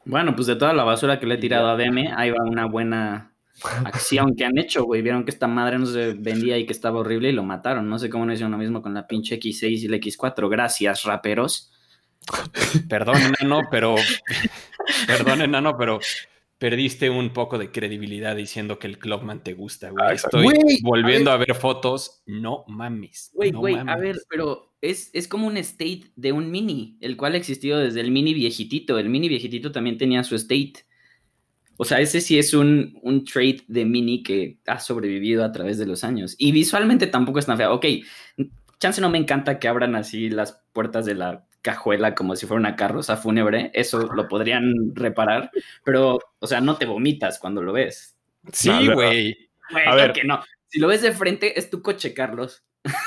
Bueno, 0.04 0.36
pues 0.36 0.48
de 0.48 0.56
toda 0.56 0.74
la 0.74 0.84
basura 0.84 1.18
que 1.18 1.24
le 1.24 1.36
he 1.36 1.38
tirado 1.38 1.68
a 1.68 1.76
DM, 1.76 2.12
ahí 2.14 2.30
va 2.30 2.44
una 2.44 2.66
buena 2.66 3.32
acción 3.86 4.36
que 4.36 4.44
han 4.44 4.58
hecho, 4.58 4.84
güey. 4.84 5.00
Vieron 5.00 5.24
que 5.24 5.30
esta 5.30 5.46
madre 5.46 5.78
no 5.78 5.86
se 5.86 6.12
vendía 6.12 6.58
y 6.58 6.66
que 6.66 6.74
estaba 6.74 7.00
horrible 7.00 7.30
y 7.30 7.32
lo 7.32 7.42
mataron. 7.42 7.88
No 7.88 7.98
sé 7.98 8.10
cómo 8.10 8.26
no 8.26 8.34
hicieron 8.34 8.52
lo 8.52 8.58
mismo 8.58 8.82
con 8.82 8.92
la 8.92 9.06
pinche 9.06 9.40
X6 9.40 9.84
y 9.84 9.88
la 9.88 9.96
X4. 9.96 10.50
Gracias, 10.50 11.04
raperos. 11.04 11.72
Perdón, 12.86 13.16
enano, 13.16 13.62
pero. 13.70 13.94
Perdón, 15.06 15.40
enano, 15.40 15.74
pero 15.78 16.00
perdiste 16.58 17.10
un 17.10 17.32
poco 17.32 17.58
de 17.58 17.70
credibilidad 17.70 18.34
diciendo 18.34 18.78
que 18.78 18.86
el 18.86 18.98
Clubman 18.98 19.42
te 19.42 19.54
gusta, 19.54 19.90
güey. 19.90 20.04
Ah, 20.06 20.12
Estoy 20.12 20.46
volviendo 20.82 21.30
a 21.30 21.36
ver. 21.36 21.54
fotos. 21.54 22.22
No 22.26 22.64
mames. 22.66 23.30
Güey, 23.34 23.50
güey, 23.50 23.76
a 23.76 23.96
ver, 23.96 24.16
pero 24.28 24.74
es, 24.80 25.10
es, 25.12 25.28
como 25.28 25.46
un 25.46 25.56
state 25.58 26.12
de 26.16 26.32
un 26.32 26.50
mini, 26.50 26.96
el 27.00 27.16
cual 27.16 27.34
ha 27.34 27.36
existido 27.36 27.78
desde 27.78 28.00
el 28.00 28.10
mini 28.10 28.32
viejitito. 28.34 28.98
El 28.98 29.08
mini 29.08 29.28
viejitito 29.28 29.70
también 29.70 29.98
tenía 29.98 30.24
su 30.24 30.34
state. 30.34 30.86
O 31.76 31.84
sea, 31.84 32.00
ese 32.00 32.22
sí 32.22 32.38
es 32.38 32.54
un, 32.54 32.98
un 33.02 33.24
trait 33.24 33.62
de 33.66 33.84
mini 33.84 34.22
que 34.22 34.60
ha 34.66 34.80
sobrevivido 34.80 35.44
a 35.44 35.52
través 35.52 35.76
de 35.76 35.84
los 35.84 36.04
años. 36.04 36.34
Y 36.38 36.52
visualmente 36.52 37.06
tampoco 37.06 37.38
es 37.38 37.46
tan 37.46 37.58
feo. 37.58 37.74
Ok, 37.74 37.84
chance 38.80 39.00
no 39.00 39.10
me 39.10 39.18
encanta 39.18 39.58
que 39.58 39.68
abran 39.68 39.94
así 39.94 40.30
las 40.30 40.64
puertas 40.72 41.04
de 41.04 41.14
la 41.14 41.46
cajuela 41.66 42.14
como 42.14 42.36
si 42.36 42.46
fuera 42.46 42.60
una 42.60 42.76
carroza 42.76 43.16
fúnebre, 43.16 43.72
eso 43.74 43.98
lo 44.14 44.28
podrían 44.28 44.94
reparar, 44.94 45.50
pero, 45.82 46.20
o 46.38 46.46
sea, 46.46 46.60
no 46.60 46.76
te 46.76 46.86
vomitas 46.86 47.40
cuando 47.40 47.60
lo 47.60 47.72
ves. 47.72 48.16
Sí, 48.52 48.70
güey. 48.88 49.50
A 49.84 49.96
ver, 49.96 50.12
que 50.12 50.22
no. 50.22 50.44
Si 50.68 50.78
lo 50.78 50.86
ves 50.86 51.02
de 51.02 51.10
frente, 51.10 51.58
es 51.58 51.68
tu 51.68 51.82
coche, 51.82 52.14
Carlos. 52.14 52.62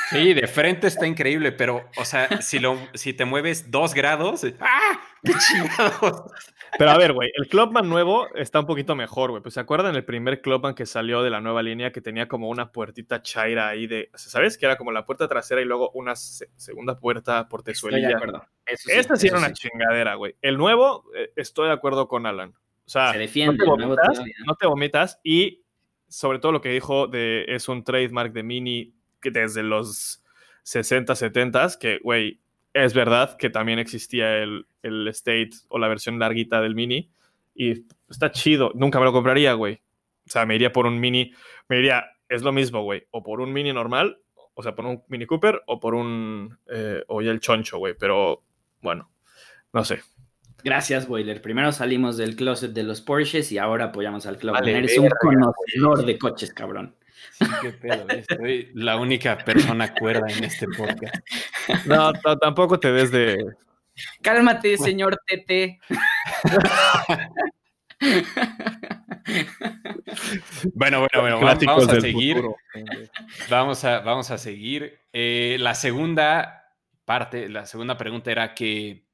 Sí, 0.10 0.34
de 0.34 0.46
frente 0.48 0.88
está 0.88 1.08
increíble, 1.08 1.54
pero, 1.54 1.90
o 1.96 2.04
sea, 2.04 2.42
si, 2.42 2.60
lo, 2.60 2.78
si 2.96 3.14
te 3.14 3.24
mueves 3.24 3.72
dos 3.72 3.94
grados, 3.94 4.46
¡ah! 4.60 5.00
¡Qué 5.24 5.34
chingados! 5.52 6.32
Pero 6.78 6.92
a 6.92 6.98
ver, 6.98 7.14
güey, 7.14 7.32
el 7.36 7.48
Clubman 7.48 7.90
nuevo 7.90 8.28
está 8.36 8.60
un 8.60 8.66
poquito 8.66 8.96
mejor, 8.96 9.32
güey. 9.32 9.42
Pues 9.42 9.56
se 9.56 9.60
acuerdan 9.60 9.96
el 9.96 10.06
primer 10.06 10.42
Clubman 10.42 10.76
que 10.76 10.86
salió 10.86 11.24
de 11.24 11.30
la 11.30 11.42
nueva 11.42 11.64
línea 11.64 11.92
que 11.92 12.02
tenía 12.02 12.28
como 12.28 12.50
una 12.50 12.72
puertita 12.72 13.22
chaira 13.22 13.68
ahí 13.70 13.88
de, 13.88 14.10
¿sabes? 14.14 14.58
Que 14.58 14.66
era 14.66 14.78
como 14.78 14.92
la 14.92 15.06
puerta 15.06 15.28
trasera 15.28 15.62
y 15.62 15.66
luego 15.66 15.92
una 15.92 16.16
segunda 16.16 17.00
puerta 17.00 17.48
de 17.50 18.14
acuerdo. 18.14 18.46
Esta 18.66 19.16
sí 19.16 19.28
era 19.28 19.40
una 19.40 19.54
chingadera, 19.54 20.16
güey. 20.16 20.36
El 20.42 20.58
nuevo, 20.58 21.06
eh, 21.16 21.32
estoy 21.36 21.68
de 21.68 21.74
acuerdo 21.74 22.08
con 22.08 22.26
Alan. 22.26 22.54
O 22.86 22.90
sea, 22.92 23.12
se 23.12 23.20
defiende, 23.20 23.66
no, 23.66 23.76
te 23.76 23.84
vomitas, 23.84 24.22
no 24.46 24.56
te 24.56 24.68
vomitas 24.68 25.20
y 25.24 25.64
sobre 26.08 26.40
todo 26.40 26.52
lo 26.52 26.62
que 26.62 26.70
dijo 26.70 27.08
de 27.08 27.46
es 27.48 27.70
un 27.70 27.84
trademark 27.84 28.34
de 28.34 28.44
Mini 28.44 28.96
que 29.22 29.30
desde 29.32 29.62
los 29.64 30.24
60, 30.64 31.16
70, 31.16 31.70
que, 31.80 32.00
güey, 32.00 32.42
es 32.74 32.94
verdad 32.94 33.38
que 33.38 33.50
también 33.50 33.80
existía 33.80 34.38
el, 34.38 34.66
el 34.84 35.08
State 35.10 35.52
o 35.70 35.80
la 35.80 35.88
versión 35.88 36.20
larguita 36.20 36.62
del 36.62 36.76
Mini. 36.76 37.10
Y 37.56 37.86
está 38.10 38.32
chido. 38.32 38.72
Nunca 38.76 39.00
me 39.00 39.06
lo 39.06 39.12
compraría, 39.12 39.54
güey. 39.54 39.82
O 40.28 40.32
sea, 40.32 40.46
me 40.46 40.56
iría 40.56 40.72
por 40.72 40.86
un 40.86 41.00
Mini. 41.00 41.34
Me 41.68 41.80
iría, 41.80 42.06
es 42.28 42.42
lo 42.42 42.52
mismo, 42.52 42.84
güey. 42.84 43.08
O 43.12 43.24
por 43.24 43.42
un 43.42 43.52
Mini 43.52 43.74
normal, 43.74 44.20
o 44.54 44.64
sea, 44.64 44.76
por 44.76 44.86
un 44.86 45.04
Mini 45.08 45.26
Cooper, 45.26 45.62
o 45.66 45.80
por 45.80 45.96
un. 45.96 46.58
Eh, 46.68 47.04
o 47.08 47.22
ya 47.22 47.32
el 47.32 47.40
choncho, 47.40 47.78
güey. 47.80 47.96
Pero 48.00 48.44
bueno, 48.82 49.10
no 49.74 49.84
sé. 49.84 50.02
Gracias, 50.64 51.08
Boiler. 51.08 51.42
Primero 51.42 51.72
salimos 51.72 52.18
del 52.18 52.36
closet 52.36 52.72
de 52.72 52.84
los 52.84 53.02
Porsches 53.02 53.52
y 53.52 53.58
ahora 53.58 53.86
apoyamos 53.86 54.26
al 54.26 54.38
club. 54.38 54.56
Eres 54.64 54.98
un 54.98 55.10
conocedor 55.10 56.06
de 56.06 56.18
coches, 56.18 56.54
cabrón. 56.54 56.96
Qué 57.62 57.72
pedo, 57.72 58.06
soy 58.28 58.72
la 58.74 58.98
única 58.98 59.38
persona 59.38 59.94
cuerda 59.94 60.28
en 60.30 60.44
este 60.44 60.68
podcast. 60.68 61.16
No, 61.86 62.14
tampoco 62.40 62.80
te 62.80 62.92
ves 62.92 63.12
de. 63.12 63.38
Cálmate, 64.22 64.78
señor 64.78 65.20
Tete. 65.26 65.80
bueno, 70.74 71.00
bueno, 71.00 71.22
bueno, 71.22 71.40
vamos, 71.40 71.90
a 71.90 72.00
seguir. 72.00 72.42
Vamos 73.50 73.84
a, 73.84 74.00
vamos 74.00 74.32
a 74.32 74.38
seguir. 74.38 75.00
Eh, 75.12 75.58
la 75.60 75.76
segunda 75.76 76.74
parte, 77.06 77.50
la 77.50 77.66
segunda 77.66 77.98
pregunta 77.98 78.32
era 78.32 78.54
que 78.54 79.06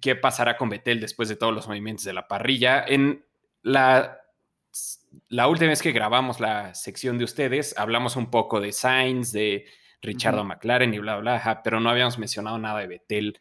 qué 0.00 0.16
pasará 0.16 0.56
con 0.56 0.70
Betel 0.70 1.00
después 1.00 1.28
de 1.28 1.36
todos 1.36 1.54
los 1.54 1.68
movimientos 1.68 2.04
de 2.04 2.12
la 2.12 2.28
parrilla. 2.28 2.84
En 2.86 3.24
la 3.62 4.23
la 5.28 5.48
última 5.48 5.70
vez 5.70 5.82
que 5.82 5.92
grabamos 5.92 6.40
la 6.40 6.74
sección 6.74 7.18
de 7.18 7.24
ustedes, 7.24 7.74
hablamos 7.78 8.16
un 8.16 8.30
poco 8.30 8.60
de 8.60 8.72
Sainz, 8.72 9.32
de 9.32 9.66
Richardo 10.02 10.44
McLaren 10.44 10.92
y 10.92 10.98
bla, 10.98 11.16
bla, 11.16 11.40
bla, 11.42 11.62
pero 11.62 11.80
no 11.80 11.90
habíamos 11.90 12.18
mencionado 12.18 12.58
nada 12.58 12.80
de 12.80 12.86
Betel. 12.86 13.40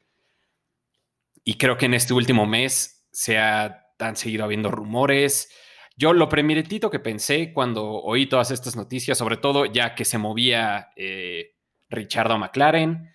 Y 1.43 1.55
creo 1.55 1.77
que 1.77 1.87
en 1.87 1.93
este 1.93 2.13
último 2.13 2.45
mes 2.45 3.05
se 3.11 3.37
ha, 3.37 3.87
han 3.99 4.15
seguido 4.15 4.45
habiendo 4.45 4.71
rumores. 4.71 5.51
Yo 5.97 6.13
lo 6.13 6.29
primeritito 6.29 6.89
que 6.89 6.99
pensé 6.99 7.53
cuando 7.53 7.85
oí 7.85 8.27
todas 8.27 8.51
estas 8.51 8.75
noticias, 8.75 9.17
sobre 9.17 9.37
todo 9.37 9.65
ya 9.65 9.93
que 9.93 10.05
se 10.05 10.17
movía 10.17 10.89
eh, 10.95 11.55
Richardo 11.89 12.37
McLaren, 12.37 13.13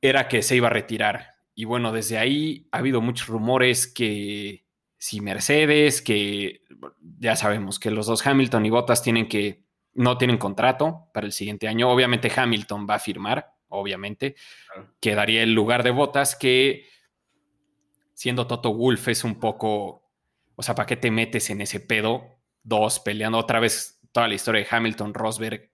era 0.00 0.28
que 0.28 0.42
se 0.42 0.56
iba 0.56 0.68
a 0.68 0.70
retirar. 0.70 1.34
Y 1.54 1.64
bueno, 1.64 1.90
desde 1.90 2.18
ahí 2.18 2.68
ha 2.70 2.78
habido 2.78 3.00
muchos 3.00 3.28
rumores 3.28 3.86
que 3.86 4.67
si 4.98 5.20
Mercedes, 5.20 6.02
que 6.02 6.62
ya 7.18 7.36
sabemos 7.36 7.78
que 7.78 7.90
los 7.90 8.06
dos 8.06 8.26
Hamilton 8.26 8.66
y 8.66 8.70
Bottas 8.70 9.02
tienen 9.02 9.28
que, 9.28 9.64
no 9.94 10.18
tienen 10.18 10.38
contrato 10.38 11.08
para 11.14 11.26
el 11.26 11.32
siguiente 11.32 11.68
año. 11.68 11.90
Obviamente 11.90 12.32
Hamilton 12.34 12.86
va 12.88 12.96
a 12.96 12.98
firmar, 12.98 13.54
obviamente. 13.68 14.34
Quedaría 15.00 15.42
el 15.42 15.54
lugar 15.54 15.84
de 15.84 15.92
Bottas 15.92 16.34
que, 16.34 16.86
siendo 18.12 18.46
Toto 18.46 18.74
Wolf, 18.74 19.08
es 19.08 19.24
un 19.24 19.38
poco, 19.38 20.10
o 20.56 20.62
sea, 20.62 20.74
¿para 20.74 20.86
qué 20.86 20.96
te 20.96 21.10
metes 21.10 21.48
en 21.50 21.60
ese 21.60 21.80
pedo? 21.80 22.40
Dos, 22.64 22.98
peleando 22.98 23.38
otra 23.38 23.60
vez 23.60 24.00
toda 24.10 24.26
la 24.26 24.34
historia 24.34 24.62
de 24.62 24.68
Hamilton, 24.68 25.14
Rosberg, 25.14 25.70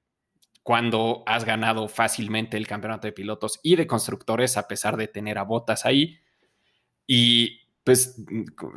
cuando 0.62 1.22
has 1.26 1.44
ganado 1.44 1.88
fácilmente 1.88 2.56
el 2.56 2.66
campeonato 2.66 3.06
de 3.06 3.12
pilotos 3.12 3.60
y 3.62 3.76
de 3.76 3.87
constructores, 3.87 4.56
a 4.56 4.68
pesar 4.68 4.96
de 4.96 5.08
tener 5.08 5.38
a 5.38 5.44
Bottas 5.44 5.87
ahí. 5.87 6.18
Y 7.06 7.63
pues 7.84 8.16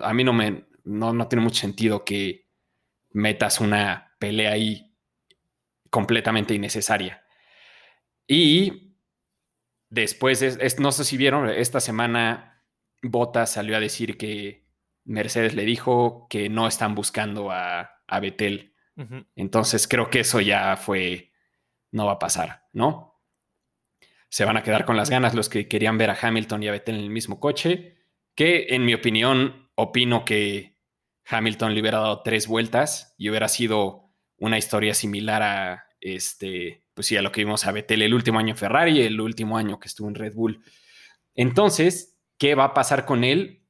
a 0.03 0.13
mí 0.13 0.23
no 0.23 0.33
me, 0.33 0.67
no, 0.83 1.27
tiene 1.27 1.43
mucho 1.43 1.61
sentido 1.61 2.03
que 2.03 2.49
metas 3.11 3.59
una 3.61 4.15
pelea 4.19 4.51
ahí 4.51 4.93
completamente 5.89 6.53
innecesaria. 6.53 7.23
Y 8.27 8.95
después, 9.89 10.41
es, 10.41 10.79
no 10.79 10.91
sé 10.91 11.05
si 11.05 11.15
vieron, 11.17 11.49
esta 11.49 11.79
semana 11.79 12.65
Bottas 13.01 13.53
salió 13.53 13.77
a 13.77 13.79
decir 13.79 14.17
que 14.17 14.67
Mercedes 15.05 15.55
le 15.55 15.63
dijo 15.63 16.27
que 16.29 16.49
no 16.49 16.67
están 16.67 16.93
buscando 16.93 17.49
a, 17.51 18.01
a 18.05 18.19
Betel. 18.19 18.73
Entonces 19.35 19.87
creo 19.87 20.09
que 20.09 20.21
eso 20.21 20.41
ya 20.41 20.75
fue, 20.75 21.31
no 21.91 22.07
va 22.07 22.13
a 22.13 22.19
pasar, 22.19 22.65
¿no? 22.73 23.21
Se 24.27 24.43
van 24.43 24.57
a 24.57 24.63
quedar 24.63 24.85
con 24.85 24.97
las 24.97 25.11
ganas 25.11 25.35
los 25.35 25.49
que 25.49 25.67
querían 25.67 25.99
ver 25.99 26.09
a 26.09 26.17
Hamilton 26.19 26.63
y 26.63 26.67
a 26.67 26.71
Betel 26.71 26.95
en 26.95 27.01
el 27.01 27.09
mismo 27.11 27.39
coche 27.39 27.96
que 28.37 28.67
en 28.69 28.85
mi 28.85 28.93
opinión 28.93 29.67
opino 29.73 30.23
que 30.23 30.77
Hamilton 31.25 31.73
le 31.73 31.81
hubiera 31.81 31.97
dado 31.97 32.21
tres 32.21 32.47
vueltas 32.47 33.15
y 33.17 33.29
hubiera 33.29 33.47
sido 33.49 34.13
una 34.37 34.59
historia 34.59 34.93
similar 34.93 35.41
a 35.41 35.85
este, 35.99 36.85
pues 36.93 37.07
sí, 37.07 37.17
a 37.17 37.23
lo 37.23 37.31
que 37.31 37.41
vimos 37.41 37.65
a 37.65 37.71
Vettel 37.71 38.03
el 38.03 38.13
último 38.13 38.37
año 38.37 38.51
en 38.51 38.57
Ferrari, 38.57 39.01
el 39.01 39.19
último 39.19 39.57
año 39.57 39.79
que 39.79 39.87
estuvo 39.87 40.07
en 40.07 40.13
Red 40.13 40.35
Bull. 40.35 40.63
Entonces, 41.33 42.15
¿qué 42.37 42.53
va 42.53 42.65
a 42.65 42.73
pasar 42.75 43.05
con 43.05 43.23
él? 43.23 43.65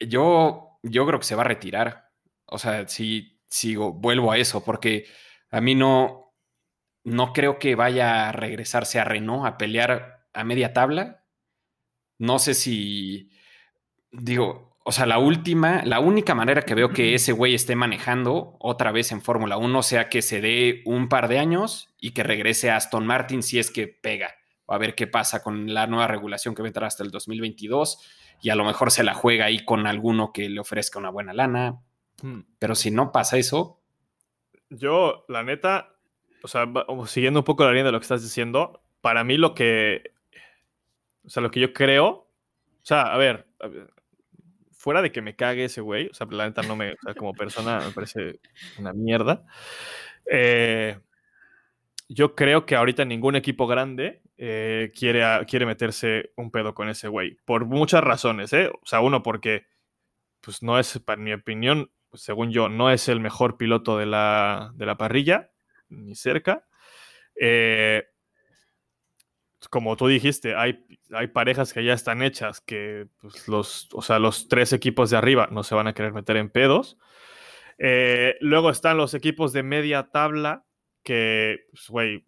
Yo, 0.00 0.80
yo 0.82 1.06
creo 1.06 1.20
que 1.20 1.24
se 1.24 1.36
va 1.36 1.42
a 1.42 1.48
retirar. 1.48 2.10
O 2.44 2.58
sea, 2.58 2.88
si 2.88 3.40
sigo, 3.48 3.92
vuelvo 3.92 4.32
a 4.32 4.38
eso, 4.38 4.64
porque 4.64 5.06
a 5.50 5.60
mí 5.60 5.76
no, 5.76 6.34
no 7.04 7.32
creo 7.32 7.60
que 7.60 7.76
vaya 7.76 8.28
a 8.28 8.32
regresarse 8.32 8.98
a 8.98 9.04
Renault 9.04 9.46
a 9.46 9.58
pelear 9.58 10.26
a 10.32 10.42
media 10.42 10.72
tabla. 10.72 11.24
No 12.18 12.40
sé 12.40 12.54
si, 12.54 13.30
digo, 14.12 14.68
o 14.84 14.92
sea, 14.92 15.04
la 15.04 15.18
última, 15.18 15.82
la 15.84 16.00
única 16.00 16.34
manera 16.34 16.62
que 16.62 16.74
veo 16.74 16.90
que 16.94 17.14
ese 17.14 17.32
güey 17.32 17.54
esté 17.54 17.76
manejando 17.76 18.56
otra 18.58 18.90
vez 18.90 19.12
en 19.12 19.20
Fórmula 19.20 19.58
1 19.58 19.82
sea 19.82 20.08
que 20.08 20.22
se 20.22 20.40
dé 20.40 20.82
un 20.86 21.10
par 21.10 21.28
de 21.28 21.38
años 21.38 21.94
y 22.00 22.12
que 22.12 22.22
regrese 22.22 22.70
a 22.70 22.76
Aston 22.76 23.06
Martin 23.06 23.42
si 23.42 23.58
es 23.58 23.70
que 23.70 23.86
pega. 23.86 24.34
A 24.66 24.78
ver 24.78 24.94
qué 24.94 25.06
pasa 25.06 25.42
con 25.42 25.74
la 25.74 25.86
nueva 25.86 26.06
regulación 26.06 26.54
que 26.54 26.62
va 26.62 26.66
a 26.66 26.70
entrar 26.70 26.86
hasta 26.86 27.04
el 27.04 27.10
2022 27.10 27.98
y 28.40 28.50
a 28.50 28.54
lo 28.54 28.64
mejor 28.64 28.90
se 28.90 29.02
la 29.02 29.12
juega 29.12 29.46
ahí 29.46 29.64
con 29.64 29.86
alguno 29.86 30.32
que 30.32 30.48
le 30.48 30.60
ofrezca 30.60 30.98
una 30.98 31.10
buena 31.10 31.34
lana. 31.34 31.80
Hmm. 32.22 32.40
Pero 32.58 32.74
si 32.74 32.90
no 32.90 33.12
pasa 33.12 33.36
eso. 33.36 33.82
Yo, 34.70 35.26
la 35.28 35.42
neta, 35.42 35.96
o 36.42 36.48
sea, 36.48 36.66
siguiendo 37.06 37.40
un 37.40 37.44
poco 37.44 37.64
la 37.64 37.72
línea 37.72 37.84
de 37.84 37.92
lo 37.92 38.00
que 38.00 38.04
estás 38.04 38.22
diciendo, 38.22 38.82
para 39.00 39.24
mí 39.24 39.36
lo 39.36 39.54
que, 39.54 40.12
o 41.24 41.28
sea, 41.28 41.42
lo 41.42 41.50
que 41.50 41.60
yo 41.60 41.72
creo, 41.72 42.06
o 42.08 42.26
sea, 42.82 43.02
a 43.02 43.16
ver, 43.16 43.46
fuera 44.88 45.02
de 45.02 45.12
que 45.12 45.20
me 45.20 45.36
cague 45.36 45.66
ese 45.66 45.82
güey, 45.82 46.08
o 46.08 46.14
sea, 46.14 46.26
la 46.30 46.46
neta 46.46 46.62
no 46.62 46.74
me, 46.74 46.92
o 46.92 46.96
sea, 47.02 47.12
como 47.12 47.34
persona 47.34 47.78
me 47.80 47.92
parece 47.92 48.40
una 48.78 48.94
mierda. 48.94 49.44
Eh, 50.24 50.98
yo 52.08 52.34
creo 52.34 52.64
que 52.64 52.74
ahorita 52.74 53.04
ningún 53.04 53.36
equipo 53.36 53.66
grande 53.66 54.22
eh, 54.38 54.90
quiere, 54.98 55.44
quiere 55.46 55.66
meterse 55.66 56.32
un 56.36 56.50
pedo 56.50 56.72
con 56.72 56.88
ese 56.88 57.06
güey, 57.06 57.36
por 57.44 57.66
muchas 57.66 58.02
razones, 58.02 58.50
¿eh? 58.54 58.68
O 58.68 58.86
sea, 58.86 59.02
uno, 59.02 59.22
porque, 59.22 59.66
pues 60.40 60.62
no 60.62 60.78
es, 60.78 60.98
para 61.00 61.20
mi 61.20 61.34
opinión, 61.34 61.90
según 62.14 62.50
yo, 62.50 62.70
no 62.70 62.90
es 62.90 63.10
el 63.10 63.20
mejor 63.20 63.58
piloto 63.58 63.98
de 63.98 64.06
la, 64.06 64.72
de 64.74 64.86
la 64.86 64.96
parrilla 64.96 65.50
ni 65.90 66.14
cerca. 66.14 66.66
Eh, 67.38 68.04
como 69.66 69.96
tú 69.96 70.06
dijiste, 70.06 70.54
hay, 70.54 70.84
hay, 71.12 71.26
parejas 71.26 71.72
que 71.72 71.84
ya 71.84 71.92
están 71.92 72.22
hechas, 72.22 72.60
que 72.60 73.08
pues, 73.20 73.48
los, 73.48 73.88
o 73.92 74.02
sea, 74.02 74.18
los 74.18 74.48
tres 74.48 74.72
equipos 74.72 75.10
de 75.10 75.16
arriba 75.16 75.48
no 75.50 75.64
se 75.64 75.74
van 75.74 75.88
a 75.88 75.94
querer 75.94 76.12
meter 76.12 76.36
en 76.36 76.50
pedos. 76.50 76.96
Eh, 77.78 78.36
luego 78.40 78.70
están 78.70 78.96
los 78.96 79.14
equipos 79.14 79.52
de 79.52 79.62
media 79.62 80.10
tabla, 80.12 80.64
que, 81.02 81.66
pues, 81.72 81.88
güey, 81.88 82.24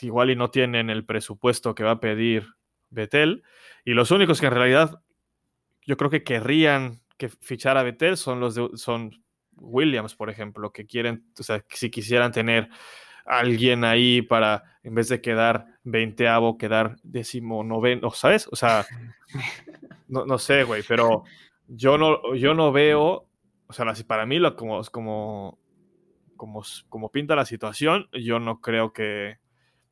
igual 0.00 0.30
y 0.30 0.36
no 0.36 0.50
tienen 0.50 0.90
el 0.90 1.04
presupuesto 1.04 1.74
que 1.74 1.84
va 1.84 1.92
a 1.92 2.00
pedir 2.00 2.46
Betel. 2.90 3.42
Y 3.84 3.92
los 3.94 4.10
únicos 4.10 4.40
que 4.40 4.46
en 4.46 4.54
realidad 4.54 5.02
yo 5.86 5.96
creo 5.96 6.10
que 6.10 6.22
querrían 6.22 7.02
que 7.16 7.28
fichar 7.28 7.76
a 7.76 7.82
Betel 7.82 8.16
son 8.16 8.40
los 8.40 8.54
de, 8.54 8.68
son 8.74 9.10
Williams, 9.56 10.14
por 10.14 10.30
ejemplo, 10.30 10.72
que 10.72 10.86
quieren, 10.86 11.24
o 11.38 11.42
sea, 11.42 11.64
si 11.70 11.90
quisieran 11.90 12.32
tener 12.32 12.68
alguien 13.24 13.84
ahí 13.84 14.22
para, 14.22 14.78
en 14.82 14.94
vez 14.94 15.08
de 15.08 15.20
quedar 15.20 15.66
veinteavo, 15.90 16.58
quedar 16.58 16.96
décimo 17.02 17.64
noveno, 17.64 18.10
¿sabes? 18.10 18.48
O 18.50 18.56
sea, 18.56 18.86
no, 20.08 20.38
sé, 20.38 20.64
güey, 20.64 20.82
pero 20.86 21.24
yo 21.66 21.98
no, 21.98 22.34
yo 22.34 22.54
no 22.54 22.72
veo, 22.72 23.28
o 23.66 23.72
sea, 23.72 23.92
para 24.06 24.26
mí 24.26 24.38
lo, 24.38 24.56
como, 24.56 24.82
como, 24.84 25.58
como, 26.36 26.62
como 26.88 27.10
pinta 27.10 27.36
la 27.36 27.44
situación, 27.44 28.08
yo 28.12 28.38
no 28.38 28.60
creo 28.60 28.92
que, 28.92 29.38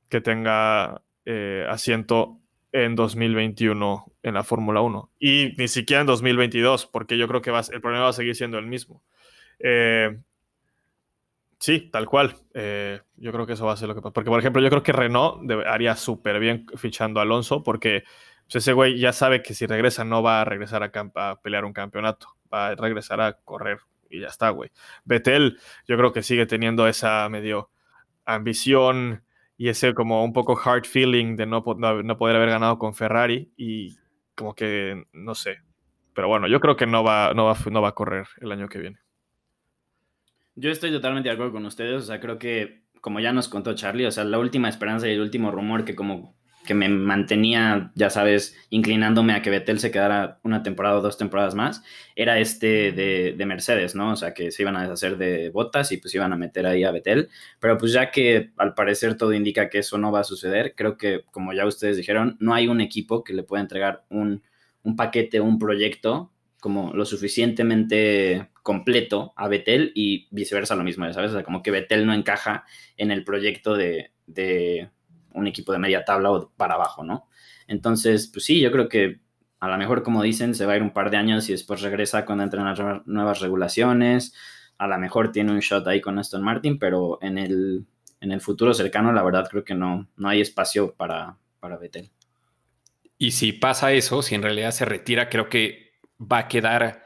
que 0.09 0.21
tenga 0.21 1.03
eh, 1.25 1.67
asiento 1.69 2.41
en 2.73 2.95
2021 2.95 4.13
en 4.23 4.35
la 4.35 4.45
Fórmula 4.45 4.81
1 4.81 5.13
y 5.19 5.55
ni 5.57 5.69
siquiera 5.69 6.03
en 6.03 6.07
2022, 6.07 6.87
porque 6.87 7.17
yo 7.17 7.27
creo 7.29 7.43
que 7.43 7.51
el 7.51 7.81
problema 7.81 8.05
va 8.05 8.11
a 8.11 8.13
seguir 8.13 8.35
siendo 8.37 8.59
el 8.59 8.67
mismo. 8.67 9.03
Eh, 9.59 10.19
sí, 11.59 11.91
tal 11.91 12.07
cual. 12.07 12.37
Eh, 12.55 13.01
yo 13.17 13.33
creo 13.33 13.47
que 13.47 13.55
eso 13.55 13.67
va 13.67 13.73
a 13.73 13.77
ser 13.77 13.89
lo 13.89 13.95
que 13.95 14.01
pasa. 14.01 14.13
Porque, 14.13 14.31
por 14.31 14.41
ejemplo, 14.41 14.63
yo 14.63 14.69
creo 14.69 14.83
que 14.83 14.93
Renault 14.93 15.51
haría 15.67 15.97
súper 15.97 16.39
bien 16.39 16.67
fichando 16.77 17.21
a 17.21 17.23
Alonso 17.23 17.63
porque 17.63 18.05
pues, 18.47 18.57
ese 18.57 18.73
güey 18.73 18.99
ya 18.99 19.13
sabe 19.13 19.43
que 19.43 19.55
si 19.55 19.67
regresa 19.67 20.05
no 20.05 20.23
va 20.23 20.41
a 20.43 20.45
regresar 20.45 20.83
a, 20.83 21.41
pelear 21.43 21.65
un 21.65 21.73
campeonato. 21.73 22.29
Va 22.53 22.69
a 22.69 22.75
regresar 22.75 23.21
a 23.21 23.35
correr 23.35 23.79
y 24.09 24.21
ya 24.21 24.29
está, 24.29 24.51
güey. 24.51 24.71
Betel, 25.05 25.59
yo 25.87 25.97
creo 25.97 26.13
que 26.13 26.23
sigue 26.23 26.47
teniendo 26.47 26.87
esa 26.87 27.29
medio 27.29 27.71
ambición 28.25 29.25
y 29.57 29.69
ese 29.69 29.95
como 29.95 30.25
un 30.25 30.33
poco 30.33 30.59
hard 30.63 30.85
feeling 30.85 31.37
de 31.37 31.47
no, 31.47 31.65
no 31.79 32.19
poder 32.19 32.37
haber 32.37 32.51
ganado 32.51 32.79
con 32.79 32.95
Ferrari 32.95 33.53
y 33.57 33.97
como 34.35 34.55
que 34.55 35.05
no 35.13 35.35
sé. 35.35 35.59
Pero 36.15 36.29
bueno, 36.29 36.49
yo 36.49 36.61
creo 36.61 36.77
que 36.77 36.87
no 36.87 37.05
va, 37.05 37.35
no 37.35 37.47
va, 37.47 37.57
no 37.71 37.83
va 37.83 37.89
a 37.89 37.95
correr 37.95 38.27
el 38.41 38.53
año 38.53 38.69
que 38.69 38.79
viene. 38.79 39.06
Yo 40.57 40.71
estoy 40.71 40.91
totalmente 40.91 41.29
de 41.29 41.35
acuerdo 41.35 41.53
con 41.53 41.67
ustedes, 41.67 42.03
o 42.03 42.07
sea, 42.07 42.19
creo 42.19 42.39
que 42.39 42.83
como 43.03 43.21
ya 43.21 43.33
nos 43.33 43.49
contó 43.49 43.75
Charlie, 43.75 44.07
o 44.07 44.11
sea, 44.11 44.25
la 44.25 44.39
última 44.39 44.69
esperanza 44.69 45.07
y 45.07 45.13
el 45.13 45.21
último 45.21 45.51
rumor 45.51 45.85
que 45.85 45.95
como 45.95 46.35
que 46.67 46.75
me 46.75 46.89
mantenía, 46.89 47.93
ya 47.95 48.11
sabes, 48.11 48.57
inclinándome 48.71 49.33
a 49.33 49.41
que 49.43 49.51
Vettel 49.51 49.79
se 49.79 49.91
quedara 49.91 50.41
una 50.43 50.63
temporada 50.63 50.97
o 50.97 51.01
dos 51.01 51.17
temporadas 51.17 51.55
más, 51.55 51.83
era 52.17 52.39
este 52.39 52.91
de, 52.93 53.47
Mercedes, 53.47 53.95
¿no? 53.95 54.13
O 54.13 54.17
sea, 54.17 54.35
que 54.35 54.51
se 54.51 54.63
iban 54.63 54.77
a 54.77 54.83
deshacer 54.83 55.17
de 55.17 55.51
botas 55.51 55.93
y 55.93 55.99
pues 55.99 56.15
iban 56.15 56.33
a 56.33 56.37
meter 56.37 56.67
ahí 56.67 56.83
a 56.83 56.91
Vettel. 56.91 57.29
Pero 57.61 57.79
pues 57.79 57.93
ya 57.93 58.11
que 58.11 58.51
al 58.57 58.75
parecer 58.75 59.17
todo 59.17 59.33
indica 59.33 59.71
que 59.71 59.79
eso 59.79 59.97
no 59.99 60.11
va 60.11 60.21
a 60.21 60.25
suceder, 60.25 60.75
creo 60.75 60.97
que 60.97 61.23
como 61.31 61.53
ya 61.53 61.65
ustedes 61.67 61.97
dijeron, 61.97 62.37
no 62.41 62.53
hay 62.55 62.67
un 62.67 62.81
equipo 62.81 63.23
que 63.23 63.33
le 63.33 63.45
pueda 63.45 63.63
entregar 63.63 64.05
un, 64.11 64.43
un 64.83 64.97
paquete, 64.97 65.41
un 65.41 65.59
proyecto 65.59 66.33
como 66.61 66.93
lo 66.95 67.05
suficientemente 67.05 68.49
completo 68.67 69.33
a 69.37 69.47
Betel 69.47 69.93
y 69.95 70.27
viceversa 70.33 70.75
lo 70.75 70.83
mismo, 70.83 71.05
¿sabes? 71.13 71.31
O 71.31 71.35
sea, 71.35 71.45
como 71.45 71.63
que 71.63 71.71
Betel 71.71 72.05
no 72.05 72.13
encaja 72.13 72.65
en 72.97 73.13
el 73.13 73.23
proyecto 73.23 73.77
de, 73.77 74.11
un 75.35 75.47
equipo 75.47 75.73
de 75.73 75.79
media 75.79 76.05
tabla 76.05 76.33
o 76.33 76.51
para 76.57 76.75
abajo, 76.75 77.05
¿no? 77.05 77.29
Entonces, 77.69 78.27
pues 78.27 78.45
sí, 78.45 78.61
yo 78.61 78.73
creo 78.73 78.89
que 78.89 79.21
a 79.61 79.69
lo 79.69 79.79
mejor, 79.79 80.03
como 80.03 80.21
dicen, 80.21 80.57
se 80.57 80.67
va 80.67 80.73
a 80.73 80.77
ir 80.79 80.83
un 80.83 80.93
par 80.93 81.13
de 81.13 81.17
años 81.17 81.49
y 81.49 81.53
después 81.53 81.81
regresa 81.81 82.25
cuando 82.25 82.43
entren 82.43 82.65
las 82.65 83.07
nuevas 83.07 83.39
regulaciones. 83.39 84.35
A 84.79 84.89
lo 84.89 84.99
mejor 84.99 85.31
tiene 85.31 85.53
un 85.53 85.61
shot 85.61 85.87
ahí 85.87 86.01
con 86.01 86.19
Aston 86.19 86.43
Martin, 86.43 86.81
pero 86.81 87.21
en 87.23 87.39
el, 87.39 87.87
futuro 88.41 88.75
cercano, 88.75 89.13
la 89.13 89.23
verdad, 89.23 89.47
creo 89.49 89.63
que 89.63 89.77
no, 89.77 90.09
no 90.17 90.29
hay 90.29 90.41
espacio 90.41 90.93
para, 90.93 91.37
para 91.61 91.77
Betel. 91.77 92.11
Y 93.17 93.31
si 93.31 93.53
pasa 93.53 93.93
eso, 93.93 94.23
si 94.23 94.35
en 94.35 94.43
realidad 94.43 94.73
se 94.73 94.87
retira, 94.87 95.29
creo 95.29 95.49
que 95.49 95.93
va 96.21 96.39
a 96.39 96.49
quedar 96.49 97.06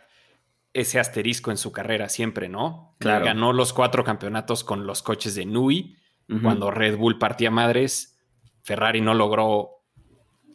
ese 0.73 1.01
asterisco 1.01 1.51
en 1.51 1.57
su 1.57 1.73
carrera 1.73 2.09
siempre, 2.09 2.49
¿no? 2.49 2.95
Claro. 2.99 3.25
Ganó 3.25 3.53
los 3.53 3.73
cuatro 3.73 4.05
campeonatos 4.05 4.65
con 4.65 4.87
los 4.87 5.03
coches 5.03 5.35
de 5.35 5.47
Nui. 5.47 5.97
Cuando 6.43 6.71
Red 6.71 6.97
Bull 6.97 7.19
partía 7.19 7.51
madres, 7.51 8.21
Ferrari 8.63 9.01
no 9.01 9.15
logró 9.15 9.83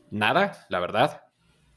nada, 0.09 0.65
la 0.69 0.79
verdad, 0.79 1.23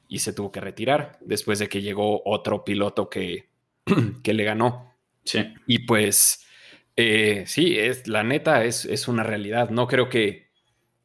y 0.07 0.20
se 0.20 0.33
tuvo 0.33 0.53
que 0.53 0.61
retirar 0.61 1.18
después 1.20 1.59
de 1.59 1.68
que 1.68 1.83
llegó 1.83 2.22
otro 2.24 2.64
piloto 2.64 3.11
que, 3.11 3.51
que 4.22 4.35
le 4.35 4.44
ganó. 4.44 4.94
Sí. 5.24 5.53
Y 5.66 5.81
pues, 5.81 6.46
eh, 6.94 7.42
sí, 7.48 7.77
es, 7.77 8.07
la 8.07 8.22
neta 8.22 8.64
es, 8.64 8.85
es, 8.85 9.09
una 9.09 9.24
realidad. 9.24 9.70
No 9.70 9.88
creo 9.88 10.09
que 10.09 10.48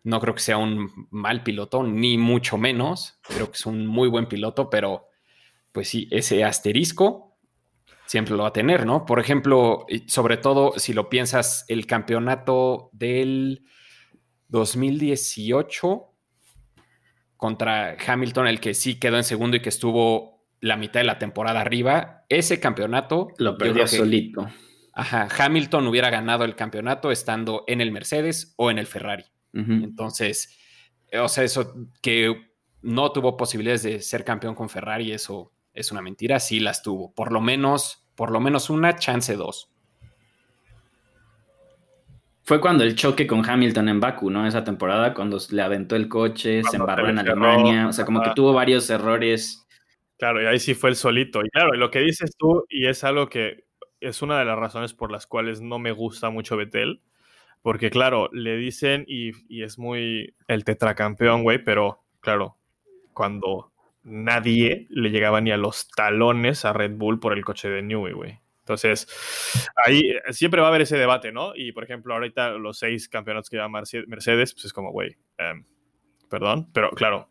no 0.03 0.19
creo 0.19 0.35
que 0.35 0.41
sea 0.41 0.57
un 0.57 1.07
mal 1.09 1.43
piloto, 1.43 1.83
ni 1.83 2.17
mucho 2.17 2.57
menos. 2.57 3.19
Creo 3.23 3.47
que 3.47 3.55
es 3.55 3.65
un 3.65 3.87
muy 3.87 4.07
buen 4.07 4.27
piloto, 4.27 4.69
pero 4.69 5.07
pues 5.73 5.89
sí, 5.89 6.07
ese 6.11 6.45
asterisco 6.45 7.37
siempre 8.05 8.35
lo 8.35 8.43
va 8.43 8.49
a 8.49 8.53
tener, 8.53 8.85
¿no? 8.85 9.05
Por 9.05 9.19
ejemplo, 9.19 9.85
sobre 10.07 10.37
todo 10.37 10.77
si 10.77 10.93
lo 10.93 11.09
piensas, 11.09 11.65
el 11.67 11.85
campeonato 11.85 12.89
del 12.93 13.65
2018 14.49 16.13
contra 17.35 17.97
Hamilton, 18.05 18.47
el 18.47 18.59
que 18.59 18.73
sí 18.73 18.99
quedó 18.99 19.17
en 19.17 19.23
segundo 19.23 19.57
y 19.57 19.61
que 19.61 19.69
estuvo 19.69 20.45
la 20.61 20.77
mitad 20.77 21.01
de 21.01 21.05
la 21.05 21.19
temporada 21.19 21.59
arriba, 21.59 22.23
ese 22.29 22.59
campeonato 22.59 23.29
lo 23.37 23.57
perdió 23.57 23.85
solito. 23.87 24.47
Ajá, 24.93 25.27
Hamilton 25.37 25.87
hubiera 25.87 26.09
ganado 26.09 26.45
el 26.45 26.55
campeonato 26.55 27.11
estando 27.11 27.63
en 27.67 27.81
el 27.81 27.91
Mercedes 27.91 28.53
o 28.57 28.69
en 28.69 28.77
el 28.77 28.85
Ferrari. 28.85 29.25
Entonces, 29.53 30.57
o 31.19 31.27
sea, 31.27 31.43
eso 31.43 31.73
que 32.01 32.53
no 32.81 33.11
tuvo 33.11 33.37
posibilidades 33.37 33.83
de 33.83 33.99
ser 34.01 34.23
campeón 34.23 34.55
con 34.55 34.69
Ferrari, 34.69 35.11
eso 35.11 35.52
es 35.73 35.91
una 35.91 36.01
mentira, 36.01 36.39
sí 36.39 36.59
las 36.59 36.83
tuvo. 36.83 37.13
Por 37.13 37.31
lo 37.31 37.41
menos, 37.41 38.05
por 38.15 38.31
lo 38.31 38.39
menos 38.39 38.69
una, 38.69 38.95
chance 38.95 39.35
dos. 39.35 39.69
Fue 42.43 42.59
cuando 42.59 42.83
el 42.83 42.95
choque 42.95 43.25
con 43.25 43.49
Hamilton 43.49 43.89
en 43.89 43.99
Baku, 43.99 44.29
¿no? 44.29 44.45
Esa 44.45 44.63
temporada, 44.63 45.13
cuando 45.13 45.37
le 45.49 45.61
aventó 45.61 45.95
el 45.95 46.09
coche, 46.09 46.61
se 46.63 46.75
embarró 46.75 47.09
en 47.09 47.19
Alemania, 47.19 47.87
o 47.87 47.93
sea, 47.93 48.05
como 48.05 48.21
que 48.21 48.31
tuvo 48.35 48.53
varios 48.53 48.89
errores. 48.89 49.65
Claro, 50.17 50.41
y 50.41 50.45
ahí 50.45 50.59
sí 50.59 50.73
fue 50.73 50.89
el 50.89 50.97
solito. 50.97 51.43
Y 51.43 51.49
claro, 51.49 51.73
lo 51.73 51.89
que 51.89 51.99
dices 51.99 52.35
tú, 52.37 52.65
y 52.69 52.87
es 52.87 53.03
algo 53.03 53.29
que 53.29 53.63
es 54.01 54.21
una 54.21 54.37
de 54.37 54.45
las 54.45 54.59
razones 54.59 54.93
por 54.93 55.09
las 55.09 55.25
cuales 55.25 55.61
no 55.61 55.79
me 55.79 55.93
gusta 55.93 56.29
mucho 56.29 56.57
Betel, 56.57 57.01
Porque, 57.61 57.89
claro, 57.89 58.29
le 58.33 58.57
dicen 58.57 59.05
y, 59.07 59.31
y 59.47 59.63
es 59.63 59.79
muy 59.79 60.35
el 60.49 60.65
tetracampeón, 60.65 61.43
güey, 61.43 61.63
pero, 61.63 62.03
claro, 62.19 62.57
cuando 63.13 63.72
nadie 64.03 64.87
le 64.89 65.09
llegaba 65.09 65.41
ni 65.41 65.51
a 65.51 65.57
los 65.57 65.87
talones 65.89 66.65
a 66.65 66.73
Red 66.73 66.91
Bull 66.95 67.19
por 67.19 67.33
el 67.33 67.43
coche 67.43 67.69
de 67.69 67.81
Newey, 67.81 68.13
güey. 68.13 68.39
Entonces, 68.59 69.07
ahí 69.85 70.13
siempre 70.31 70.61
va 70.61 70.67
a 70.67 70.69
haber 70.69 70.81
ese 70.81 70.97
debate, 70.97 71.33
¿no? 71.33 71.53
Y, 71.53 71.73
por 71.73 71.83
ejemplo, 71.83 72.13
ahorita 72.13 72.51
los 72.51 72.79
seis 72.79 73.09
campeonatos 73.09 73.49
que 73.49 73.57
lleva 73.57 73.67
Mercedes, 73.67 74.53
pues 74.53 74.65
es 74.65 74.73
como, 74.73 74.91
güey, 74.91 75.17
em, 75.37 75.65
perdón, 76.29 76.69
pero 76.71 76.91
claro, 76.91 77.29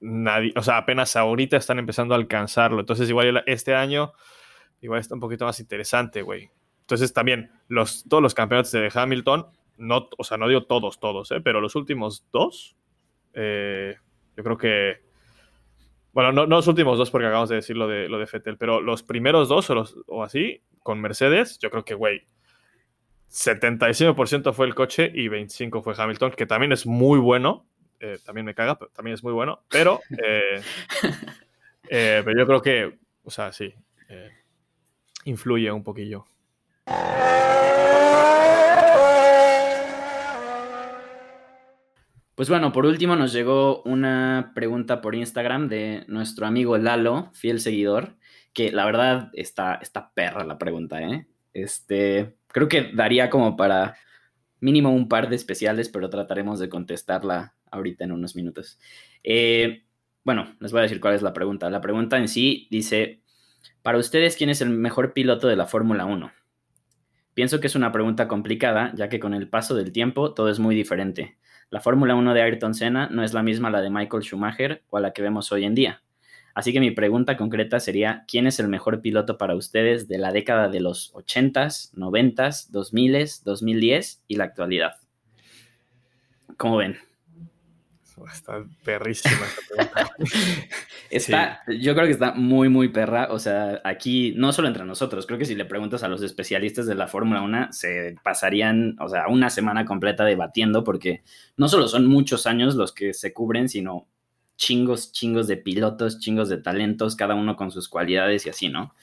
nadie, 0.00 0.54
o 0.56 0.62
sea, 0.62 0.78
apenas 0.78 1.14
ahorita 1.14 1.58
están 1.58 1.78
empezando 1.78 2.14
a 2.14 2.16
alcanzarlo. 2.16 2.80
Entonces, 2.80 3.08
igual 3.10 3.42
este 3.46 3.74
año, 3.74 4.14
igual 4.80 5.00
está 5.00 5.14
un 5.14 5.20
poquito 5.20 5.44
más 5.44 5.60
interesante, 5.60 6.22
güey. 6.22 6.50
Entonces, 6.80 7.12
también, 7.12 7.50
los, 7.68 8.04
todos 8.08 8.22
los 8.22 8.32
campeonatos 8.32 8.72
de 8.72 8.90
Hamilton, 8.92 9.46
no, 9.76 10.08
o 10.16 10.24
sea, 10.24 10.38
no 10.38 10.48
digo 10.48 10.64
todos, 10.64 11.00
todos, 11.00 11.32
¿eh? 11.32 11.40
pero 11.42 11.60
los 11.60 11.74
últimos 11.74 12.26
dos, 12.32 12.76
eh, 13.34 13.96
yo 14.36 14.42
creo 14.42 14.56
que 14.56 15.05
bueno, 16.16 16.32
no, 16.32 16.46
los 16.46 16.66
últimos 16.66 16.96
dos 16.96 17.10
porque 17.10 17.26
acabamos 17.26 17.50
de 17.50 17.56
decir 17.56 17.76
lo 17.76 17.86
de, 17.86 18.08
lo 18.08 18.18
de 18.18 18.26
Fettel, 18.26 18.56
pero 18.56 18.80
los 18.80 19.02
primeros 19.02 19.50
dos 19.50 19.68
o, 19.68 19.84
o 20.06 20.24
así, 20.24 20.62
con 20.82 20.98
Mercedes, 20.98 21.58
yo 21.58 21.70
creo 21.70 21.84
que, 21.84 21.92
güey, 21.92 22.22
75% 23.30 24.54
fue 24.54 24.64
el 24.64 24.74
coche 24.74 25.12
y 25.14 25.28
25% 25.28 25.82
fue 25.82 25.92
Hamilton, 25.94 26.30
que 26.30 26.46
también 26.46 26.72
es 26.72 26.86
muy 26.86 27.18
bueno. 27.18 27.66
Eh, 28.00 28.16
también 28.24 28.46
me 28.46 28.54
caga, 28.54 28.78
pero 28.78 28.90
también 28.92 29.12
es 29.12 29.22
muy 29.22 29.34
bueno. 29.34 29.60
Pero, 29.68 30.00
eh, 30.24 30.62
eh, 31.90 32.22
pero 32.24 32.38
yo 32.38 32.46
creo 32.46 32.62
que, 32.62 32.98
o 33.22 33.30
sea, 33.30 33.52
sí, 33.52 33.74
influye 35.26 35.70
un 35.70 35.84
poquillo. 35.84 36.24
Pues 42.36 42.50
bueno, 42.50 42.70
por 42.70 42.84
último 42.84 43.16
nos 43.16 43.32
llegó 43.32 43.82
una 43.84 44.52
pregunta 44.54 45.00
por 45.00 45.14
Instagram 45.14 45.68
de 45.70 46.04
nuestro 46.06 46.46
amigo 46.46 46.76
Lalo, 46.76 47.30
fiel 47.32 47.60
seguidor, 47.60 48.18
que 48.52 48.70
la 48.70 48.84
verdad 48.84 49.30
está, 49.32 49.76
está 49.76 50.12
perra 50.12 50.44
la 50.44 50.58
pregunta, 50.58 51.00
¿eh? 51.00 51.26
Este, 51.54 52.36
creo 52.48 52.68
que 52.68 52.90
daría 52.92 53.30
como 53.30 53.56
para 53.56 53.96
mínimo 54.60 54.90
un 54.90 55.08
par 55.08 55.30
de 55.30 55.36
especiales, 55.36 55.88
pero 55.88 56.10
trataremos 56.10 56.58
de 56.60 56.68
contestarla 56.68 57.54
ahorita 57.70 58.04
en 58.04 58.12
unos 58.12 58.36
minutos. 58.36 58.78
Eh, 59.24 59.86
bueno, 60.22 60.56
les 60.60 60.72
voy 60.72 60.80
a 60.80 60.82
decir 60.82 61.00
cuál 61.00 61.14
es 61.14 61.22
la 61.22 61.32
pregunta. 61.32 61.70
La 61.70 61.80
pregunta 61.80 62.18
en 62.18 62.28
sí 62.28 62.68
dice, 62.70 63.22
para 63.80 63.96
ustedes, 63.96 64.36
¿quién 64.36 64.50
es 64.50 64.60
el 64.60 64.68
mejor 64.68 65.14
piloto 65.14 65.48
de 65.48 65.56
la 65.56 65.64
Fórmula 65.64 66.04
1? 66.04 66.30
Pienso 67.32 67.60
que 67.60 67.68
es 67.68 67.76
una 67.76 67.92
pregunta 67.92 68.28
complicada, 68.28 68.92
ya 68.94 69.08
que 69.08 69.20
con 69.20 69.32
el 69.32 69.48
paso 69.48 69.74
del 69.74 69.90
tiempo 69.90 70.34
todo 70.34 70.50
es 70.50 70.58
muy 70.58 70.74
diferente. 70.74 71.38
La 71.68 71.80
Fórmula 71.80 72.14
1 72.14 72.32
de 72.32 72.42
Ayrton 72.42 72.74
Senna 72.74 73.08
no 73.10 73.24
es 73.24 73.34
la 73.34 73.42
misma 73.42 73.68
a 73.68 73.70
la 73.72 73.80
de 73.80 73.90
Michael 73.90 74.22
Schumacher 74.22 74.84
o 74.88 74.98
a 74.98 75.00
la 75.00 75.12
que 75.12 75.22
vemos 75.22 75.50
hoy 75.50 75.64
en 75.64 75.74
día. 75.74 76.02
Así 76.54 76.72
que 76.72 76.80
mi 76.80 76.92
pregunta 76.92 77.36
concreta 77.36 77.80
sería, 77.80 78.24
¿quién 78.28 78.46
es 78.46 78.60
el 78.60 78.68
mejor 78.68 79.02
piloto 79.02 79.36
para 79.36 79.56
ustedes 79.56 80.06
de 80.06 80.18
la 80.18 80.30
década 80.30 80.68
de 80.68 80.80
los 80.80 81.12
80s, 81.12 81.92
90s, 81.94 82.70
2000s, 82.70 83.42
2010 83.42 84.22
y 84.28 84.36
la 84.36 84.44
actualidad? 84.44 84.92
¿Cómo 86.56 86.76
ven? 86.76 86.96
Está 88.32 88.64
perrísima 88.84 89.44
esta 89.46 89.62
pregunta. 89.68 90.16
está, 91.10 91.60
Yo 91.68 91.94
creo 91.94 92.06
que 92.06 92.12
está 92.12 92.32
muy, 92.32 92.68
muy 92.68 92.88
perra. 92.88 93.28
O 93.30 93.38
sea, 93.38 93.80
aquí, 93.84 94.32
no 94.36 94.52
solo 94.52 94.68
entre 94.68 94.84
nosotros, 94.84 95.26
creo 95.26 95.38
que 95.38 95.44
si 95.44 95.54
le 95.54 95.64
preguntas 95.64 96.02
a 96.02 96.08
los 96.08 96.22
especialistas 96.22 96.86
de 96.86 96.94
la 96.94 97.08
Fórmula 97.08 97.42
1, 97.42 97.72
se 97.72 98.16
pasarían, 98.22 98.96
o 99.00 99.08
sea, 99.08 99.28
una 99.28 99.50
semana 99.50 99.84
completa 99.84 100.24
debatiendo, 100.24 100.82
porque 100.82 101.22
no 101.56 101.68
solo 101.68 101.88
son 101.88 102.06
muchos 102.06 102.46
años 102.46 102.74
los 102.74 102.92
que 102.92 103.12
se 103.12 103.34
cubren, 103.34 103.68
sino 103.68 104.08
chingos, 104.56 105.12
chingos 105.12 105.46
de 105.46 105.58
pilotos, 105.58 106.18
chingos 106.18 106.48
de 106.48 106.58
talentos, 106.58 107.16
cada 107.16 107.34
uno 107.34 107.56
con 107.56 107.70
sus 107.70 107.88
cualidades 107.88 108.46
y 108.46 108.48
así, 108.48 108.68
¿no? 108.68 108.94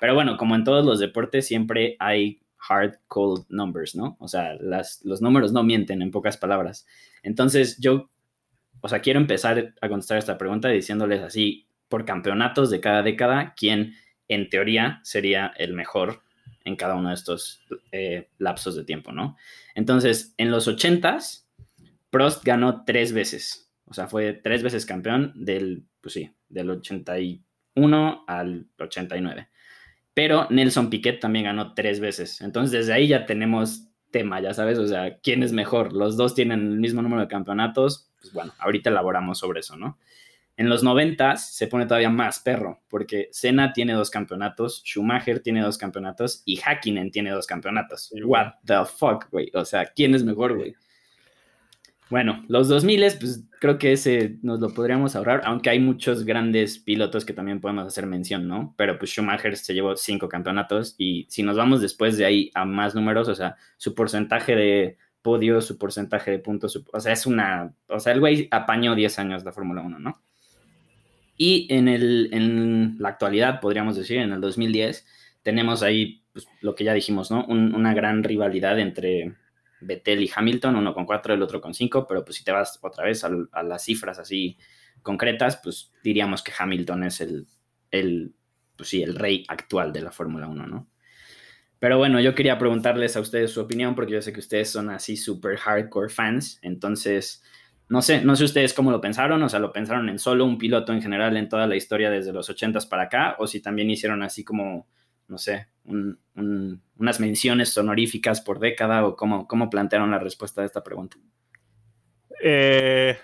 Pero 0.00 0.14
bueno, 0.14 0.36
como 0.36 0.54
en 0.54 0.64
todos 0.64 0.84
los 0.84 0.98
deportes, 0.98 1.46
siempre 1.46 1.96
hay 1.98 2.40
hard, 2.68 2.98
cold 3.08 3.44
numbers, 3.48 3.94
¿no? 3.94 4.16
O 4.18 4.28
sea, 4.28 4.54
las, 4.54 5.04
los 5.04 5.20
números 5.20 5.52
no 5.52 5.62
mienten, 5.62 6.02
en 6.02 6.10
pocas 6.10 6.36
palabras. 6.36 6.86
Entonces, 7.22 7.78
yo 7.78 8.10
o 8.82 8.88
sea, 8.88 9.00
quiero 9.00 9.20
empezar 9.20 9.74
a 9.80 9.88
contestar 9.88 10.18
esta 10.18 10.36
pregunta 10.36 10.68
diciéndoles 10.68 11.22
así, 11.22 11.66
por 11.88 12.04
campeonatos 12.04 12.70
de 12.70 12.80
cada 12.80 13.02
década, 13.02 13.54
quién 13.56 13.94
en 14.28 14.48
teoría 14.48 15.00
sería 15.04 15.52
el 15.56 15.72
mejor 15.72 16.22
en 16.64 16.76
cada 16.76 16.94
uno 16.94 17.08
de 17.08 17.14
estos 17.14 17.64
eh, 17.92 18.28
lapsos 18.38 18.76
de 18.76 18.84
tiempo, 18.84 19.12
¿no? 19.12 19.36
Entonces, 19.74 20.34
en 20.36 20.50
los 20.50 20.68
80s, 20.68 21.44
Prost 22.10 22.44
ganó 22.44 22.84
tres 22.84 23.12
veces. 23.12 23.70
O 23.86 23.94
sea, 23.94 24.06
fue 24.06 24.32
tres 24.32 24.62
veces 24.62 24.86
campeón 24.86 25.32
del, 25.34 25.84
pues 26.00 26.14
sí, 26.14 26.30
del 26.48 26.70
81 26.70 28.24
al 28.26 28.66
89. 28.78 29.48
Pero 30.14 30.46
Nelson 30.50 30.90
Piquet 30.90 31.20
también 31.20 31.46
ganó 31.46 31.74
tres 31.74 32.00
veces. 32.00 32.40
Entonces, 32.40 32.72
desde 32.72 32.92
ahí 32.92 33.08
ya 33.08 33.26
tenemos 33.26 33.88
tema, 34.10 34.40
ya 34.40 34.52
sabes, 34.54 34.78
o 34.78 34.86
sea, 34.86 35.18
¿quién 35.18 35.42
es 35.42 35.52
mejor? 35.52 35.92
Los 35.92 36.16
dos 36.16 36.34
tienen 36.34 36.60
el 36.60 36.78
mismo 36.78 37.02
número 37.02 37.22
de 37.22 37.28
campeonatos, 37.28 38.11
pues 38.22 38.32
bueno, 38.32 38.54
ahorita 38.58 38.88
elaboramos 38.88 39.38
sobre 39.38 39.60
eso, 39.60 39.76
¿no? 39.76 39.98
En 40.56 40.68
los 40.68 40.82
noventas 40.82 41.54
se 41.54 41.66
pone 41.66 41.86
todavía 41.86 42.10
más 42.10 42.40
perro, 42.40 42.82
porque 42.88 43.28
Senna 43.32 43.72
tiene 43.72 43.94
dos 43.94 44.10
campeonatos, 44.10 44.82
Schumacher 44.84 45.40
tiene 45.40 45.62
dos 45.62 45.76
campeonatos 45.76 46.42
y 46.44 46.60
Hakkinen 46.60 47.10
tiene 47.10 47.30
dos 47.30 47.46
campeonatos. 47.46 48.12
What 48.24 48.52
the 48.64 48.84
fuck, 48.84 49.30
güey. 49.30 49.50
O 49.54 49.64
sea, 49.64 49.86
¿quién 49.86 50.14
es 50.14 50.22
mejor, 50.24 50.56
güey? 50.56 50.74
Bueno, 52.10 52.44
los 52.48 52.68
2000, 52.68 53.00
pues 53.18 53.44
creo 53.58 53.78
que 53.78 53.92
ese 53.92 54.36
nos 54.42 54.60
lo 54.60 54.74
podríamos 54.74 55.16
ahorrar, 55.16 55.40
aunque 55.46 55.70
hay 55.70 55.78
muchos 55.78 56.26
grandes 56.26 56.78
pilotos 56.78 57.24
que 57.24 57.32
también 57.32 57.58
podemos 57.58 57.86
hacer 57.86 58.04
mención, 58.04 58.46
¿no? 58.46 58.74
Pero 58.76 58.98
pues 58.98 59.12
Schumacher 59.12 59.56
se 59.56 59.72
llevó 59.72 59.96
cinco 59.96 60.28
campeonatos 60.28 60.94
y 60.98 61.26
si 61.30 61.42
nos 61.42 61.56
vamos 61.56 61.80
después 61.80 62.18
de 62.18 62.26
ahí 62.26 62.50
a 62.52 62.66
más 62.66 62.94
números, 62.94 63.28
o 63.28 63.34
sea, 63.34 63.56
su 63.78 63.94
porcentaje 63.94 64.54
de 64.54 64.98
podio, 65.22 65.60
su 65.60 65.78
porcentaje 65.78 66.30
de 66.30 66.38
puntos, 66.38 66.82
o 66.92 67.00
sea, 67.00 67.12
es 67.12 67.26
una, 67.26 67.74
o 67.88 68.00
sea, 68.00 68.12
el 68.12 68.20
güey 68.20 68.48
apañó 68.50 68.94
10 68.94 69.18
años 69.18 69.44
la 69.44 69.52
Fórmula 69.52 69.82
1, 69.82 69.98
¿no? 69.98 70.22
Y 71.36 71.66
en, 71.70 71.88
el, 71.88 72.28
en 72.32 72.96
la 72.98 73.08
actualidad, 73.10 73.60
podríamos 73.60 73.96
decir, 73.96 74.18
en 74.18 74.32
el 74.32 74.40
2010, 74.40 75.06
tenemos 75.42 75.82
ahí 75.82 76.24
pues, 76.32 76.46
lo 76.60 76.74
que 76.74 76.84
ya 76.84 76.92
dijimos, 76.92 77.30
¿no? 77.30 77.44
una 77.46 77.94
gran 77.94 78.22
rivalidad 78.22 78.78
entre 78.78 79.34
Vettel 79.80 80.22
y 80.22 80.30
Hamilton, 80.34 80.76
uno 80.76 80.94
con 80.94 81.06
4, 81.06 81.34
el 81.34 81.42
otro 81.42 81.60
con 81.60 81.74
5, 81.74 82.06
pero 82.06 82.24
pues 82.24 82.36
si 82.36 82.44
te 82.44 82.52
vas 82.52 82.78
otra 82.82 83.04
vez 83.04 83.24
a, 83.24 83.62
las 83.62 83.84
cifras 83.84 84.18
así 84.18 84.56
concretas, 85.02 85.60
pues 85.62 85.92
diríamos 86.02 86.42
que 86.42 86.52
Hamilton 86.56 87.04
es 87.04 87.20
el, 87.20 87.46
el, 87.90 88.34
pues 88.76 88.88
sí, 88.88 89.02
el 89.02 89.16
rey 89.16 89.44
actual 89.48 89.92
de 89.92 90.02
la 90.02 90.12
Fórmula 90.12 90.46
1, 90.46 90.66
¿no? 90.66 90.88
Pero 91.82 91.98
bueno, 91.98 92.20
yo 92.20 92.32
quería 92.36 92.60
preguntarles 92.60 93.16
a 93.16 93.20
ustedes 93.20 93.50
su 93.50 93.60
opinión 93.60 93.96
porque 93.96 94.12
yo 94.12 94.22
sé 94.22 94.32
que 94.32 94.38
ustedes 94.38 94.70
son 94.70 94.88
así 94.88 95.16
super 95.16 95.56
hardcore 95.56 96.10
fans. 96.10 96.60
Entonces, 96.62 97.42
no 97.88 98.02
sé, 98.02 98.24
no 98.24 98.36
sé 98.36 98.44
ustedes 98.44 98.72
cómo 98.72 98.92
lo 98.92 99.00
pensaron. 99.00 99.42
O 99.42 99.48
sea, 99.48 99.58
lo 99.58 99.72
pensaron 99.72 100.08
en 100.08 100.20
solo 100.20 100.44
un 100.44 100.58
piloto 100.58 100.92
en 100.92 101.02
general 101.02 101.36
en 101.36 101.48
toda 101.48 101.66
la 101.66 101.74
historia 101.74 102.08
desde 102.08 102.32
los 102.32 102.48
80 102.48 102.78
para 102.88 103.02
acá. 103.02 103.34
O 103.40 103.48
si 103.48 103.60
también 103.60 103.90
hicieron 103.90 104.22
así 104.22 104.44
como, 104.44 104.86
no 105.26 105.38
sé, 105.38 105.70
unas 105.84 107.18
menciones 107.18 107.76
honoríficas 107.76 108.40
por 108.42 108.60
década 108.60 109.04
o 109.04 109.16
cómo, 109.16 109.48
cómo 109.48 109.68
plantearon 109.68 110.12
la 110.12 110.20
respuesta 110.20 110.62
a 110.62 110.64
esta 110.64 110.84
pregunta. 110.84 111.16
Eh, 112.40 113.18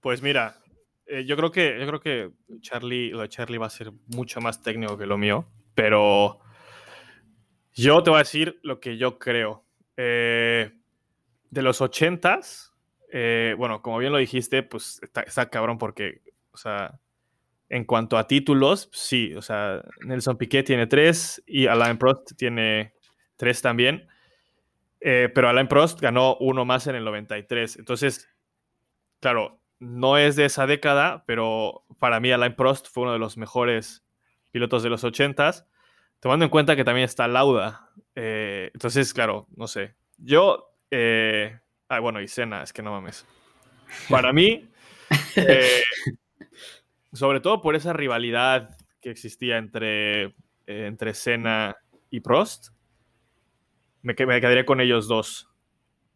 pues 0.00 0.22
mira, 0.22 0.56
eh, 1.04 1.26
yo 1.26 1.36
creo 1.36 1.52
que 1.52 1.76
yo 1.78 1.86
creo 1.86 2.00
que 2.00 2.30
Charlie, 2.62 3.10
lo 3.10 3.20
de 3.20 3.28
Charlie 3.28 3.58
va 3.58 3.66
a 3.66 3.68
ser 3.68 3.92
mucho 4.06 4.40
más 4.40 4.62
técnico 4.62 4.96
que 4.96 5.04
lo 5.04 5.18
mío, 5.18 5.44
pero 5.74 6.40
yo 7.80 8.02
te 8.02 8.10
voy 8.10 8.18
a 8.18 8.22
decir 8.22 8.58
lo 8.62 8.80
que 8.80 8.96
yo 8.96 9.18
creo. 9.18 9.64
Eh, 9.96 10.72
de 11.50 11.62
los 11.62 11.80
ochentas, 11.80 12.74
eh, 13.12 13.54
bueno, 13.58 13.82
como 13.82 13.98
bien 13.98 14.12
lo 14.12 14.18
dijiste, 14.18 14.62
pues 14.62 15.00
está, 15.02 15.50
cabrón 15.50 15.78
porque, 15.78 16.20
o 16.52 16.56
sea, 16.56 17.00
en 17.68 17.84
cuanto 17.84 18.18
a 18.18 18.26
títulos, 18.26 18.88
sí, 18.92 19.34
o 19.34 19.42
sea, 19.42 19.82
Nelson 20.00 20.36
Piquet 20.36 20.66
tiene 20.66 20.86
tres 20.86 21.42
y 21.46 21.66
Alain 21.66 21.98
Prost 21.98 22.36
tiene 22.36 22.94
tres 23.36 23.62
también. 23.62 24.08
Eh, 25.00 25.30
pero 25.34 25.48
Alain 25.48 25.68
Prost 25.68 26.00
ganó 26.00 26.36
uno 26.40 26.64
más 26.64 26.86
en 26.86 26.94
el 26.94 27.04
93. 27.04 27.76
Entonces, 27.78 28.28
claro, 29.18 29.60
no 29.78 30.18
es 30.18 30.36
de 30.36 30.44
esa 30.44 30.66
década, 30.66 31.24
pero 31.26 31.84
para 31.98 32.20
mí 32.20 32.30
Alain 32.30 32.54
Prost 32.54 32.88
fue 32.88 33.04
uno 33.04 33.12
de 33.12 33.18
los 33.18 33.38
mejores 33.38 34.04
pilotos 34.50 34.82
de 34.82 34.90
los 34.90 35.04
ochentas 35.04 35.66
tomando 36.20 36.44
en 36.44 36.50
cuenta 36.50 36.76
que 36.76 36.84
también 36.84 37.06
está 37.06 37.26
Lauda. 37.26 37.90
Eh, 38.14 38.70
entonces, 38.72 39.12
claro, 39.12 39.46
no 39.56 39.66
sé. 39.66 39.94
Yo, 40.18 40.76
eh, 40.90 41.58
ah, 41.88 42.00
bueno, 42.00 42.20
y 42.20 42.28
Cena, 42.28 42.62
es 42.62 42.72
que 42.72 42.82
no 42.82 42.92
mames. 42.92 43.26
Para 44.08 44.32
mí, 44.32 44.68
eh, 45.36 45.82
sobre 47.12 47.40
todo 47.40 47.60
por 47.60 47.74
esa 47.74 47.92
rivalidad 47.92 48.76
que 49.00 49.10
existía 49.10 49.56
entre, 49.56 50.34
entre 50.66 51.14
Senna 51.14 51.76
y 52.10 52.20
Prost, 52.20 52.68
me, 54.02 54.14
me 54.14 54.40
quedaría 54.40 54.66
con 54.66 54.80
ellos 54.80 55.08
dos. 55.08 55.48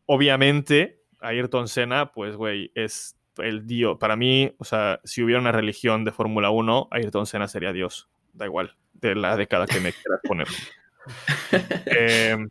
obviamente, 0.07 1.03
Ayrton 1.21 1.69
Senna, 1.69 2.13
pues, 2.13 2.37
güey, 2.37 2.71
es 2.75 3.17
el 3.39 3.67
dios. 3.67 3.97
Para 3.99 4.17
mí, 4.17 4.55
o 4.59 4.65
sea, 4.65 5.01
si 5.05 5.23
hubiera 5.23 5.41
una 5.41 5.53
religión 5.53 6.05
de 6.05 6.13
Fórmula 6.13 6.51
1, 6.51 6.89
Ayrton 6.91 7.27
Senna 7.27 7.49
sería 7.49 7.73
Dios. 7.73 8.11
Da 8.33 8.47
igual, 8.47 8.77
de 9.09 9.15
la 9.15 9.37
década 9.37 9.67
que 9.67 9.81
me 9.81 9.93
quieras 9.93 10.21
poner. 10.23 10.49
Em, 11.87 12.49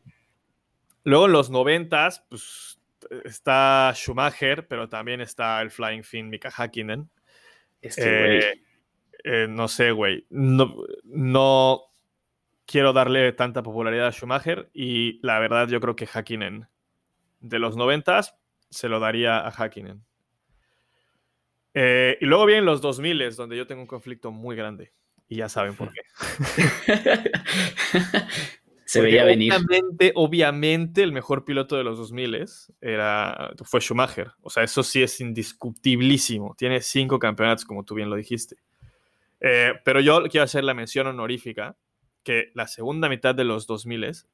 luego 1.04 1.26
en 1.26 1.32
los 1.32 1.50
noventas, 1.50 2.24
pues 2.30 2.80
está 3.26 3.92
Schumacher, 3.96 4.68
pero 4.68 4.88
también 4.88 5.22
está 5.22 5.62
el 5.62 5.72
Flying 5.72 6.04
Finn 6.04 6.30
Mika 6.30 6.52
Hakkinen. 6.56 7.10
Este, 7.82 8.52
eh, 8.52 8.64
eh, 9.24 9.48
no 9.50 9.68
sé, 9.68 9.92
güey. 9.92 10.26
No, 10.30 10.76
no 11.04 11.82
quiero 12.66 12.94
darle 12.94 13.34
tanta 13.34 13.64
popularidad 13.64 14.08
a 14.08 14.12
Schumacher 14.12 14.70
y 14.74 15.20
la 15.26 15.40
verdad 15.40 15.68
yo 15.68 15.80
creo 15.82 15.96
que 15.96 16.08
Hakkinen 16.08 16.68
de 17.40 17.60
los 17.60 17.76
noventas 17.76 18.36
se 18.70 18.88
lo 18.88 19.00
daría 19.00 19.40
a 19.40 19.50
Hakkinen. 19.50 20.04
Eh, 21.74 22.18
y 22.22 22.26
luego 22.26 22.46
vienen 22.46 22.66
los 22.66 22.82
2000, 22.82 23.36
donde 23.36 23.58
yo 23.58 23.68
tengo 23.68 23.82
un 23.82 23.88
conflicto 23.88 24.32
muy 24.32 24.56
grande. 24.56 24.94
Y 25.34 25.38
ya 25.38 25.50
saben 25.50 25.74
por 25.74 25.92
qué. 25.92 26.02
Se 28.86 29.02
veía 29.02 29.26
venir. 29.26 29.52
Obviamente, 29.52 30.12
obviamente, 30.14 31.02
el 31.02 31.12
mejor 31.12 31.44
piloto 31.44 31.76
de 31.76 31.84
los 31.84 31.98
2000 31.98 32.46
era, 32.82 33.52
fue 33.64 33.82
Schumacher. 33.82 34.34
O 34.42 34.52
sea, 34.52 34.62
eso 34.62 34.84
sí 34.84 35.02
es 35.02 35.20
indiscutiblísimo. 35.20 36.54
Tiene 36.56 36.82
cinco 36.82 37.18
campeonatos, 37.18 37.66
como 37.66 37.84
tú 37.84 37.96
bien 37.96 38.12
lo 38.12 38.16
dijiste. 38.16 38.58
Eh, 39.40 39.74
pero 39.84 40.02
yo 40.02 40.22
quiero 40.30 40.44
hacer 40.44 40.64
la 40.64 40.76
mención 40.76 41.08
honorífica 41.08 41.76
que 42.22 42.52
la 42.54 42.68
segunda 42.68 43.10
mitad 43.10 43.34
de 43.34 43.46
los 43.46 43.66
2000 43.66 44.28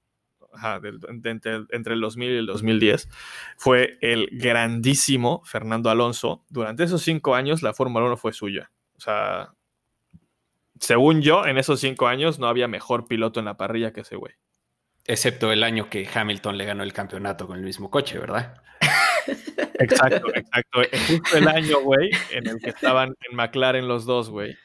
entre, 1.14 1.66
entre, 1.70 1.94
el 1.94 2.02
2000 2.02 2.30
y 2.30 2.38
el 2.40 2.46
2010, 2.46 3.08
fue 3.56 3.98
el 4.02 4.28
grandísimo 4.34 5.44
Fernando 5.46 5.90
Alonso. 5.90 6.44
Durante 6.50 6.84
esos 6.84 7.04
cinco 7.04 7.36
años 7.36 7.64
la 7.64 7.74
Fórmula 7.74 8.06
1 8.06 8.18
fue 8.18 8.34
suya. 8.34 8.70
O 8.98 9.00
sea, 9.00 9.54
según 10.80 11.22
yo, 11.22 11.46
en 11.46 11.58
esos 11.58 11.80
cinco 11.80 12.08
años 12.08 12.40
no 12.40 12.48
había 12.48 12.68
mejor 12.68 13.08
piloto 13.08 13.40
en 13.40 13.46
la 13.46 13.58
parrilla 13.58 13.94
que 13.94 14.02
ese 14.02 14.16
güey. 14.16 14.34
Excepto 15.06 15.52
el 15.52 15.64
año 15.64 15.90
que 15.90 16.08
Hamilton 16.12 16.58
le 16.58 16.66
ganó 16.66 16.84
el 16.84 16.94
campeonato 16.94 17.48
con 17.48 17.58
el 17.58 17.64
mismo 17.64 17.90
coche, 17.90 18.20
¿verdad? 18.20 18.62
Exacto, 19.80 20.28
exacto. 20.36 20.82
Justo 21.08 21.38
el 21.38 21.48
año, 21.48 21.80
güey, 21.82 22.10
en 22.32 22.48
el 22.48 22.60
que 22.60 22.70
estaban 22.70 23.16
en 23.30 23.36
McLaren 23.36 23.88
los 23.88 24.06
dos, 24.06 24.30
güey. 24.30 24.58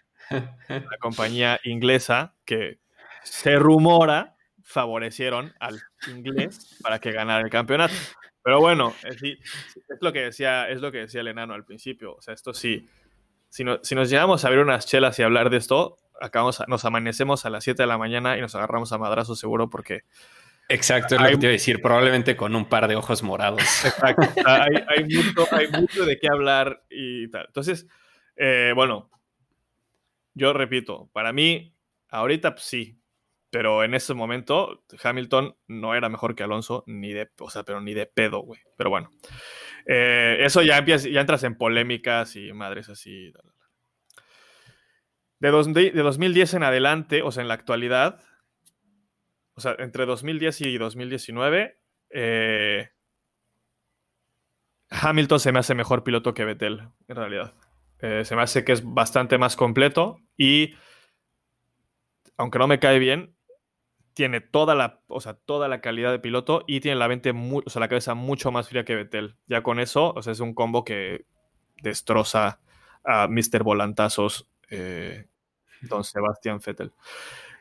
La 0.69 0.99
compañía 0.99 1.61
inglesa 1.63 2.35
que 2.45 2.81
se 3.23 3.57
rumora 3.57 4.35
favorecieron 4.65 5.53
al 5.61 5.81
inglés 6.09 6.79
para 6.83 6.99
que 6.99 7.13
ganara 7.13 7.45
el 7.45 7.51
campeonato. 7.51 7.95
Pero 8.43 8.61
bueno, 8.61 8.93
es, 9.05 9.23
lo 10.01 10.13
que 10.13 10.21
decía, 10.21 10.69
es 10.69 10.81
lo 10.81 10.91
que 10.91 10.99
decía 10.99 11.21
el 11.21 11.29
enano 11.29 11.55
al 11.55 11.65
principio. 11.65 12.17
O 12.17 12.21
sea, 12.21 12.35
esto 12.35 12.53
sí, 12.53 12.89
si, 13.49 13.65
si 13.83 13.95
nos 13.95 14.11
llegamos 14.11 14.45
a 14.45 14.51
ver 14.51 14.59
unas 14.59 14.85
chelas 14.87 15.19
y 15.19 15.23
hablar 15.23 15.49
de 15.49 15.59
esto, 15.59 15.97
acabamos, 16.21 16.63
nos 16.69 16.85
amanecemos 16.85 17.45
a 17.47 17.51
las 17.51 17.65
7 17.65 17.83
de 17.83 17.87
la 17.87 17.99
mañana 17.99 18.37
y 18.37 18.41
nos 18.41 18.55
agarramos 18.55 18.93
a 18.93 18.99
madrazo 18.99 19.37
seguro 19.37 19.71
porque... 19.71 20.03
Exacto, 20.69 21.15
es 21.15 21.21
lo 21.21 21.29
que 21.29 21.37
te 21.37 21.47
iba 21.47 21.51
a 21.51 21.53
decir, 21.53 21.83
probablemente 21.83 22.37
con 22.37 22.57
un 22.57 22.65
par 22.67 22.89
de 22.89 22.97
ojos 22.97 23.23
morados. 23.23 23.61
Exacto, 23.85 24.23
hay, 24.87 25.69
mucho, 25.69 26.07
de 26.07 26.19
qué 26.19 26.29
hablar 26.29 26.85
y 26.89 27.29
tal. 27.29 27.45
Entonces, 27.47 27.87
eh, 28.37 28.73
bueno, 28.75 29.11
yo 30.33 30.55
repito, 30.55 31.11
para 31.13 31.35
mí, 31.35 31.75
ahorita 32.09 32.55
pues, 32.55 32.65
sí, 32.65 32.99
pero 33.51 33.85
en 33.85 33.95
ese 33.95 34.15
momento, 34.15 34.83
Hamilton 35.03 35.55
no 35.69 35.95
era 35.95 36.09
mejor 36.09 36.35
que 36.35 36.43
Alonso, 36.43 36.83
ni 36.87 37.13
de, 37.13 37.31
o 37.39 37.51
sea, 37.51 37.63
pero 37.63 37.81
ni 37.81 37.95
de 37.95 38.07
pedo, 38.07 38.41
güey. 38.41 38.61
Pero 38.77 38.91
bueno. 38.91 39.11
Eh, 39.87 40.39
eso 40.41 40.63
ya, 40.63 40.79
empieza, 40.79 41.09
ya 41.09 41.21
entras 41.21 41.45
en 41.45 41.57
polémicas 41.57 42.35
y 42.35 42.53
madres 42.53 42.89
así. 42.89 43.33
De, 45.41 45.51
de 45.51 46.03
2010 46.03 46.55
en 46.55 46.63
adelante, 46.63 47.23
o 47.23 47.31
sea, 47.31 47.43
en 47.43 47.49
la 47.49 47.55
actualidad, 47.55 48.21
o 49.55 49.61
sea, 49.61 49.77
entre 49.79 50.07
2010 50.07 50.63
y 50.63 50.79
2019, 50.79 51.79
eh, 52.11 52.91
Hamilton 54.91 55.41
se 55.41 55.53
me 55.53 55.59
hace 55.59 55.75
mejor 55.75 56.05
piloto 56.05 56.35
que 56.35 56.45
Vettel, 56.45 56.89
en 57.09 57.17
realidad. 57.17 57.55
Eh, 58.01 58.25
se 58.25 58.37
me 58.37 58.43
hace 58.43 58.65
que 58.65 58.73
es 58.73 58.85
bastante 58.85 59.39
más 59.39 59.57
completo 59.57 60.21
y, 60.37 60.75
aunque 62.37 62.59
no 62.59 62.67
me 62.67 62.79
cae 62.79 62.99
bien, 62.99 63.35
tiene 64.15 64.41
toda 64.41 64.75
la, 64.75 65.03
o 65.09 65.21
sea, 65.21 65.35
toda 65.35 65.69
la 65.69 65.81
calidad 65.81 66.13
de 66.13 66.21
piloto 66.21 66.65
y 66.67 66.81
tiene 66.81 66.97
la, 66.97 67.09
mente 67.09 67.33
o 67.33 67.71
sea, 67.71 67.81
la 67.81 67.89
cabeza 67.89 68.15
mucho 68.15 68.53
más 68.53 68.69
fría 68.69 68.85
que 68.85 68.95
Vettel. 68.95 69.37
Ya 69.47 69.63
con 69.63 69.81
eso, 69.81 70.13
o 70.15 70.23
sea, 70.23 70.33
es 70.33 70.41
un 70.41 70.55
combo 70.55 70.85
que 70.85 71.27
destroza 71.83 72.61
a 73.05 73.29
Mr. 73.29 73.63
Volantazos, 73.63 74.49
eh, 74.75 75.27
don 75.83 76.05
Sebastián 76.05 76.61
Vettel. 76.65 76.93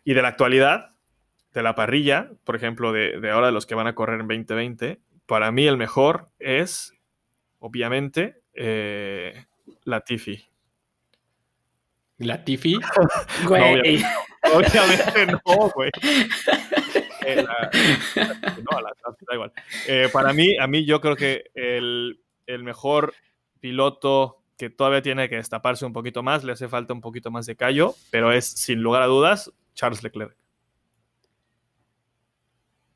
Y 0.03 0.13
de 0.13 0.21
la 0.21 0.29
actualidad, 0.29 0.95
de 1.53 1.63
la 1.63 1.75
parrilla, 1.75 2.31
por 2.43 2.55
ejemplo, 2.55 2.91
de, 2.91 3.29
ahora 3.31 3.47
de 3.47 3.53
los 3.53 3.65
que 3.65 3.75
van 3.75 3.87
a 3.87 3.95
correr 3.95 4.19
en 4.19 4.27
2020, 4.27 4.99
para 5.25 5.51
mí 5.51 5.67
el 5.67 5.77
mejor 5.77 6.29
es, 6.39 6.93
obviamente, 7.59 8.41
eh, 8.53 9.45
Latifi. 9.83 10.45
¿Latifi? 12.17 12.79
Güey. 13.47 14.03
Obviamente 14.53 15.25
no, 15.25 15.69
güey. 15.73 15.89
Eh, 17.25 17.45
no, 17.45 18.81
la, 18.81 18.91
da 19.01 19.33
igual. 19.33 19.53
Eh, 19.87 20.09
para 20.11 20.33
mí, 20.33 20.57
a 20.59 20.67
mí 20.67 20.85
yo 20.85 20.99
creo 20.99 21.15
que 21.15 21.45
el, 21.55 22.19
el, 22.45 22.63
mejor 22.63 23.13
piloto 23.61 24.42
que 24.57 24.69
todavía 24.69 25.01
tiene 25.01 25.29
que 25.29 25.37
destaparse 25.37 25.85
un 25.85 25.93
poquito 25.93 26.23
más, 26.23 26.43
le 26.43 26.51
hace 26.51 26.67
falta 26.67 26.93
un 26.93 27.01
poquito 27.01 27.31
más 27.31 27.45
de 27.45 27.55
callo, 27.55 27.95
pero 28.11 28.31
es 28.31 28.45
sin 28.45 28.81
lugar 28.81 29.01
a 29.01 29.07
dudas 29.07 29.51
Charles 29.73 30.03
Leclerc. 30.03 30.35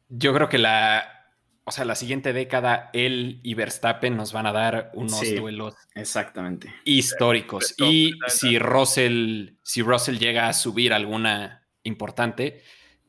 Yo 0.09 0.33
creo 0.33 0.47
que 0.47 0.57
la, 0.57 1.17
o 1.65 1.71
sea, 1.71 1.83
la 1.83 1.95
siguiente 1.95 2.31
década, 2.31 2.89
él 2.93 3.41
y 3.43 3.53
Verstappen 3.53 4.15
nos 4.15 4.31
van 4.31 4.45
a 4.45 4.53
dar 4.53 4.91
unos 4.93 5.21
duelos 5.35 5.75
exactamente. 5.95 6.73
históricos. 6.85 7.75
Y 7.77 8.13
si 8.27 8.57
Russell, 8.57 9.57
si 9.63 9.81
Russell 9.81 10.17
llega 10.17 10.47
a 10.47 10.53
subir 10.53 10.93
alguna 10.93 11.67
importante 11.83 12.63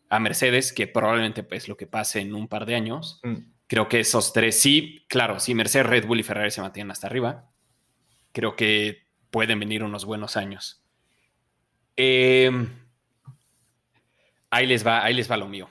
a 0.09 0.19
Mercedes, 0.19 0.73
que 0.73 0.89
probablemente 0.89 1.43
es 1.43 1.47
pues, 1.47 1.69
lo 1.69 1.77
que 1.77 1.87
pase 1.87 2.21
en 2.21 2.35
un 2.35 2.49
par 2.49 2.67
de 2.67 2.75
años, 2.75 3.21
mm. 3.23 3.37
creo 3.69 3.89
que 3.89 4.01
esos 4.01 4.33
tres, 4.33 4.59
sí, 4.59 5.05
claro, 5.09 5.39
si 5.39 5.55
Mercedes, 5.55 5.87
Red 5.87 6.07
Bull 6.07 6.19
y 6.19 6.25
Ferrari 6.25 6.51
se 6.51 6.61
mantienen 6.61 6.91
hasta 6.91 7.07
arriba, 7.07 7.53
creo 8.33 8.57
que 8.57 9.07
pueden 9.31 9.61
venir 9.61 9.83
unos 9.83 10.05
buenos 10.05 10.37
años. 10.37 10.83
Em, 11.97 12.69
ahí 14.51 14.67
les 14.67 14.87
va, 14.87 15.05
ahí 15.05 15.15
les 15.15 15.31
va 15.31 15.37
lo 15.37 15.49
mío. 15.49 15.69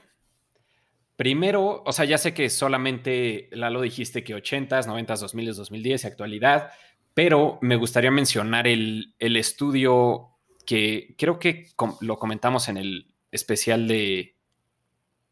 Primero, 1.15 1.81
o 1.83 1.91
sea, 1.93 2.05
ya 2.05 2.17
sé 2.19 2.33
que 2.33 2.49
solamente, 2.49 3.49
Lalo, 3.51 3.81
dijiste 3.81 4.23
que 4.23 4.35
80s, 4.35 4.85
90s, 4.85 5.19
2000 5.19 5.55
2010 5.55 6.03
y 6.03 6.07
actualidad, 6.07 6.71
pero 7.15 7.57
me 7.61 7.75
gustaría 7.75 8.11
mencionar 8.11 8.67
el, 8.67 9.15
estudio 9.17 10.29
que 10.65 11.15
creo 11.17 11.39
que 11.39 11.69
lo 12.01 12.19
comentamos 12.19 12.69
en 12.69 12.77
el 12.77 13.07
especial 13.31 13.87
de 13.87 14.35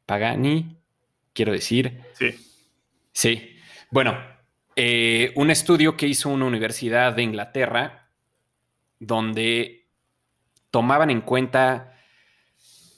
Pagani, 0.08 0.78
quiero 1.34 1.52
decir. 1.52 2.02
Sí. 2.14 2.34
Sí. 3.12 3.56
Bueno, 3.92 4.18
eh, 4.76 5.32
un 5.36 5.52
estudio 5.52 5.96
que 5.96 6.08
hizo 6.08 6.30
una 6.30 6.46
universidad 6.46 7.14
de 7.14 7.24
Inglaterra 7.24 8.10
donde 9.00 9.88
tomaban 10.72 11.10
en 11.10 11.22
cuenta 11.22 11.94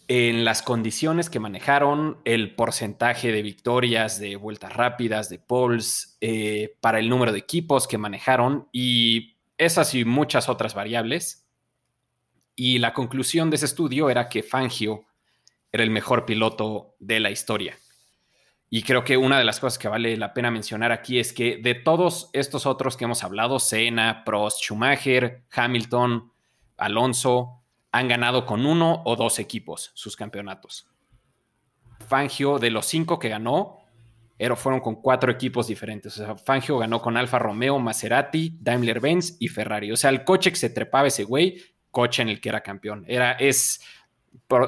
en 0.07 0.45
las 0.45 0.61
condiciones 0.61 1.29
que 1.29 1.39
manejaron, 1.39 2.17
el 2.23 2.55
porcentaje 2.55 3.31
de 3.31 3.41
victorias, 3.41 4.19
de 4.19 4.37
vueltas 4.37 4.73
rápidas, 4.73 5.29
de 5.29 5.37
poles, 5.37 6.17
eh, 6.21 6.75
para 6.79 6.99
el 6.99 7.09
número 7.09 7.33
de 7.33 7.39
equipos 7.39 7.87
que 7.87 7.97
manejaron 7.97 8.69
y 8.71 9.35
esas 9.57 9.93
y 9.93 10.05
muchas 10.05 10.47
otras 10.47 10.73
variables. 10.73 11.45
Y 12.55 12.79
la 12.79 12.93
conclusión 12.93 13.49
de 13.49 13.57
ese 13.57 13.65
estudio 13.65 14.09
era 14.09 14.29
que 14.29 14.43
Fangio 14.43 15.05
era 15.71 15.83
el 15.83 15.91
mejor 15.91 16.25
piloto 16.25 16.95
de 16.99 17.19
la 17.19 17.29
historia. 17.29 17.77
Y 18.69 18.83
creo 18.83 19.03
que 19.03 19.15
una 19.15 19.37
de 19.37 19.45
las 19.45 19.59
cosas 19.59 19.79
que 19.79 19.87
vale 19.87 20.17
la 20.17 20.33
pena 20.33 20.51
mencionar 20.51 20.91
aquí 20.91 21.19
es 21.19 21.31
que 21.31 21.57
de 21.57 21.73
todos 21.73 22.29
estos 22.33 22.65
otros 22.65 22.97
que 22.97 23.05
hemos 23.05 23.23
hablado, 23.23 23.59
Senna, 23.59 24.23
Prost, 24.25 24.61
Schumacher, 24.61 25.43
Hamilton, 25.51 26.31
Alonso, 26.75 27.61
han 27.91 28.07
ganado 28.07 28.45
con 28.45 28.65
uno 28.65 29.01
o 29.05 29.15
dos 29.15 29.39
equipos 29.39 29.91
sus 29.93 30.17
campeonatos. 30.17 30.87
Fangio, 32.07 32.59
de 32.59 32.69
los 32.69 32.85
cinco 32.85 33.19
que 33.19 33.29
ganó, 33.29 33.79
fueron 34.55 34.81
con 34.81 35.01
cuatro 35.01 35.31
equipos 35.31 35.67
diferentes. 35.67 36.17
O 36.19 36.25
sea, 36.25 36.35
Fangio 36.35 36.77
ganó 36.77 37.01
con 37.01 37.17
Alfa 37.17 37.39
Romeo, 37.39 37.79
Maserati, 37.79 38.57
Daimler 38.59 38.99
Benz 38.99 39.37
y 39.39 39.47
Ferrari. 39.47 39.91
O 39.91 39.97
sea, 39.97 40.09
el 40.09 40.23
coche 40.23 40.51
que 40.51 40.57
se 40.57 40.69
trepaba 40.69 41.07
ese 41.07 41.23
güey, 41.23 41.61
coche 41.89 42.21
en 42.21 42.29
el 42.29 42.39
que 42.39 42.49
era 42.49 42.61
campeón. 42.61 43.03
Era, 43.07 43.31
es, 43.33 43.81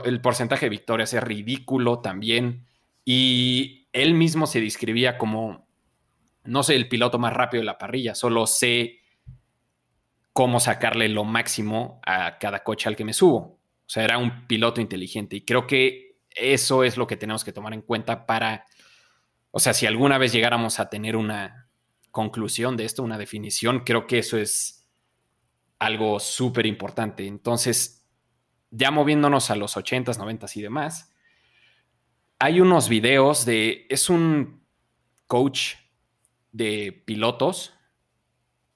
el 0.06 0.22
porcentaje 0.22 0.66
de 0.66 0.70
victorias 0.70 1.14
es 1.14 1.22
ridículo 1.22 2.00
también. 2.00 2.66
Y 3.06 3.79
él 3.94 4.14
mismo 4.14 4.48
se 4.48 4.62
describía 4.62 5.18
como 5.18 5.68
no 6.44 6.64
soy 6.64 6.76
el 6.76 6.88
piloto 6.88 7.20
más 7.20 7.34
rápido 7.34 7.62
de 7.62 7.66
la 7.66 7.78
parrilla, 7.78 8.16
solo 8.16 8.48
sé 8.48 9.00
cómo 10.34 10.60
sacarle 10.60 11.10
lo 11.10 11.24
máximo 11.24 12.00
a 12.06 12.38
cada 12.38 12.64
coche 12.64 12.88
al 12.88 12.96
que 12.96 13.06
me 13.06 13.14
subo. 13.14 13.38
O 13.38 13.92
sea, 13.92 14.04
era 14.04 14.18
un 14.18 14.48
piloto 14.48 14.82
inteligente 14.82 15.36
y 15.36 15.42
creo 15.46 15.68
que 15.68 16.18
eso 16.30 16.84
es 16.84 16.98
lo 16.98 17.08
que 17.08 17.18
tenemos 17.18 17.44
que 17.44 17.52
tomar 17.52 17.74
en 17.74 17.82
cuenta 17.82 18.26
para, 18.26 18.66
o 19.52 19.60
sea, 19.60 19.74
si 19.74 19.86
alguna 19.86 20.18
vez 20.18 20.32
llegáramos 20.32 20.80
a 20.80 20.90
tener 20.90 21.16
una 21.16 21.70
conclusión 22.12 22.78
de 22.78 22.86
esto, 22.86 23.04
una 23.04 23.18
definición, 23.18 23.82
creo 23.82 24.08
que 24.08 24.20
eso 24.20 24.38
es 24.38 24.88
algo 25.80 26.20
súper 26.20 26.66
importante. 26.66 27.26
Entonces, 27.26 28.06
ya 28.72 28.92
moviéndonos 28.92 29.50
a 29.50 29.56
los 29.56 29.76
80s, 29.76 30.18
90s 30.18 30.56
y 30.56 30.62
demás, 30.62 31.14
hay 32.40 32.62
unos 32.62 32.88
videos 32.88 33.46
de, 33.46 33.86
es 33.90 34.10
un 34.10 34.64
coach 35.28 35.76
de 36.54 37.04
pilotos. 37.06 37.74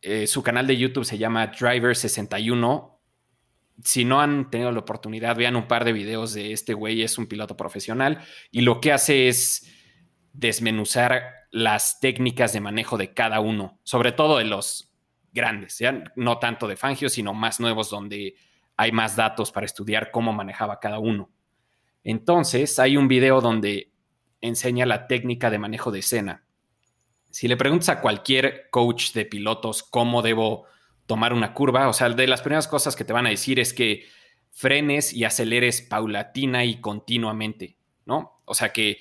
Eh, 0.01 0.27
su 0.27 0.43
canal 0.43 0.67
de 0.67 0.77
YouTube 0.77 1.05
se 1.05 1.17
llama 1.17 1.49
Driver61. 1.51 2.99
Si 3.83 4.05
no 4.05 4.21
han 4.21 4.51
tenido 4.51 4.71
la 4.71 4.79
oportunidad, 4.79 5.37
vean 5.37 5.55
un 5.55 5.67
par 5.67 5.85
de 5.85 5.93
videos 5.93 6.33
de 6.33 6.51
este 6.51 6.73
güey, 6.73 7.01
es 7.01 7.17
un 7.17 7.25
piloto 7.25 7.57
profesional 7.57 8.19
y 8.51 8.61
lo 8.61 8.79
que 8.79 8.91
hace 8.91 9.29
es 9.29 9.67
desmenuzar 10.33 11.23
las 11.49 11.99
técnicas 11.99 12.53
de 12.53 12.61
manejo 12.61 12.97
de 12.97 13.13
cada 13.13 13.39
uno, 13.39 13.79
sobre 13.83 14.11
todo 14.11 14.37
de 14.37 14.45
los 14.45 14.91
grandes, 15.31 15.79
¿ya? 15.79 16.03
no 16.15 16.37
tanto 16.37 16.67
de 16.67 16.75
Fangio, 16.75 17.09
sino 17.09 17.33
más 17.33 17.59
nuevos 17.59 17.89
donde 17.89 18.35
hay 18.77 18.91
más 18.91 19.15
datos 19.15 19.51
para 19.51 19.65
estudiar 19.65 20.11
cómo 20.11 20.33
manejaba 20.33 20.79
cada 20.79 20.99
uno. 20.99 21.31
Entonces, 22.03 22.79
hay 22.79 22.97
un 22.97 23.07
video 23.07 23.41
donde 23.41 23.91
enseña 24.41 24.85
la 24.85 25.07
técnica 25.07 25.49
de 25.49 25.59
manejo 25.59 25.91
de 25.91 25.99
escena. 25.99 26.43
Si 27.31 27.47
le 27.47 27.57
preguntas 27.57 27.89
a 27.89 28.01
cualquier 28.01 28.69
coach 28.69 29.13
de 29.13 29.25
pilotos 29.25 29.83
cómo 29.83 30.21
debo 30.21 30.65
tomar 31.05 31.33
una 31.33 31.53
curva, 31.53 31.87
o 31.87 31.93
sea, 31.93 32.09
de 32.09 32.27
las 32.27 32.41
primeras 32.41 32.67
cosas 32.67 32.95
que 32.95 33.05
te 33.05 33.13
van 33.13 33.25
a 33.25 33.29
decir 33.29 33.59
es 33.59 33.73
que 33.73 34.05
frenes 34.51 35.13
y 35.13 35.23
aceleres 35.23 35.81
paulatina 35.81 36.63
y 36.63 36.79
continuamente, 36.79 37.77
¿no? 38.05 38.41
O 38.45 38.53
sea, 38.53 38.71
que 38.71 38.99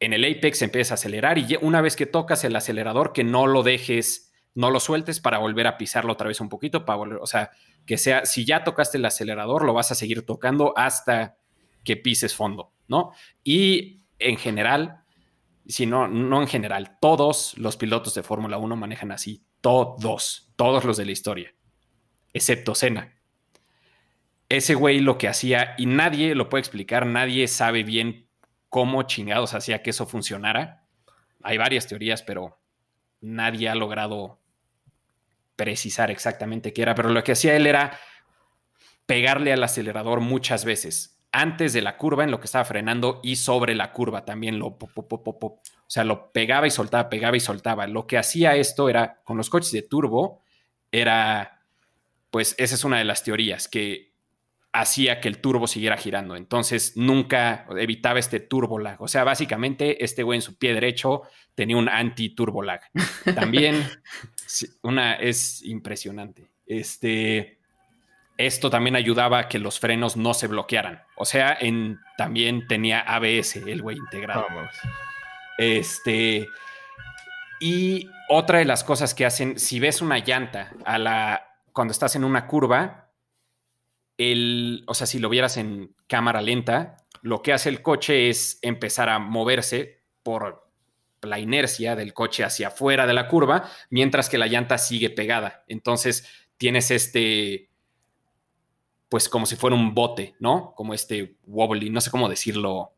en 0.00 0.12
el 0.12 0.24
apex 0.24 0.62
empiezas 0.62 0.90
a 0.90 0.94
acelerar 0.94 1.38
y 1.38 1.56
una 1.60 1.80
vez 1.80 1.96
que 1.96 2.06
tocas 2.06 2.44
el 2.44 2.56
acelerador, 2.56 3.12
que 3.12 3.24
no 3.24 3.46
lo 3.46 3.62
dejes, 3.62 4.32
no 4.54 4.70
lo 4.70 4.80
sueltes 4.80 5.20
para 5.20 5.38
volver 5.38 5.66
a 5.66 5.78
pisarlo 5.78 6.12
otra 6.12 6.28
vez 6.28 6.40
un 6.40 6.48
poquito, 6.48 6.84
para 6.84 6.96
volver, 6.96 7.18
o 7.22 7.26
sea, 7.26 7.52
que 7.86 7.96
sea, 7.96 8.26
si 8.26 8.44
ya 8.44 8.64
tocaste 8.64 8.98
el 8.98 9.04
acelerador, 9.04 9.64
lo 9.64 9.72
vas 9.72 9.92
a 9.92 9.94
seguir 9.94 10.26
tocando 10.26 10.74
hasta 10.76 11.38
que 11.84 11.96
pises 11.96 12.34
fondo, 12.34 12.72
¿no? 12.88 13.12
Y 13.44 14.04
en 14.18 14.36
general, 14.36 15.04
si 15.66 15.86
no, 15.86 16.08
no 16.08 16.40
en 16.40 16.48
general, 16.48 16.98
todos 17.00 17.56
los 17.58 17.76
pilotos 17.76 18.14
de 18.14 18.22
Fórmula 18.22 18.58
1 18.58 18.76
manejan 18.76 19.12
así, 19.12 19.44
todos, 19.60 20.52
todos 20.56 20.84
los 20.84 20.96
de 20.96 21.06
la 21.06 21.12
historia, 21.12 21.54
excepto 22.32 22.74
Senna. 22.74 23.14
Ese 24.48 24.74
güey 24.74 25.00
lo 25.00 25.16
que 25.16 25.28
hacía, 25.28 25.74
y 25.78 25.86
nadie 25.86 26.34
lo 26.34 26.48
puede 26.48 26.60
explicar, 26.60 27.06
nadie 27.06 27.48
sabe 27.48 27.84
bien 27.84 28.28
cómo 28.68 29.02
chingados 29.04 29.54
hacía 29.54 29.82
que 29.82 29.90
eso 29.90 30.06
funcionara. 30.06 30.84
Hay 31.42 31.58
varias 31.58 31.86
teorías, 31.86 32.22
pero 32.22 32.58
nadie 33.20 33.68
ha 33.68 33.74
logrado 33.74 34.40
precisar 35.56 36.10
exactamente 36.10 36.72
qué 36.72 36.82
era, 36.82 36.94
pero 36.94 37.10
lo 37.10 37.24
que 37.24 37.32
hacía 37.32 37.54
él 37.56 37.66
era 37.66 37.98
pegarle 39.06 39.52
al 39.52 39.62
acelerador 39.62 40.20
muchas 40.20 40.64
veces 40.64 41.21
antes 41.32 41.72
de 41.72 41.80
la 41.80 41.96
curva 41.96 42.24
en 42.24 42.30
lo 42.30 42.38
que 42.38 42.44
estaba 42.44 42.64
frenando 42.64 43.20
y 43.22 43.36
sobre 43.36 43.74
la 43.74 43.92
curva 43.92 44.24
también 44.24 44.58
lo 44.58 44.78
o 44.78 45.60
sea, 45.88 46.04
lo 46.04 46.30
pegaba 46.30 46.66
y 46.66 46.70
soltaba, 46.70 47.08
pegaba 47.08 47.36
y 47.36 47.40
soltaba. 47.40 47.86
Lo 47.86 48.06
que 48.06 48.18
hacía 48.18 48.54
esto 48.56 48.88
era 48.88 49.22
con 49.24 49.36
los 49.36 49.50
coches 49.50 49.72
de 49.72 49.82
turbo 49.82 50.42
era 50.90 51.62
pues 52.30 52.54
esa 52.58 52.74
es 52.74 52.84
una 52.84 52.98
de 52.98 53.04
las 53.04 53.24
teorías 53.24 53.68
que 53.68 54.12
hacía 54.72 55.20
que 55.20 55.28
el 55.28 55.38
turbo 55.38 55.66
siguiera 55.66 55.96
girando. 55.96 56.34
Entonces 56.34 56.96
nunca 56.96 57.66
evitaba 57.78 58.18
este 58.18 58.40
turbo 58.40 58.78
lag. 58.78 59.00
O 59.02 59.08
sea, 59.08 59.24
básicamente 59.24 60.02
este 60.02 60.22
güey 60.22 60.38
en 60.38 60.42
su 60.42 60.56
pie 60.56 60.72
derecho 60.72 61.22
tenía 61.54 61.76
un 61.76 61.88
anti-turbo 61.88 62.62
lag. 62.62 62.80
También 63.34 63.86
una 64.82 65.14
es 65.14 65.62
impresionante. 65.62 66.50
Este 66.66 67.58
esto 68.36 68.70
también 68.70 68.96
ayudaba 68.96 69.38
a 69.38 69.48
que 69.48 69.58
los 69.58 69.78
frenos 69.78 70.16
no 70.16 70.34
se 70.34 70.46
bloquearan. 70.46 71.02
O 71.16 71.24
sea, 71.24 71.56
en, 71.60 71.98
también 72.16 72.66
tenía 72.66 73.00
ABS, 73.00 73.56
el 73.56 73.82
güey 73.82 73.96
integrado. 73.96 74.46
Este. 75.58 76.48
Y 77.60 78.10
otra 78.28 78.58
de 78.58 78.64
las 78.64 78.82
cosas 78.84 79.14
que 79.14 79.24
hacen, 79.24 79.58
si 79.58 79.78
ves 79.78 80.02
una 80.02 80.18
llanta 80.18 80.72
a 80.84 80.98
la, 80.98 81.46
cuando 81.72 81.92
estás 81.92 82.16
en 82.16 82.24
una 82.24 82.46
curva, 82.46 83.10
el, 84.18 84.84
o 84.86 84.94
sea, 84.94 85.06
si 85.06 85.18
lo 85.18 85.28
vieras 85.28 85.56
en 85.56 85.94
cámara 86.08 86.40
lenta, 86.40 86.96
lo 87.22 87.42
que 87.42 87.52
hace 87.52 87.68
el 87.68 87.82
coche 87.82 88.28
es 88.28 88.58
empezar 88.62 89.08
a 89.08 89.18
moverse 89.18 90.02
por 90.22 90.70
la 91.22 91.38
inercia 91.38 91.94
del 91.94 92.12
coche 92.12 92.42
hacia 92.44 92.68
afuera 92.68 93.06
de 93.06 93.14
la 93.14 93.28
curva, 93.28 93.70
mientras 93.90 94.28
que 94.28 94.38
la 94.38 94.48
llanta 94.48 94.76
sigue 94.78 95.10
pegada. 95.10 95.64
Entonces 95.68 96.26
tienes 96.56 96.90
este, 96.90 97.70
pues 99.12 99.28
como 99.28 99.44
si 99.44 99.56
fuera 99.56 99.76
un 99.76 99.92
bote, 99.92 100.36
¿no? 100.38 100.72
Como 100.74 100.94
este 100.94 101.36
wobbly, 101.44 101.90
no 101.90 102.00
sé 102.00 102.10
cómo 102.10 102.30
decirlo. 102.30 102.94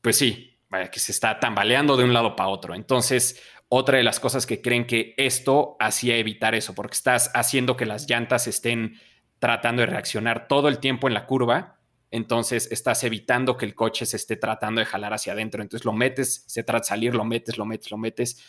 Pues 0.00 0.16
sí, 0.16 0.58
vaya, 0.70 0.90
que 0.90 0.98
se 0.98 1.12
está 1.12 1.38
tambaleando 1.38 1.94
de 1.94 2.04
un 2.04 2.14
lado 2.14 2.34
para 2.36 2.48
otro. 2.48 2.74
Entonces, 2.74 3.38
otra 3.68 3.98
de 3.98 4.02
las 4.02 4.18
cosas 4.18 4.46
que 4.46 4.62
creen 4.62 4.86
que 4.86 5.12
esto 5.18 5.76
hacía 5.78 6.16
evitar 6.16 6.54
eso, 6.54 6.74
porque 6.74 6.94
estás 6.94 7.30
haciendo 7.34 7.76
que 7.76 7.84
las 7.84 8.08
llantas 8.08 8.46
estén 8.46 8.98
tratando 9.40 9.82
de 9.82 9.88
reaccionar 9.88 10.48
todo 10.48 10.68
el 10.68 10.78
tiempo 10.78 11.06
en 11.06 11.12
la 11.12 11.26
curva, 11.26 11.78
entonces 12.10 12.72
estás 12.72 13.04
evitando 13.04 13.58
que 13.58 13.66
el 13.66 13.74
coche 13.74 14.06
se 14.06 14.16
esté 14.16 14.36
tratando 14.36 14.78
de 14.78 14.86
jalar 14.86 15.12
hacia 15.12 15.34
adentro. 15.34 15.60
Entonces 15.60 15.84
lo 15.84 15.92
metes, 15.92 16.44
se 16.46 16.62
trata 16.62 16.84
de 16.84 16.88
salir, 16.88 17.14
lo 17.14 17.26
metes, 17.26 17.58
lo 17.58 17.66
metes, 17.66 17.90
lo 17.90 17.98
metes. 17.98 18.42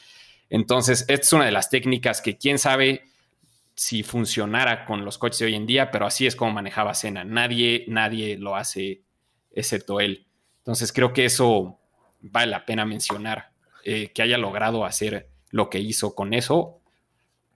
Entonces, 0.50 1.02
esta 1.10 1.26
es 1.26 1.34
una 1.34 1.44
de 1.44 1.52
las 1.52 1.70
técnicas 1.70 2.22
que 2.22 2.38
quién 2.38 2.60
sabe 2.60 3.04
si 3.78 4.02
funcionara 4.02 4.86
con 4.86 5.06
los 5.06 5.20
coches 5.20 5.38
de 5.38 5.46
hoy 5.46 5.56
en 5.56 5.68
día, 5.68 5.92
pero 5.92 6.08
así 6.08 6.26
es 6.26 6.36
como 6.36 6.52
manejaba 6.52 6.96
Cena. 6.96 7.24
Nadie, 7.24 7.86
nadie 7.88 8.36
lo 8.36 8.56
hace 8.56 9.04
excepto 9.52 10.00
él. 10.00 10.28
Entonces 10.58 10.92
creo 10.92 11.14
que 11.14 11.26
eso 11.26 11.80
vale 12.20 12.52
la 12.52 12.66
pena 12.66 12.86
mencionar, 12.86 13.52
eh, 13.86 14.12
que 14.14 14.24
haya 14.24 14.40
logrado 14.40 14.84
hacer 14.84 15.30
lo 15.52 15.70
que 15.70 15.80
hizo 15.80 16.16
con 16.16 16.34
eso. 16.34 16.82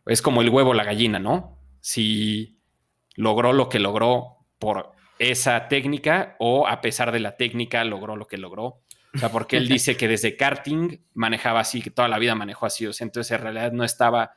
Es 0.05 0.21
como 0.21 0.41
el 0.41 0.49
huevo, 0.49 0.75
la 0.75 0.83
gallina, 0.83 1.17
¿no? 1.17 1.57
Si 1.79 2.59
logró 3.15 3.51
lo 3.51 3.67
que 3.67 3.79
logró 3.79 4.45
por 4.59 4.91
esa 5.17 5.67
técnica 5.69 6.35
o 6.37 6.67
a 6.67 6.81
pesar 6.81 7.11
de 7.11 7.19
la 7.19 7.35
técnica 7.35 7.83
logró 7.83 8.15
lo 8.15 8.27
que 8.27 8.37
logró. 8.37 8.83
O 9.15 9.17
sea, 9.17 9.29
porque 9.29 9.57
él 9.57 9.67
dice 9.67 9.97
que 9.97 10.07
desde 10.07 10.37
karting 10.37 10.99
manejaba 11.15 11.61
así, 11.61 11.81
que 11.81 11.89
toda 11.89 12.07
la 12.07 12.19
vida 12.19 12.35
manejó 12.35 12.67
así. 12.67 12.85
O 12.85 12.93
sea, 12.93 13.05
entonces 13.05 13.31
en 13.31 13.41
realidad 13.41 13.71
no 13.71 13.83
estaba 13.83 14.35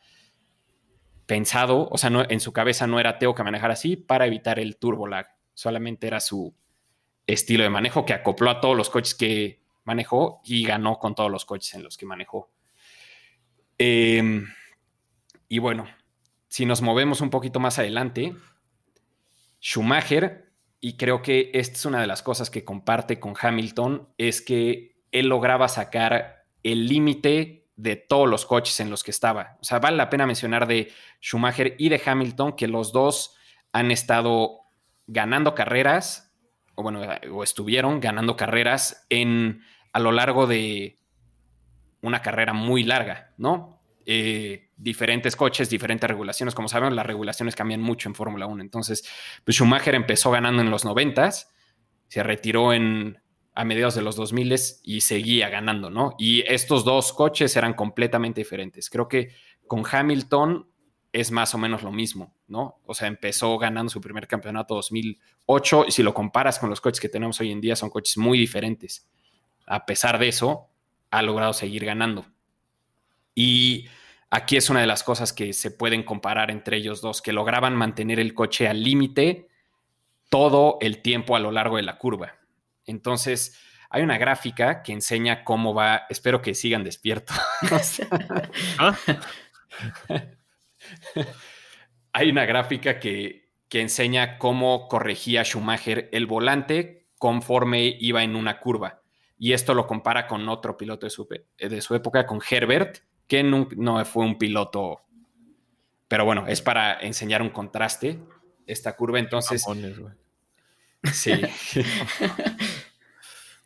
pensado, 1.27 1.89
o 1.91 1.99
sea, 1.99 2.11
en 2.29 2.41
su 2.41 2.53
cabeza 2.53 2.87
no 2.87 3.01
era 3.01 3.19
tengo 3.19 3.35
que 3.35 3.43
manejar 3.43 3.71
así 3.71 3.97
para 3.97 4.27
evitar 4.27 4.59
el 4.59 4.77
turbo 4.77 5.07
lag, 5.07 5.27
solamente 5.55 6.07
era 6.07 6.21
su 6.21 6.55
estilo 7.27 7.65
de 7.65 7.71
manejo 7.71 8.05
que 8.05 8.13
acopló 8.13 8.51
a 8.51 8.61
todos 8.61 8.77
los 8.77 8.91
coches 8.91 9.15
que 9.15 9.63
manejó 9.85 10.41
y 10.45 10.65
ganó 10.65 10.99
con 10.99 11.15
todos 11.15 11.31
los 11.31 11.45
coches 11.45 11.75
en 11.75 11.83
los 11.83 11.97
que 11.97 12.07
manejó. 12.07 12.51
Em, 13.79 14.47
y 15.49 15.59
bueno, 15.59 15.87
si 16.49 16.67
nos 16.67 16.83
movemos 16.83 17.21
un 17.21 17.31
poquito 17.31 17.61
más 17.61 17.79
adelante, 17.79 18.35
Schumacher, 19.61 20.53
y 20.81 20.97
creo 20.97 21.23
que 21.23 21.51
esta 21.55 21.77
es 21.77 21.85
una 21.87 22.01
de 22.01 22.07
las 22.07 22.23
cosas 22.23 22.51
que 22.51 22.65
comparte 22.65 23.19
con 23.19 23.35
Hamilton, 23.41 24.09
es 24.19 24.43
que 24.43 24.97
él 25.13 25.29
lograba 25.29 25.69
sacar 25.69 26.47
el 26.63 26.87
límite 26.87 27.64
de 27.77 27.97
todos 27.97 28.29
los 28.29 28.47
coches 28.47 28.79
en 28.81 28.91
los 28.91 29.03
que 29.03 29.11
estaba. 29.11 29.57
O 29.61 29.65
sea, 29.65 29.79
vale 29.79 29.97
la 29.97 30.11
pena 30.11 30.27
mencionar 30.27 30.67
de 30.67 30.93
Schumacher 31.21 31.75
y 31.79 31.89
de 31.89 32.01
Hamilton 32.05 32.55
que 32.55 32.69
los 32.69 32.93
dos 32.93 33.37
han 33.73 33.91
estado 33.91 34.61
ganando 35.07 35.55
carreras, 35.55 36.33
o 36.75 36.83
bueno, 36.83 37.03
o 37.33 37.43
estuvieron 37.43 38.01
ganando 38.01 38.37
carreras 38.37 39.07
en 39.11 39.63
a 39.93 40.01
lo 40.01 40.13
largo 40.13 40.47
de 40.47 40.99
una 42.01 42.21
carrera 42.21 42.53
muy 42.53 42.85
larga, 42.85 43.33
¿no? 43.37 43.81
Eh, 44.07 44.71
diferentes 44.77 45.35
coches, 45.37 45.71
diferentes 45.71 46.09
regulaciones. 46.09 46.55
Como 46.55 46.69
saben, 46.69 46.95
las 46.95 47.07
regulaciones 47.07 47.57
cambian 47.57 47.81
mucho 47.81 48.09
en 48.09 48.15
Fórmula 48.15 48.47
1. 48.47 48.63
Entonces, 48.63 49.09
pues 49.45 49.57
Schumacher 49.57 49.95
empezó 49.95 50.31
ganando 50.31 50.63
en 50.63 50.71
los 50.71 50.85
90, 50.85 51.31
se 52.09 52.23
retiró 52.23 52.73
en 52.73 53.19
a 53.55 53.65
mediados 53.65 53.95
de 53.95 54.03
los 54.03 54.17
2000 54.17 54.55
y 54.83 55.01
seguía 55.01 55.49
ganando, 55.49 55.89
¿no? 55.89 56.17
Y 56.19 56.43
estos 56.53 56.85
dos 56.85 57.13
coches 57.13 57.55
eran 57.57 57.75
completamente 57.75 58.41
diferentes. 58.41 58.91
Creo 58.91 59.09
que 59.09 59.31
con 59.67 59.85
Hamilton 59.91 60.67
es 61.13 61.31
más 61.31 61.55
o 61.55 61.59
menos 61.59 61.85
lo 61.85 61.93
mismo, 61.93 62.35
¿no? 62.49 62.81
O 62.85 62.95
sea, 62.95 63.07
empezó 63.07 63.57
ganando 63.57 63.91
su 63.91 64.01
primer 64.01 64.27
campeonato 64.27 64.75
2008 64.75 65.85
y 65.87 65.93
si 65.93 66.03
lo 66.03 66.13
comparas 66.13 66.59
con 66.59 66.69
los 66.69 66.81
coches 66.81 67.01
que 67.01 67.09
tenemos 67.09 67.41
hoy 67.41 67.53
en 67.53 67.61
día 67.61 67.77
son 67.77 67.91
coches 67.91 68.17
muy 68.17 68.37
diferentes. 68.37 69.09
A 69.67 69.87
pesar 69.87 70.19
de 70.19 70.29
eso, 70.29 70.69
ha 71.13 71.23
logrado 71.23 71.53
seguir 71.53 71.85
ganando. 71.85 72.27
Y 73.37 73.87
aquí 74.31 74.57
es 74.57 74.69
una 74.69 74.81
de 74.81 74.89
las 74.89 75.05
cosas 75.05 75.33
que 75.33 75.53
se 75.53 75.71
pueden 75.71 76.03
comparar 76.03 76.51
entre 76.51 76.79
ellos 76.79 77.01
dos, 77.01 77.23
que 77.23 77.33
lograban 77.33 77.77
mantener 77.77 78.19
el 78.19 78.35
coche 78.35 78.67
al 78.67 78.83
límite 78.83 79.49
todo 80.29 80.79
el 80.81 81.01
tiempo 81.01 81.37
a 81.37 81.41
lo 81.41 81.53
largo 81.53 81.77
de 81.77 81.83
la 81.83 81.99
curva. 81.99 82.44
Entonces, 82.87 83.59
hay 83.91 84.03
una 84.03 84.19
gráfica 84.19 84.83
que 84.83 84.93
enseña 84.93 85.45
cómo 85.45 85.75
va, 85.75 86.07
espero 86.09 86.43
que 86.43 86.55
sigan 86.55 86.85
despiertos. 86.85 87.37
¿Ah? 88.79 88.97
hay 92.13 92.31
una 92.31 92.45
gráfica 92.45 92.99
que, 92.99 93.51
que 93.69 93.81
enseña 93.81 94.39
cómo 94.39 94.89
corregía 94.89 95.45
Schumacher 95.45 96.09
el 96.13 96.27
volante 96.27 97.09
conforme 97.19 97.97
iba 98.01 98.23
en 98.23 98.37
una 98.37 98.61
curva. 98.61 99.03
Y 99.39 99.53
esto 99.53 99.75
lo 99.75 99.87
compara 99.87 100.27
con 100.27 100.49
otro 100.49 100.77
piloto 100.77 101.07
de 101.07 101.11
su, 101.11 101.29
de 101.59 101.81
su 101.81 101.95
época, 101.95 102.27
con 102.27 102.41
Herbert, 102.49 102.99
que 103.27 103.43
no, 103.43 103.69
no 103.77 104.05
fue 104.05 104.25
un 104.25 104.39
piloto, 104.39 105.03
pero 106.09 106.25
bueno, 106.25 106.47
es 106.47 106.63
para 106.63 107.01
enseñar 107.01 107.43
un 107.43 107.51
contraste 107.51 108.21
esta 108.67 108.95
curva. 108.97 109.19
Entonces, 109.19 109.65
sí. 111.13 111.33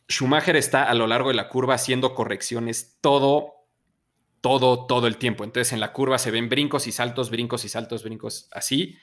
Schumacher 0.09 0.57
está 0.57 0.85
a 0.85 0.95
lo 0.95 1.07
largo 1.07 1.29
de 1.29 1.35
la 1.35 1.49
curva 1.49 1.75
haciendo 1.75 2.15
correcciones 2.15 2.99
todo, 3.01 3.55
todo, 4.41 4.87
todo 4.87 5.07
el 5.07 5.19
tiempo. 5.19 5.45
Entonces 5.45 5.73
en 5.73 5.81
la 5.81 5.93
curva 5.93 6.19
se 6.19 6.31
ven 6.31 6.49
brincos 6.49 6.87
y 6.87 6.93
saltos, 6.93 7.31
brincos 7.31 7.65
y 7.65 7.69
saltos, 7.69 8.03
brincos 8.03 8.49
así. 8.53 8.97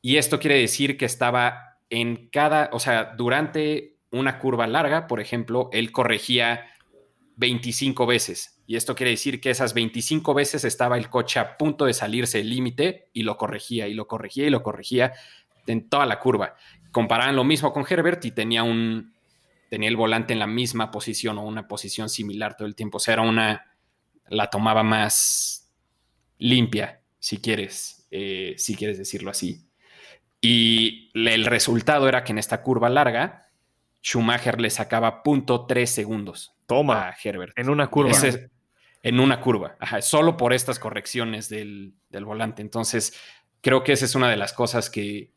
Y 0.00 0.16
esto 0.16 0.38
quiere 0.38 0.58
decir 0.58 0.96
que 0.96 1.04
estaba 1.04 1.78
en 1.90 2.28
cada, 2.30 2.70
o 2.72 2.80
sea, 2.80 3.12
durante 3.16 3.98
una 4.10 4.38
curva 4.38 4.66
larga, 4.66 5.06
por 5.06 5.20
ejemplo, 5.20 5.68
él 5.72 5.92
corregía 5.92 6.66
25 7.36 8.06
veces. 8.06 8.62
Y 8.66 8.76
esto 8.76 8.94
quiere 8.94 9.10
decir 9.10 9.40
que 9.40 9.50
esas 9.50 9.74
25 9.74 10.34
veces 10.34 10.64
estaba 10.64 10.96
el 10.96 11.10
coche 11.10 11.38
a 11.38 11.56
punto 11.56 11.84
de 11.84 11.92
salirse 11.92 12.38
del 12.38 12.50
límite 12.50 13.10
y 13.12 13.22
lo 13.22 13.36
corregía 13.36 13.88
y 13.88 13.94
lo 13.94 14.06
corregía 14.08 14.46
y 14.46 14.50
lo 14.50 14.62
corregía 14.62 15.12
en 15.66 15.88
toda 15.88 16.06
la 16.06 16.18
curva. 16.18 16.56
Comparaban 16.90 17.36
lo 17.36 17.44
mismo 17.44 17.72
con 17.72 17.84
Herbert 17.88 18.24
y 18.24 18.30
tenía 18.30 18.62
un 18.62 19.15
tenía 19.76 19.90
el 19.90 19.96
volante 19.96 20.32
en 20.32 20.38
la 20.38 20.46
misma 20.46 20.90
posición 20.90 21.36
o 21.36 21.42
una 21.42 21.68
posición 21.68 22.08
similar 22.08 22.56
todo 22.56 22.66
el 22.66 22.74
tiempo. 22.74 22.96
O 22.96 22.98
sea, 22.98 23.12
era 23.12 23.22
una 23.24 23.76
la 24.26 24.48
tomaba 24.48 24.82
más 24.82 25.70
limpia, 26.38 27.02
si 27.18 27.42
quieres, 27.42 28.08
eh, 28.10 28.54
si 28.56 28.74
quieres 28.74 28.96
decirlo 28.96 29.30
así. 29.30 29.68
Y 30.40 31.10
el 31.12 31.44
resultado 31.44 32.08
era 32.08 32.24
que 32.24 32.32
en 32.32 32.38
esta 32.38 32.62
curva 32.62 32.88
larga, 32.88 33.50
Schumacher 34.02 34.62
le 34.62 34.70
sacaba 34.70 35.22
.3 35.22 35.84
segundos 35.84 36.56
Toma, 36.64 37.08
a 37.08 37.16
Herbert. 37.22 37.52
En 37.58 37.68
una 37.68 37.88
curva. 37.88 38.12
en 39.02 39.20
una 39.20 39.42
curva, 39.42 39.76
solo 40.00 40.38
por 40.38 40.54
estas 40.54 40.78
correcciones 40.78 41.50
del, 41.50 41.92
del 42.08 42.24
volante. 42.24 42.62
Entonces, 42.62 43.12
creo 43.60 43.84
que 43.84 43.92
esa 43.92 44.06
es 44.06 44.14
una 44.14 44.30
de 44.30 44.38
las 44.38 44.54
cosas 44.54 44.88
que 44.88 45.35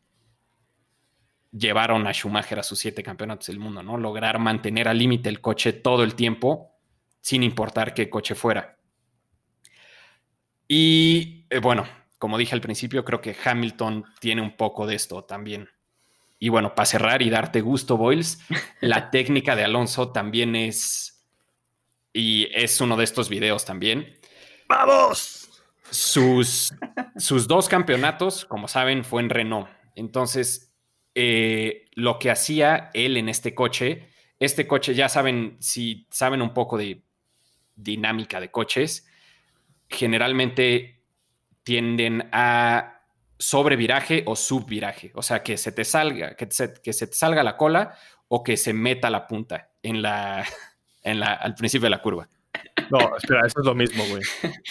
llevaron 1.52 2.06
a 2.06 2.12
Schumacher 2.12 2.58
a 2.58 2.62
sus 2.62 2.78
siete 2.78 3.02
campeonatos 3.02 3.48
del 3.48 3.58
mundo, 3.58 3.82
¿no? 3.82 3.96
Lograr 3.96 4.38
mantener 4.38 4.88
al 4.88 4.98
límite 4.98 5.28
el 5.28 5.40
coche 5.40 5.72
todo 5.72 6.02
el 6.04 6.14
tiempo, 6.14 6.76
sin 7.20 7.42
importar 7.42 7.94
qué 7.94 8.08
coche 8.08 8.34
fuera. 8.34 8.76
Y 10.68 11.46
eh, 11.50 11.58
bueno, 11.58 11.86
como 12.18 12.38
dije 12.38 12.54
al 12.54 12.60
principio, 12.60 13.04
creo 13.04 13.20
que 13.20 13.36
Hamilton 13.44 14.04
tiene 14.20 14.42
un 14.42 14.56
poco 14.56 14.86
de 14.86 14.94
esto 14.94 15.24
también. 15.24 15.68
Y 16.38 16.48
bueno, 16.48 16.74
para 16.74 16.86
cerrar 16.86 17.22
y 17.22 17.30
darte 17.30 17.60
gusto, 17.60 17.96
Boyles, 17.96 18.40
la 18.80 19.10
técnica 19.10 19.56
de 19.56 19.64
Alonso 19.64 20.12
también 20.12 20.54
es, 20.56 21.26
y 22.12 22.48
es 22.54 22.80
uno 22.80 22.96
de 22.96 23.04
estos 23.04 23.28
videos 23.28 23.64
también. 23.64 24.18
¡Vamos! 24.68 25.50
Sus, 25.90 26.72
sus 27.16 27.48
dos 27.48 27.68
campeonatos, 27.68 28.44
como 28.44 28.68
saben, 28.68 29.04
fue 29.04 29.22
en 29.22 29.30
Renault. 29.30 29.68
Entonces, 29.96 30.69
eh, 31.14 31.88
lo 31.92 32.18
que 32.18 32.30
hacía 32.30 32.90
él 32.94 33.16
en 33.16 33.28
este 33.28 33.54
coche, 33.54 34.08
este 34.38 34.66
coche, 34.66 34.94
ya 34.94 35.08
saben, 35.08 35.56
si 35.60 36.06
saben 36.10 36.40
un 36.42 36.54
poco 36.54 36.78
de 36.78 37.02
dinámica 37.74 38.40
de 38.40 38.50
coches, 38.50 39.06
generalmente 39.88 41.02
tienden 41.62 42.28
a 42.32 43.02
sobreviraje 43.38 44.22
o 44.26 44.36
subviraje. 44.36 45.12
O 45.14 45.22
sea, 45.22 45.42
que 45.42 45.56
se 45.56 45.72
te 45.72 45.84
salga, 45.84 46.36
que 46.36 46.46
se, 46.50 46.74
que 46.74 46.92
se 46.92 47.06
te 47.06 47.14
salga 47.14 47.42
la 47.42 47.56
cola 47.56 47.96
o 48.28 48.44
que 48.44 48.56
se 48.56 48.72
meta 48.72 49.10
la 49.10 49.26
punta 49.26 49.70
en 49.82 50.02
la, 50.02 50.44
en 51.02 51.20
la, 51.20 51.34
al 51.34 51.54
principio 51.54 51.86
de 51.86 51.90
la 51.90 52.02
curva. 52.02 52.28
No, 52.90 53.16
espera, 53.16 53.46
eso 53.46 53.60
es 53.60 53.66
lo 53.66 53.74
mismo, 53.74 54.04
güey. 54.06 54.22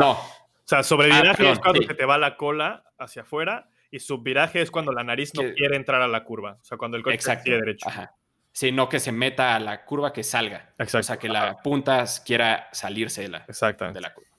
No. 0.00 0.12
O 0.12 0.66
sea, 0.66 0.82
sobreviraje 0.82 1.46
ah, 1.46 1.52
es 1.52 1.58
cuando 1.58 1.82
se 1.82 1.94
te 1.94 2.06
va 2.06 2.16
la 2.16 2.38
cola 2.38 2.82
hacia 2.98 3.22
afuera 3.22 3.68
y 3.94 4.00
subviraje 4.00 4.60
es 4.60 4.72
cuando 4.72 4.90
la 4.90 5.04
nariz 5.04 5.32
no 5.34 5.42
quiere 5.54 5.76
entrar 5.76 6.02
a 6.02 6.08
la 6.08 6.24
curva. 6.24 6.58
O 6.60 6.64
sea, 6.64 6.76
cuando 6.76 6.96
el 6.96 7.04
coche 7.04 7.14
Exacto. 7.14 7.48
derecho. 7.52 7.88
Ajá. 7.88 8.12
Sí, 8.50 8.72
no 8.72 8.88
que 8.88 8.98
se 8.98 9.12
meta 9.12 9.54
a 9.54 9.60
la 9.60 9.84
curva, 9.84 10.12
que 10.12 10.24
salga. 10.24 10.74
Exacto. 10.78 10.98
O 10.98 11.02
sea, 11.04 11.16
que 11.16 11.28
la 11.28 11.62
punta 11.62 12.04
quiera 12.26 12.68
salirse 12.72 13.22
de 13.22 13.28
la, 13.28 13.46
de 13.46 14.00
la 14.00 14.12
curva. 14.12 14.30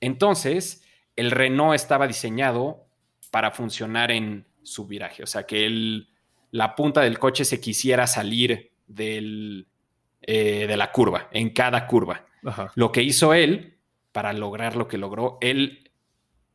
Entonces, 0.00 0.84
el 1.14 1.30
Renault 1.30 1.76
estaba 1.76 2.08
diseñado 2.08 2.88
para 3.30 3.52
funcionar 3.52 4.10
en 4.10 4.48
su 4.64 4.88
viraje, 4.88 5.22
o 5.22 5.26
sea, 5.26 5.44
que 5.44 6.04
la 6.50 6.74
punta 6.74 7.02
del 7.02 7.20
coche 7.20 7.44
se 7.44 7.60
quisiera 7.60 8.08
salir 8.08 8.72
del, 8.88 9.68
eh, 10.22 10.66
de 10.66 10.76
la 10.76 10.90
curva, 10.90 11.28
en 11.30 11.50
cada 11.50 11.86
curva. 11.86 12.26
Lo 12.74 12.90
que 12.90 13.02
hizo 13.02 13.32
él, 13.32 13.78
para 14.10 14.32
lograr 14.32 14.74
lo 14.74 14.88
que 14.88 14.98
logró, 14.98 15.38
él 15.40 15.92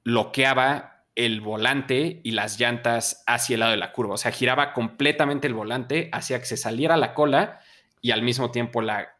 bloqueaba 0.03 0.91
el 1.25 1.41
volante 1.41 2.21
y 2.23 2.31
las 2.31 2.59
llantas 2.59 3.23
hacia 3.27 3.55
el 3.55 3.61
lado 3.61 3.71
de 3.71 3.77
la 3.77 3.91
curva, 3.91 4.15
o 4.15 4.17
sea, 4.17 4.31
giraba 4.31 4.73
completamente 4.73 5.47
el 5.47 5.53
volante 5.53 6.09
hacia 6.11 6.39
que 6.39 6.45
se 6.45 6.57
saliera 6.57 6.97
la 6.97 7.13
cola 7.13 7.59
y 8.01 8.11
al 8.11 8.21
mismo 8.21 8.51
tiempo 8.51 8.81
la 8.81 9.15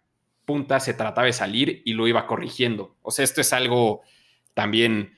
punta 0.46 0.80
se 0.80 0.94
trataba 0.94 1.28
de 1.28 1.34
salir 1.34 1.82
y 1.86 1.94
lo 1.94 2.08
iba 2.08 2.28
corrigiendo. 2.28 2.98
O 3.02 3.12
sea, 3.12 3.24
esto 3.24 3.42
es 3.42 3.54
algo 3.54 4.02
también 4.54 5.18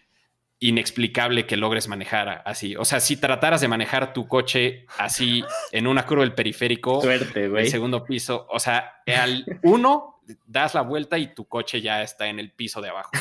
inexplicable 0.60 1.46
que 1.46 1.58
logres 1.58 1.88
manejar 1.88 2.42
así. 2.46 2.76
O 2.76 2.86
sea, 2.86 3.00
si 3.00 3.18
trataras 3.18 3.60
de 3.60 3.68
manejar 3.68 4.14
tu 4.14 4.28
coche 4.28 4.86
así 4.98 5.44
en 5.72 5.88
una 5.88 6.06
curva 6.06 6.24
del 6.24 6.34
periférico, 6.34 7.02
Suerte, 7.02 7.46
el 7.46 7.68
segundo 7.68 8.06
piso, 8.06 8.48
o 8.50 8.60
sea, 8.60 9.02
al 9.06 9.46
uno 9.64 10.22
das 10.46 10.74
la 10.74 10.82
vuelta 10.82 11.18
y 11.18 11.34
tu 11.34 11.46
coche 11.50 11.82
ya 11.82 12.02
está 12.02 12.28
en 12.28 12.40
el 12.40 12.52
piso 12.52 12.82
de 12.82 12.90
abajo. 12.90 13.12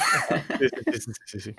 Sí, 0.61 0.99
sí, 1.27 1.41
sí, 1.41 1.57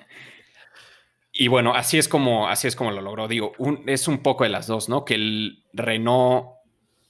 y 1.34 1.48
bueno, 1.48 1.74
así 1.74 1.98
es 1.98 2.08
como 2.08 2.48
así 2.48 2.68
es 2.68 2.76
como 2.76 2.92
lo 2.92 3.02
logró. 3.02 3.28
Digo, 3.28 3.52
es 3.86 4.08
un 4.08 4.22
poco 4.22 4.44
de 4.44 4.50
las 4.50 4.66
dos, 4.66 4.88
¿no? 4.88 5.04
Que 5.04 5.14
el 5.14 5.64
Renault 5.72 6.46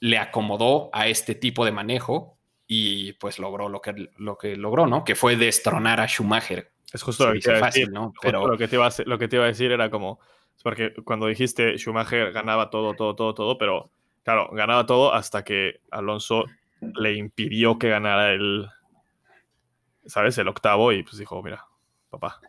le 0.00 0.18
acomodó 0.18 0.90
a 0.92 1.06
este 1.08 1.34
tipo 1.34 1.64
de 1.64 1.72
manejo 1.72 2.36
y 2.66 3.12
pues 3.14 3.38
logró 3.38 3.68
lo 3.68 3.80
que, 3.80 4.10
lo 4.16 4.38
que 4.38 4.56
logró, 4.56 4.86
¿no? 4.86 5.04
Que 5.04 5.14
fue 5.14 5.36
destronar 5.36 6.00
a 6.00 6.08
Schumacher 6.08 6.74
es 6.94 7.02
justo, 7.02 7.26
lo 7.26 7.32
que, 7.32 7.40
iba 7.50 7.66
decir, 7.66 7.90
¿no? 7.90 8.14
Pero... 8.22 8.46
lo, 8.46 8.56
que 8.56 8.68
te 8.68 8.76
iba 8.76 8.86
a, 8.86 8.92
lo 9.04 9.18
que 9.18 9.26
te 9.26 9.34
iba 9.34 9.44
a 9.44 9.48
decir 9.48 9.72
era 9.72 9.90
como, 9.90 10.20
porque 10.62 10.94
cuando 11.04 11.26
dijiste 11.26 11.76
Schumacher 11.76 12.30
ganaba 12.32 12.70
todo, 12.70 12.94
todo, 12.94 13.16
todo, 13.16 13.34
todo, 13.34 13.58
pero 13.58 13.90
claro, 14.22 14.48
ganaba 14.52 14.86
todo 14.86 15.12
hasta 15.12 15.42
que 15.42 15.80
Alonso 15.90 16.44
le 16.80 17.14
impidió 17.14 17.80
que 17.80 17.88
ganara 17.88 18.32
el, 18.32 18.68
¿sabes? 20.06 20.38
El 20.38 20.46
octavo 20.46 20.92
y 20.92 21.02
pues 21.02 21.18
dijo, 21.18 21.42
mira, 21.42 21.66
papá, 22.10 22.40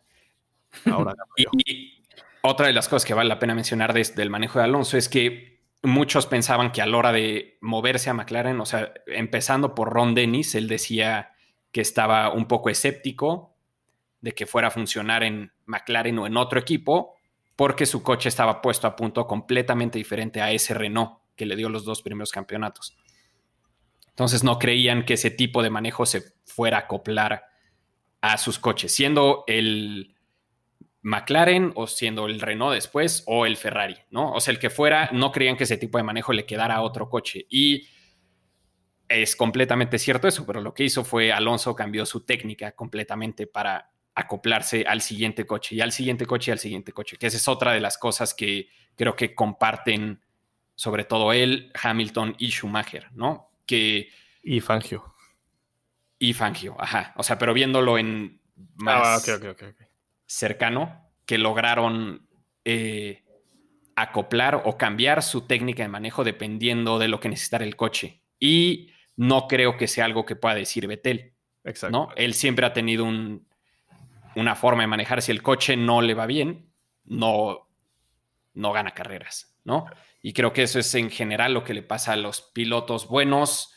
ahora 0.86 1.13
y, 1.36 1.95
otra 2.41 2.67
de 2.67 2.73
las 2.73 2.88
cosas 2.88 3.05
que 3.05 3.15
vale 3.15 3.28
la 3.28 3.39
pena 3.39 3.55
mencionar 3.55 3.93
del 3.93 4.30
manejo 4.30 4.59
de 4.59 4.65
Alonso 4.65 4.97
es 4.97 5.09
que 5.09 5.61
muchos 5.82 6.28
pensaban 6.28 6.71
que 6.71 6.82
a 6.82 6.86
la 6.86 6.97
hora 6.97 7.11
de 7.11 7.57
moverse 7.61 8.09
a 8.09 8.13
McLaren, 8.13 8.59
o 8.61 8.65
sea, 8.65 8.93
empezando 9.07 9.73
por 9.73 9.91
Ron 9.91 10.13
Dennis, 10.13 10.53
él 10.53 10.67
decía 10.67 11.32
que 11.71 11.82
estaba 11.82 12.32
un 12.32 12.47
poco 12.47 12.69
escéptico 12.69 13.55
de 14.21 14.34
que 14.34 14.45
fuera 14.45 14.67
a 14.67 14.71
funcionar 14.71 15.23
en 15.23 15.51
McLaren 15.65 16.19
o 16.19 16.28
en 16.28 16.38
otro 16.38 16.59
equipo, 16.59 17.15
porque 17.55 17.86
su 17.86 18.03
coche 18.03 18.30
estaba 18.30 18.61
puesto 18.61 18.88
a 18.88 18.95
punto 18.95 19.28
completamente 19.28 19.97
diferente 19.97 20.41
a 20.41 20.51
ese 20.51 20.73
Renault 20.73 21.19
que 21.36 21.45
le 21.45 21.55
dio 21.55 21.69
los 21.69 21.84
dos 21.84 22.01
primeros 22.01 22.32
campeonatos. 22.32 22.97
Entonces 24.09 24.43
no 24.43 24.59
creían 24.59 25.03
que 25.03 25.15
ese 25.15 25.32
tipo 25.32 25.61
de 25.61 25.69
manejo 25.69 26.05
se 26.05 26.23
fuera 26.45 26.78
a 26.78 26.82
acoplar 26.82 27.45
a 28.21 28.38
sus 28.38 28.59
coches, 28.59 28.93
siendo 28.93 29.43
el 29.47 30.14
McLaren 31.05 31.71
o 31.75 31.85
siendo 31.85 32.25
el 32.25 32.41
Renault 32.41 32.73
después 32.73 33.23
o 33.27 33.45
el 33.45 33.57
Ferrari, 33.57 33.95
¿no? 34.09 34.31
O 34.31 34.39
sea, 34.41 34.51
el 34.51 34.57
que 34.57 34.71
fuera, 34.71 35.07
no 35.13 35.31
creían 35.31 35.55
que 35.55 35.65
ese 35.65 35.77
tipo 35.77 35.99
de 35.99 36.03
manejo 36.03 36.33
le 36.33 36.47
quedara 36.47 36.77
a 36.77 36.81
otro 36.81 37.11
coche. 37.11 37.45
Y 37.47 37.87
es 39.07 39.35
completamente 39.35 39.99
cierto 39.99 40.27
eso, 40.27 40.47
pero 40.47 40.61
lo 40.61 40.73
que 40.73 40.83
hizo 40.83 41.03
fue 41.03 41.31
Alonso 41.31 41.75
cambió 41.75 42.07
su 42.07 42.21
técnica 42.21 42.71
completamente 42.71 43.45
para 43.45 43.91
acoplarse 44.15 44.83
al 44.87 45.01
siguiente 45.01 45.45
coche 45.45 45.75
y 45.75 45.81
al 45.81 45.91
siguiente 45.91 46.25
coche 46.25 46.49
y 46.49 46.53
al 46.53 46.59
siguiente 46.59 46.91
coche, 46.91 47.17
que 47.17 47.27
esa 47.27 47.37
es 47.37 47.47
otra 47.47 47.73
de 47.73 47.81
las 47.81 47.99
cosas 47.99 48.33
que 48.33 48.69
creo 48.95 49.15
que 49.15 49.35
comparten 49.35 50.21
sobre 50.73 51.03
todo 51.03 51.33
él, 51.33 51.71
Hamilton 51.79 52.35
y 52.39 52.49
Schumacher, 52.49 53.11
¿no? 53.13 53.51
Que... 53.67 54.09
Y 54.41 54.59
Fangio. 54.59 55.13
y 56.17 56.33
Fangio, 56.33 56.75
ajá. 56.79 57.13
O 57.15 57.21
sea, 57.21 57.37
pero 57.37 57.53
viéndolo 57.53 57.99
en 57.99 58.41
más 58.75 59.27
Ah, 59.27 59.35
ok, 59.35 59.51
ok, 59.51 59.61
ok. 59.61 59.84
Cercano, 60.26 61.09
que 61.26 61.38
lograron 61.38 62.28
eh, 62.65 63.23
acoplar 63.95 64.61
o 64.65 64.78
cambiar 64.78 65.23
su 65.23 65.41
técnica 65.47 65.84
de 65.84 65.89
manejo 65.89 66.23
dependiendo 66.23 66.99
de 66.99 67.07
lo 67.07 67.19
que 67.19 67.30
necesitara 67.30 67.63
el 67.63 67.76
coche. 67.76 68.21
Y 68.39 68.91
no 69.15 69.47
creo 69.47 69.78
que 69.78 69.88
sea 69.88 70.05
algo 70.05 70.26
que 70.26 70.36
pueda 70.36 70.55
decir 70.55 70.88
Betel, 70.88 71.34
Exacto. 71.63 71.91
¿no? 71.97 72.09
Él 72.15 72.34
siempre 72.34 72.65
ha 72.65 72.73
tenido 72.73 73.05
un- 73.05 73.47
una 74.36 74.55
forma 74.55 74.84
de 74.84 74.88
manejar. 74.88 75.21
Si 75.21 75.32
el 75.32 75.41
coche 75.41 75.78
no 75.78 76.01
le 76.01 76.13
va 76.13 76.26
bien, 76.26 76.69
no, 77.05 77.69
no 78.53 78.71
gana 78.73 78.91
carreras, 78.91 79.55
¿no? 79.63 79.86
Y 80.21 80.34
creo 80.34 80.51
que 80.53 80.63
eso 80.63 80.78
es 80.80 80.93
en 80.95 81.09
general 81.09 81.53
lo 81.53 81.63
que 81.63 81.73
le 81.73 81.84
pasa 81.84 82.13
a 82.13 82.17
los 82.17 82.41
pilotos 82.41 83.07
buenos, 83.07 83.73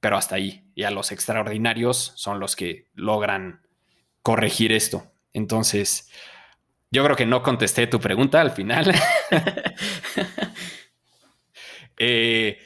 pero 0.00 0.16
hasta 0.16 0.34
ahí. 0.36 0.70
Y 0.74 0.82
a 0.82 0.90
los 0.90 1.10
extraordinarios 1.12 2.12
son 2.16 2.38
los 2.40 2.54
que 2.56 2.90
logran 2.94 3.62
corregir 4.22 4.72
esto. 4.72 5.10
Entonces, 5.36 6.10
yo 6.90 7.04
creo 7.04 7.14
que 7.14 7.26
no 7.26 7.42
contesté 7.42 7.86
tu 7.86 8.00
pregunta 8.00 8.40
al 8.40 8.50
final. 8.50 8.92
Eh, 11.98 12.58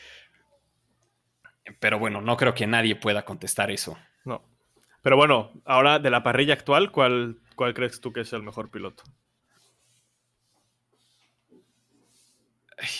pero 1.78 2.00
bueno, 2.00 2.20
no 2.20 2.36
creo 2.36 2.52
que 2.52 2.66
nadie 2.66 2.96
pueda 2.96 3.24
contestar 3.24 3.70
eso. 3.70 3.96
No. 4.24 4.42
Pero 5.02 5.14
bueno, 5.16 5.52
ahora 5.64 6.00
de 6.00 6.10
la 6.10 6.24
parrilla 6.24 6.54
actual, 6.54 6.90
¿cuál, 6.90 7.38
cuál 7.54 7.72
crees 7.72 8.00
tú 8.00 8.12
que 8.12 8.22
es 8.22 8.32
el 8.32 8.42
mejor 8.42 8.72
piloto? 8.72 9.04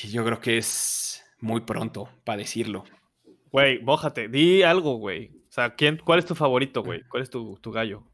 Yo 0.08 0.24
creo 0.24 0.40
que 0.40 0.58
es 0.58 1.24
muy 1.40 1.62
pronto 1.62 2.08
para 2.22 2.38
decirlo. 2.38 2.84
Güey, 3.50 3.82
mójate, 3.82 4.28
di 4.28 4.62
algo, 4.62 4.98
güey. 4.98 5.32
O 5.48 5.52
sea, 5.52 5.74
¿quién, 5.74 5.96
¿cuál 5.96 6.20
es 6.20 6.26
tu 6.26 6.36
favorito, 6.36 6.84
güey? 6.84 7.02
¿Cuál 7.08 7.24
es 7.24 7.30
tu, 7.30 7.58
tu 7.60 7.72
gallo? 7.72 8.04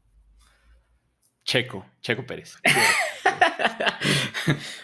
Checo, 1.47 1.85
Checo 2.01 2.25
Pérez. 2.25 2.57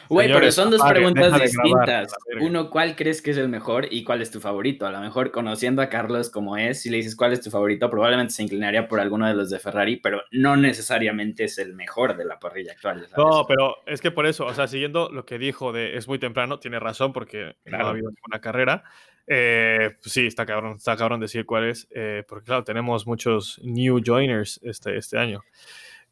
Güey, 0.10 0.32
pero 0.32 0.52
son 0.52 0.70
dos 0.70 0.82
preguntas 0.88 1.30
grabar, 1.30 1.42
distintas. 1.42 2.14
Uno, 2.42 2.70
¿cuál 2.70 2.96
crees 2.96 3.22
que 3.22 3.32
es 3.32 3.38
el 3.38 3.50
mejor 3.50 3.88
y 3.90 4.04
cuál 4.04 4.22
es 4.22 4.30
tu 4.30 4.40
favorito? 4.40 4.86
A 4.86 4.92
lo 4.92 5.00
mejor 5.00 5.32
conociendo 5.32 5.82
a 5.82 5.90
Carlos 5.90 6.30
como 6.30 6.58
es, 6.58 6.82
si 6.82 6.90
le 6.90 6.98
dices 6.98 7.16
cuál 7.16 7.34
es 7.34 7.42
tu 7.42 7.50
favorito, 7.50 7.90
probablemente 7.90 8.34
se 8.34 8.44
inclinaría 8.44 8.88
por 8.88 9.00
alguno 9.00 9.28
de 9.28 9.34
los 9.34 9.50
de 9.50 9.60
Ferrari, 9.60 9.98
pero 9.98 10.22
no 10.32 10.56
necesariamente 10.58 11.46
es 11.46 11.58
el 11.58 11.74
mejor 11.74 12.16
de 12.18 12.26
la 12.26 12.40
parrilla 12.40 12.74
actual. 12.74 13.08
sabes. 13.10 13.18
No, 13.18 13.46
pero 13.48 13.78
es 13.86 14.02
que 14.02 14.12
por 14.12 14.26
eso, 14.28 14.46
o 14.46 14.54
sea, 14.54 14.68
siguiendo 14.68 15.10
lo 15.10 15.26
que 15.26 15.40
dijo 15.40 15.72
de 15.72 15.98
es 15.98 16.08
muy 16.08 16.20
temprano, 16.20 16.60
tiene 16.60 16.80
razón 16.80 17.14
porque 17.14 17.56
no 17.66 17.78
ha 17.78 17.90
habido 17.90 18.10
ninguna 18.10 18.42
carrera. 18.42 18.84
Eh, 19.26 19.96
pues 20.02 20.12
sí, 20.12 20.28
está 20.28 20.46
cabrón, 20.46 20.76
está 20.76 20.98
cabrón 20.98 21.22
decir 21.22 21.46
cuál 21.46 21.70
es, 21.70 21.88
eh, 21.92 22.24
porque 22.28 22.46
claro, 22.46 22.64
tenemos 22.64 23.08
muchos 23.08 23.60
new 23.64 24.02
joiners 24.06 24.60
este, 24.64 24.98
este 24.98 25.18
año. 25.18 25.44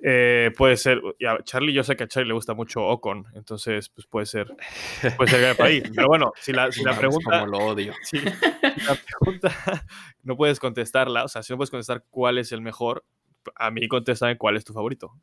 Eh, 0.03 0.51
puede 0.57 0.77
ser, 0.77 0.99
y 1.19 1.25
a 1.25 1.37
Charlie, 1.43 1.73
yo 1.73 1.83
sé 1.83 1.95
que 1.95 2.05
a 2.05 2.07
Charlie 2.07 2.29
le 2.29 2.33
gusta 2.33 2.55
mucho 2.55 2.81
Ocon, 2.81 3.27
entonces 3.35 3.89
pues 3.89 4.07
puede 4.07 4.25
ser, 4.25 4.47
puede 5.15 5.29
ser 5.29 5.55
por 5.55 5.67
ahí. 5.67 5.81
Pero 5.95 6.07
bueno, 6.07 6.31
si 6.39 6.51
la, 6.51 6.71
si 6.71 6.83
la 6.83 6.91
Mames, 6.91 6.99
pregunta, 6.99 7.39
Como 7.39 7.51
lo 7.51 7.57
odio. 7.59 7.93
si 8.03 8.19
la 8.19 8.97
pregunta 9.19 9.51
no 10.23 10.35
puedes 10.35 10.59
contestarla, 10.59 11.23
o 11.23 11.27
sea, 11.27 11.43
si 11.43 11.53
no 11.53 11.57
puedes 11.57 11.69
contestar 11.69 12.03
cuál 12.09 12.39
es 12.39 12.51
el 12.51 12.61
mejor, 12.61 13.05
a 13.55 13.69
mí 13.69 13.87
contéstame 13.87 14.37
cuál 14.37 14.57
es 14.57 14.65
tu 14.65 14.73
favorito. 14.73 15.13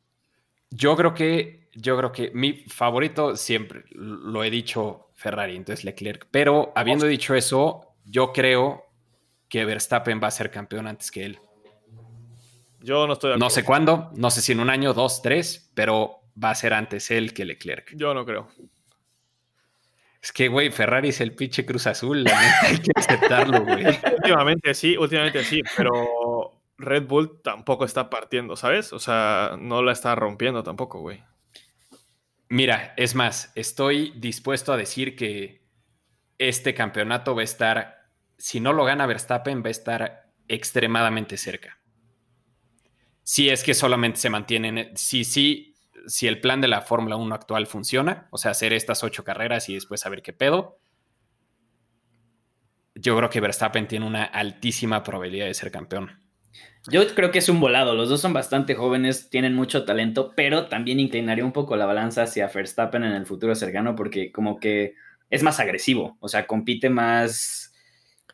Yo 0.71 0.95
creo 0.95 1.13
que, 1.13 1.69
yo 1.73 1.97
creo 1.97 2.11
que 2.11 2.31
mi 2.33 2.53
favorito 2.67 3.35
siempre 3.35 3.83
lo 3.91 4.43
he 4.43 4.49
dicho 4.49 5.09
Ferrari, 5.15 5.55
entonces 5.55 5.83
Leclerc. 5.83 6.27
Pero 6.31 6.71
habiendo 6.75 7.05
dicho 7.05 7.35
eso, 7.35 7.95
yo 8.05 8.31
creo 8.31 8.85
que 9.49 9.65
Verstappen 9.65 10.21
va 10.23 10.27
a 10.27 10.31
ser 10.31 10.51
campeón 10.51 10.87
antes 10.87 11.11
que 11.11 11.25
él. 11.25 11.39
Yo 12.81 13.07
no 13.07 13.13
estoy 13.13 13.31
de 13.31 13.37
No 13.37 13.45
acuerdo. 13.45 13.55
sé 13.55 13.63
cuándo, 13.63 14.11
no 14.15 14.31
sé 14.31 14.41
si 14.41 14.51
en 14.53 14.59
un 14.59 14.69
año, 14.69 14.93
dos, 14.93 15.21
tres, 15.21 15.71
pero 15.73 16.21
va 16.41 16.51
a 16.51 16.55
ser 16.55 16.73
antes 16.73 17.11
él 17.11 17.33
que 17.33 17.45
Leclerc. 17.45 17.95
Yo 17.95 18.13
no 18.13 18.25
creo. 18.25 18.47
Es 20.21 20.31
que, 20.33 20.49
güey, 20.49 20.69
Ferrari 20.69 21.09
es 21.09 21.21
el 21.21 21.33
pinche 21.33 21.65
Cruz 21.65 21.87
Azul, 21.87 22.23
la 22.23 22.39
neta, 22.41 22.59
hay 22.63 22.77
que 22.79 22.91
aceptarlo, 22.95 23.61
güey. 23.63 23.85
Últimamente 24.17 24.73
sí, 24.73 24.97
últimamente 24.97 25.43
sí, 25.45 25.61
pero 25.77 26.61
Red 26.77 27.07
Bull 27.07 27.41
tampoco 27.41 27.85
está 27.85 28.09
partiendo, 28.09 28.55
¿sabes? 28.57 28.91
O 28.91 28.99
sea, 28.99 29.55
no 29.59 29.81
la 29.81 29.93
está 29.93 30.15
rompiendo 30.15 30.61
tampoco, 30.63 30.99
güey. 30.99 31.23
Mira, 32.49 32.93
es 32.97 33.15
más, 33.15 33.51
estoy 33.55 34.11
dispuesto 34.17 34.73
a 34.73 34.77
decir 34.77 35.15
que 35.15 35.63
este 36.37 36.73
campeonato 36.73 37.33
va 37.35 37.41
a 37.41 37.45
estar, 37.45 38.09
si 38.37 38.59
no 38.59 38.73
lo 38.73 38.83
gana 38.85 39.05
Verstappen, 39.05 39.61
va 39.63 39.67
a 39.67 39.71
estar 39.71 40.31
extremadamente 40.47 41.37
cerca. 41.37 41.78
Si 43.29 43.47
es 43.47 43.63
que 43.63 43.75
solamente 43.75 44.19
se 44.19 44.31
mantienen, 44.31 44.89
si 44.95 45.23
sí, 45.23 45.75
si 46.07 46.25
el 46.25 46.41
plan 46.41 46.61
de 46.61 46.67
la 46.67 46.81
Fórmula 46.81 47.15
1 47.15 47.35
actual 47.35 47.67
funciona, 47.67 48.27
o 48.31 48.39
sea, 48.39 48.49
hacer 48.49 48.73
estas 48.73 49.03
ocho 49.03 49.23
carreras 49.23 49.69
y 49.69 49.75
después 49.75 50.01
saber 50.01 50.23
qué 50.23 50.33
pedo, 50.33 50.79
yo 52.95 53.15
creo 53.15 53.29
que 53.29 53.39
Verstappen 53.39 53.87
tiene 53.87 54.07
una 54.07 54.23
altísima 54.23 55.03
probabilidad 55.03 55.45
de 55.45 55.53
ser 55.53 55.69
campeón. 55.69 56.19
Yo 56.89 57.05
creo 57.13 57.29
que 57.29 57.37
es 57.37 57.49
un 57.49 57.59
volado. 57.59 57.93
Los 57.93 58.09
dos 58.09 58.19
son 58.19 58.33
bastante 58.33 58.73
jóvenes, 58.73 59.29
tienen 59.29 59.53
mucho 59.53 59.85
talento, 59.85 60.33
pero 60.35 60.65
también 60.65 60.99
inclinaría 60.99 61.45
un 61.45 61.53
poco 61.53 61.75
la 61.75 61.85
balanza 61.85 62.23
hacia 62.23 62.47
Verstappen 62.47 63.03
en 63.03 63.11
el 63.11 63.27
futuro 63.27 63.53
cercano 63.53 63.95
porque 63.95 64.31
como 64.31 64.59
que 64.59 64.95
es 65.29 65.43
más 65.43 65.59
agresivo, 65.59 66.17
o 66.19 66.27
sea, 66.27 66.47
compite 66.47 66.89
más 66.89 67.75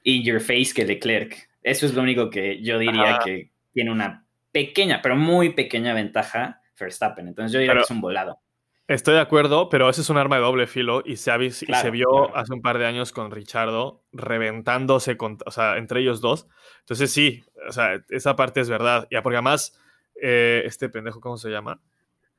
in 0.03 0.23
your 0.23 0.39
face 0.39 0.71
que 0.73 0.85
Leclerc. 0.85 1.49
Eso 1.63 1.85
es 1.85 1.93
lo 1.93 2.01
único 2.01 2.29
que 2.29 2.61
yo 2.61 2.79
diría 2.79 3.15
Ajá. 3.15 3.25
que 3.25 3.51
tiene 3.73 3.91
una 3.91 4.24
pequeña, 4.55 5.01
pero 5.03 5.17
muy 5.17 5.49
pequeña 5.49 5.93
ventaja 5.93 6.61
Verstappen. 6.79 7.27
Entonces 7.27 7.51
yo 7.51 7.59
diría 7.59 7.73
Pero- 7.73 7.81
que 7.81 7.85
es 7.85 7.91
un 7.91 7.99
volado. 7.99 8.39
Estoy 8.87 9.15
de 9.15 9.19
acuerdo, 9.19 9.67
pero 9.67 9.89
eso 9.89 9.99
es 10.01 10.09
un 10.11 10.17
arma 10.17 10.35
de 10.37 10.43
doble 10.43 10.67
filo 10.67 11.01
y 11.03 11.15
se, 11.17 11.31
ha 11.31 11.37
vis- 11.37 11.63
y 11.63 11.65
Claro, 11.65 11.81
se 11.81 11.89
vio 11.91 12.07
claro. 12.09 12.37
hace 12.37 12.53
un 12.53 12.61
par 12.61 12.77
de 12.77 12.85
años 12.85 13.11
con 13.11 13.31
Richardo 13.31 14.03
reventándose 14.13 15.17
con- 15.17 15.39
o 15.45 15.51
sea, 15.51 15.77
entre 15.77 16.01
ellos 16.01 16.21
dos. 16.21 16.47
Entonces 16.81 17.11
sí, 17.11 17.43
o 17.67 17.71
sea, 17.71 17.99
esa 18.09 18.35
parte 18.35 18.61
es 18.61 18.69
verdad. 18.69 19.07
Ya 19.11 19.21
porque 19.23 19.37
además, 19.37 19.77
eh, 20.21 20.61
este 20.65 20.87
pendejo, 20.89 21.19
¿cómo 21.19 21.35
se 21.37 21.49
llama? 21.49 21.81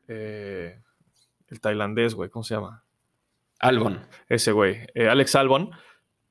Eh, 0.09 0.79
el 1.49 1.61
tailandés, 1.61 2.14
güey, 2.14 2.31
¿cómo 2.31 2.45
se 2.45 2.55
llama? 2.55 2.83
Albon. 3.59 4.07
ese 4.29 4.53
güey, 4.53 4.87
eh, 4.95 5.09
Alex 5.09 5.35
Albon, 5.35 5.71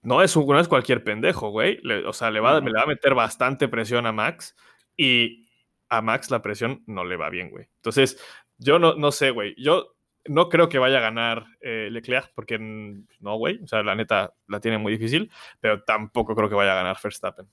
no 0.04 0.22
es, 0.22 0.36
un- 0.36 0.48
no 0.48 0.60
es 0.60 0.68
cualquier 0.68 1.04
pendejo, 1.04 1.50
güey. 1.50 1.80
Le- 1.84 2.06
o 2.06 2.14
sea, 2.14 2.30
le 2.32 2.40
va, 2.40 2.62
No. 2.62 2.68
le 2.68 2.74
va 2.74 2.84
a 2.84 2.88
meter 2.88 3.16
bastante 3.16 3.68
presión 3.68 4.06
a 4.06 4.12
Max 4.12 4.56
y 4.96 5.45
a 5.90 6.02
Max 6.02 6.32
la 6.32 6.42
presión 6.42 6.84
no 6.88 7.06
le 7.06 7.16
va 7.16 7.30
bien, 7.30 7.50
güey. 7.50 7.68
Entonces, 7.78 8.20
yo 8.58 8.80
no, 8.80 8.96
no 8.96 9.12
sé, 9.12 9.32
güey. 9.32 9.56
Yo 9.58 9.96
no 10.28 10.50
creo 10.50 10.70
que 10.70 10.80
vaya 10.80 10.98
a 10.98 11.02
ganar 11.02 11.46
eh, 11.62 11.90
Leclerc 11.92 12.32
porque 12.34 12.58
no, 12.60 13.38
güey. 13.38 13.62
O 13.64 13.68
sea, 13.68 13.84
la 13.84 13.96
neta 13.96 14.34
la 14.48 14.60
tiene 14.60 14.78
muy 14.78 14.94
difícil, 14.94 15.32
pero 15.60 15.84
tampoco 15.84 16.36
creo 16.36 16.50
que 16.50 16.56
vaya 16.56 16.74
a 16.74 16.84
ganar 16.84 16.98
Verstappen. 17.02 17.48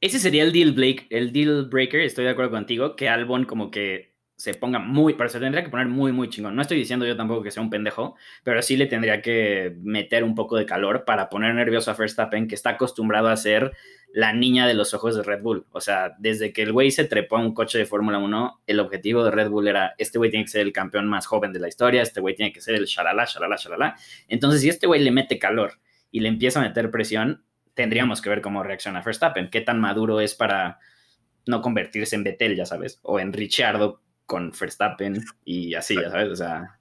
Ese 0.00 0.18
sería 0.18 0.44
el 0.44 0.52
deal, 0.52 0.72
Blake, 0.72 1.06
el 1.10 1.32
deal 1.32 1.66
breaker, 1.68 2.00
estoy 2.00 2.24
de 2.24 2.30
acuerdo 2.30 2.52
contigo, 2.52 2.94
que 2.94 3.08
Albon 3.08 3.44
como 3.44 3.70
que 3.70 4.14
se 4.38 4.54
ponga 4.54 4.78
muy, 4.78 5.14
pero 5.14 5.28
se 5.28 5.40
tendría 5.40 5.64
que 5.64 5.68
poner 5.68 5.88
muy, 5.88 6.12
muy 6.12 6.28
chingón. 6.28 6.54
No 6.54 6.62
estoy 6.62 6.78
diciendo 6.78 7.04
yo 7.04 7.16
tampoco 7.16 7.42
que 7.42 7.50
sea 7.50 7.60
un 7.60 7.70
pendejo, 7.70 8.14
pero 8.44 8.62
sí 8.62 8.76
le 8.76 8.86
tendría 8.86 9.20
que 9.20 9.76
meter 9.82 10.22
un 10.22 10.36
poco 10.36 10.56
de 10.56 10.64
calor 10.64 11.04
para 11.04 11.28
poner 11.28 11.56
nervioso 11.56 11.90
a 11.90 11.94
Verstappen, 11.94 12.46
que 12.46 12.54
está 12.54 12.70
acostumbrado 12.70 13.28
a 13.28 13.36
ser 13.36 13.72
la 14.12 14.32
niña 14.32 14.68
de 14.68 14.74
los 14.74 14.94
ojos 14.94 15.16
de 15.16 15.24
Red 15.24 15.42
Bull. 15.42 15.66
O 15.72 15.80
sea, 15.80 16.14
desde 16.20 16.52
que 16.52 16.62
el 16.62 16.72
güey 16.72 16.92
se 16.92 17.04
trepó 17.04 17.36
a 17.36 17.40
un 17.40 17.52
coche 17.52 17.78
de 17.78 17.84
Fórmula 17.84 18.18
1, 18.18 18.62
el 18.64 18.78
objetivo 18.78 19.24
de 19.24 19.32
Red 19.32 19.50
Bull 19.50 19.66
era, 19.66 19.96
este 19.98 20.18
güey 20.18 20.30
tiene 20.30 20.44
que 20.44 20.52
ser 20.52 20.60
el 20.60 20.72
campeón 20.72 21.08
más 21.08 21.26
joven 21.26 21.52
de 21.52 21.58
la 21.58 21.66
historia, 21.66 22.00
este 22.00 22.20
güey 22.20 22.36
tiene 22.36 22.52
que 22.52 22.60
ser 22.60 22.76
el 22.76 22.84
shalala, 22.84 23.24
shalala, 23.24 23.56
shalala. 23.56 23.96
Entonces, 24.28 24.60
si 24.60 24.68
este 24.68 24.86
güey 24.86 25.02
le 25.02 25.10
mete 25.10 25.40
calor 25.40 25.80
y 26.12 26.20
le 26.20 26.28
empieza 26.28 26.60
a 26.60 26.62
meter 26.62 26.92
presión, 26.92 27.42
tendríamos 27.74 28.22
que 28.22 28.30
ver 28.30 28.40
cómo 28.40 28.62
reacciona 28.62 29.02
Verstappen, 29.02 29.50
qué 29.50 29.62
tan 29.62 29.80
maduro 29.80 30.20
es 30.20 30.36
para 30.36 30.78
no 31.44 31.60
convertirse 31.60 32.14
en 32.14 32.22
Vettel, 32.22 32.54
ya 32.54 32.66
sabes, 32.66 33.00
o 33.02 33.18
en 33.18 33.32
Ricciardo 33.32 34.00
con 34.28 34.52
Verstappen 34.52 35.24
y 35.44 35.74
así, 35.74 35.94
ya 35.96 36.10
sabes, 36.10 36.28
o 36.28 36.36
sea, 36.36 36.78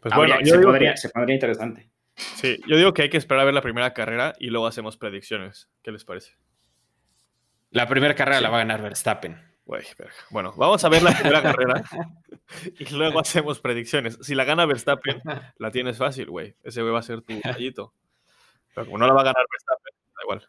Pues 0.00 0.12
habría- 0.14 0.36
bueno, 0.36 0.48
yo 0.48 0.54
se, 0.56 0.62
podría, 0.62 0.90
que, 0.92 0.96
se 0.96 1.08
pondría 1.10 1.34
interesante. 1.34 1.90
sí, 2.16 2.58
yo 2.66 2.76
digo 2.78 2.94
que 2.94 3.02
hay 3.02 3.10
que 3.10 3.18
esperar 3.18 3.42
a 3.42 3.44
ver 3.44 3.52
la 3.54 3.60
primera 3.62 3.92
carrera 3.92 4.32
y 4.38 4.48
luego 4.48 4.66
hacemos 4.66 4.96
predicciones. 4.96 5.68
¿Qué 5.82 5.92
les 5.92 6.04
parece? 6.04 6.32
La 7.70 7.86
primera 7.86 8.14
carrera 8.14 8.38
Sí. 8.38 8.42
la 8.44 8.50
va 8.50 8.56
a 8.56 8.60
ganar 8.60 8.80
Verstappen. 8.82 9.36
Güey, 9.66 9.84
verga. 9.98 10.14
Bueno, 10.30 10.54
vamos 10.56 10.82
a 10.82 10.88
ver 10.88 11.02
la 11.02 11.12
primera 11.12 11.42
carrera 11.42 11.84
y 12.78 12.86
luego 12.94 13.20
hacemos 13.20 13.60
predicciones. 13.60 14.18
Si 14.22 14.34
la 14.34 14.44
gana 14.44 14.64
Verstappen, 14.64 15.20
la 15.58 15.70
tienes 15.70 15.98
fácil, 15.98 16.30
güey. 16.30 16.56
Ese 16.64 16.80
güey 16.80 16.94
va 16.94 17.00
a 17.00 17.02
ser 17.02 17.20
tu 17.20 17.34
gallito. 17.44 17.92
Pero 18.74 18.86
como 18.86 18.96
no 18.98 19.06
la 19.06 19.12
va 19.12 19.20
a 19.20 19.24
ganar 19.24 19.44
Verstappen, 19.50 19.94
da 20.16 20.22
igual. 20.24 20.48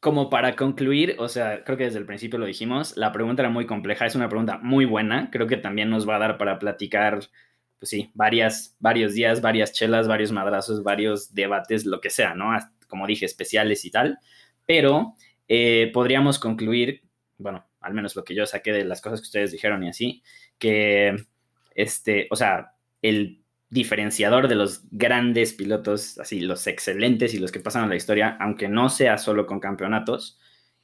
Como 0.00 0.30
para 0.30 0.54
concluir, 0.54 1.16
o 1.18 1.28
sea, 1.28 1.64
creo 1.64 1.76
que 1.76 1.84
desde 1.84 1.98
el 1.98 2.06
principio 2.06 2.38
lo 2.38 2.46
dijimos, 2.46 2.96
la 2.96 3.12
pregunta 3.12 3.42
era 3.42 3.50
muy 3.50 3.66
compleja, 3.66 4.06
es 4.06 4.14
una 4.14 4.28
pregunta 4.28 4.58
muy 4.62 4.84
buena, 4.84 5.30
creo 5.30 5.46
que 5.46 5.56
también 5.56 5.90
nos 5.90 6.08
va 6.08 6.16
a 6.16 6.20
dar 6.20 6.38
para 6.38 6.58
platicar, 6.58 7.18
pues 7.78 7.90
sí, 7.90 8.10
varias, 8.14 8.76
varios 8.78 9.14
días, 9.14 9.40
varias 9.40 9.72
chelas, 9.72 10.06
varios 10.06 10.30
madrazos, 10.30 10.84
varios 10.84 11.34
debates, 11.34 11.84
lo 11.84 12.00
que 12.00 12.10
sea, 12.10 12.34
¿no? 12.34 12.56
Como 12.86 13.06
dije, 13.06 13.26
especiales 13.26 13.84
y 13.84 13.90
tal, 13.90 14.18
pero 14.66 15.14
eh, 15.48 15.90
podríamos 15.92 16.38
concluir 16.38 17.02
bueno, 17.38 17.64
al 17.80 17.94
menos 17.94 18.14
lo 18.16 18.24
que 18.24 18.34
yo 18.34 18.44
saqué 18.46 18.72
de 18.72 18.84
las 18.84 19.00
cosas 19.00 19.20
que 19.20 19.26
ustedes 19.26 19.52
dijeron 19.52 19.82
y 19.84 19.88
así, 19.88 20.22
que, 20.58 21.16
este, 21.74 22.26
o 22.30 22.36
sea, 22.36 22.74
el 23.00 23.37
diferenciador 23.70 24.48
de 24.48 24.54
los 24.54 24.82
grandes 24.90 25.52
pilotos, 25.52 26.18
así, 26.18 26.40
los 26.40 26.66
excelentes 26.66 27.34
y 27.34 27.38
los 27.38 27.52
que 27.52 27.60
pasan 27.60 27.84
a 27.84 27.88
la 27.88 27.96
historia, 27.96 28.36
aunque 28.40 28.68
no 28.68 28.88
sea 28.88 29.18
solo 29.18 29.46
con 29.46 29.60
campeonatos, 29.60 30.38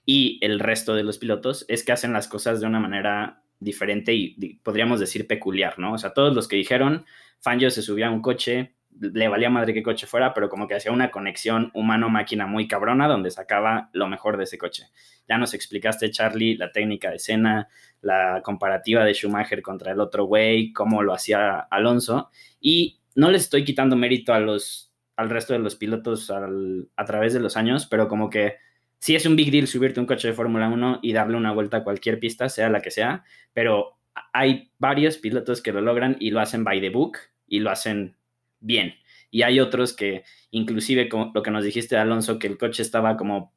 y 0.04 0.38
el 0.42 0.60
resto 0.60 0.94
de 0.94 1.02
los 1.02 1.18
pilotos, 1.18 1.64
es 1.68 1.82
que 1.82 1.92
hacen 1.92 2.12
las 2.12 2.28
cosas 2.28 2.60
de 2.60 2.66
una 2.66 2.80
manera 2.80 3.42
diferente 3.58 4.12
y, 4.12 4.56
podríamos 4.62 5.00
decir 5.00 5.26
peculiar, 5.26 5.78
¿no? 5.78 5.94
O 5.94 5.98
sea, 5.98 6.12
todos 6.12 6.34
los 6.34 6.46
que 6.46 6.56
dijeron, 6.56 7.06
Fangio 7.40 7.70
se 7.70 7.82
subía 7.82 8.08
a 8.08 8.10
un 8.10 8.20
coche, 8.20 8.74
le 9.00 9.28
valía 9.28 9.50
madre 9.50 9.74
qué 9.74 9.82
coche 9.82 10.06
fuera, 10.06 10.34
pero 10.34 10.48
como 10.48 10.68
que 10.68 10.74
hacía 10.74 10.92
una 10.92 11.10
conexión 11.10 11.70
humano-máquina 11.74 12.46
muy 12.46 12.68
cabrona 12.68 13.08
donde 13.08 13.30
sacaba 13.30 13.90
lo 13.92 14.06
mejor 14.06 14.36
de 14.36 14.44
ese 14.44 14.58
coche. 14.58 14.88
Ya 15.28 15.38
nos 15.38 15.54
explicaste, 15.54 16.10
Charlie, 16.10 16.56
la 16.56 16.70
técnica 16.70 17.10
de 17.10 17.16
escena, 17.16 17.68
la 18.00 18.40
comparativa 18.42 19.04
de 19.04 19.14
Schumacher 19.14 19.62
contra 19.62 19.92
el 19.92 20.00
otro 20.00 20.24
güey, 20.24 20.72
cómo 20.72 21.02
lo 21.02 21.14
hacía 21.14 21.58
Alonso. 21.58 22.30
Y 22.60 23.00
no 23.14 23.30
les 23.30 23.42
estoy 23.42 23.64
quitando 23.64 23.96
mérito 23.96 24.32
a 24.32 24.40
los, 24.40 24.92
al 25.16 25.30
resto 25.30 25.52
de 25.52 25.60
los 25.60 25.76
pilotos 25.76 26.30
a 26.30 27.04
través 27.04 27.32
de 27.32 27.40
los 27.40 27.56
años, 27.56 27.86
pero 27.86 28.08
como 28.08 28.30
que 28.30 28.56
sí 28.98 29.16
es 29.16 29.26
un 29.26 29.36
big 29.36 29.50
deal 29.50 29.66
subirte 29.66 30.00
un 30.00 30.06
coche 30.06 30.28
de 30.28 30.34
Fórmula 30.34 30.68
1 30.68 31.00
y 31.02 31.12
darle 31.12 31.36
una 31.36 31.52
vuelta 31.52 31.78
a 31.78 31.84
cualquier 31.84 32.18
pista, 32.20 32.48
sea 32.48 32.68
la 32.68 32.80
que 32.80 32.90
sea, 32.90 33.24
pero 33.52 33.98
hay 34.32 34.70
varios 34.78 35.18
pilotos 35.18 35.62
que 35.62 35.72
lo 35.72 35.80
logran 35.80 36.16
y 36.20 36.30
lo 36.30 36.40
hacen 36.40 36.64
by 36.64 36.80
the 36.80 36.90
book 36.90 37.18
y 37.46 37.60
lo 37.60 37.70
hacen 37.70 38.16
bien. 38.64 38.94
Y 39.30 39.42
hay 39.42 39.60
otros 39.60 39.94
que, 39.94 40.24
inclusive 40.50 41.08
como 41.08 41.32
lo 41.34 41.42
que 41.42 41.50
nos 41.50 41.64
dijiste, 41.64 41.96
Alonso, 41.96 42.38
que 42.38 42.46
el 42.46 42.58
coche 42.58 42.82
estaba 42.82 43.16
como 43.16 43.52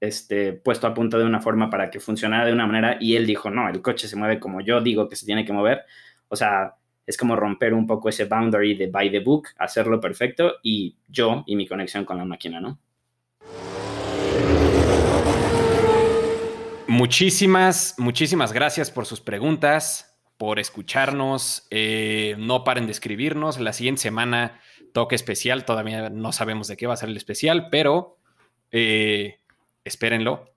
este, 0.00 0.52
puesto 0.52 0.86
a 0.86 0.94
punto 0.94 1.18
de 1.18 1.24
una 1.24 1.40
forma 1.40 1.70
para 1.70 1.90
que 1.90 2.00
funcionara 2.00 2.44
de 2.44 2.52
una 2.52 2.66
manera 2.66 2.98
y 3.00 3.16
él 3.16 3.26
dijo, 3.26 3.50
no, 3.50 3.68
el 3.68 3.80
coche 3.80 4.08
se 4.08 4.16
mueve 4.16 4.40
como 4.40 4.60
yo 4.60 4.80
digo 4.80 5.08
que 5.08 5.16
se 5.16 5.26
tiene 5.26 5.44
que 5.44 5.52
mover. 5.52 5.82
O 6.28 6.36
sea, 6.36 6.74
es 7.06 7.16
como 7.16 7.36
romper 7.36 7.72
un 7.72 7.86
poco 7.86 8.08
ese 8.08 8.24
boundary 8.24 8.74
de 8.74 8.88
by 8.88 9.10
the 9.10 9.20
book, 9.20 9.48
hacerlo 9.58 10.00
perfecto 10.00 10.54
y 10.62 10.96
yo 11.08 11.44
y 11.46 11.56
mi 11.56 11.66
conexión 11.66 12.04
con 12.04 12.18
la 12.18 12.24
máquina, 12.24 12.60
¿no? 12.60 12.78
Muchísimas, 16.88 17.94
muchísimas 17.96 18.52
gracias 18.52 18.90
por 18.90 19.06
sus 19.06 19.20
preguntas 19.20 20.11
por 20.42 20.58
escucharnos. 20.58 21.68
Eh, 21.70 22.34
no 22.36 22.64
paren 22.64 22.86
de 22.86 22.90
escribirnos. 22.90 23.60
La 23.60 23.72
siguiente 23.72 24.02
semana 24.02 24.60
toque 24.92 25.14
especial. 25.14 25.64
Todavía 25.64 26.10
no 26.10 26.32
sabemos 26.32 26.66
de 26.66 26.76
qué 26.76 26.88
va 26.88 26.94
a 26.94 26.96
ser 26.96 27.10
el 27.10 27.16
especial, 27.16 27.68
pero 27.70 28.18
eh, 28.72 29.38
espérenlo. 29.84 30.52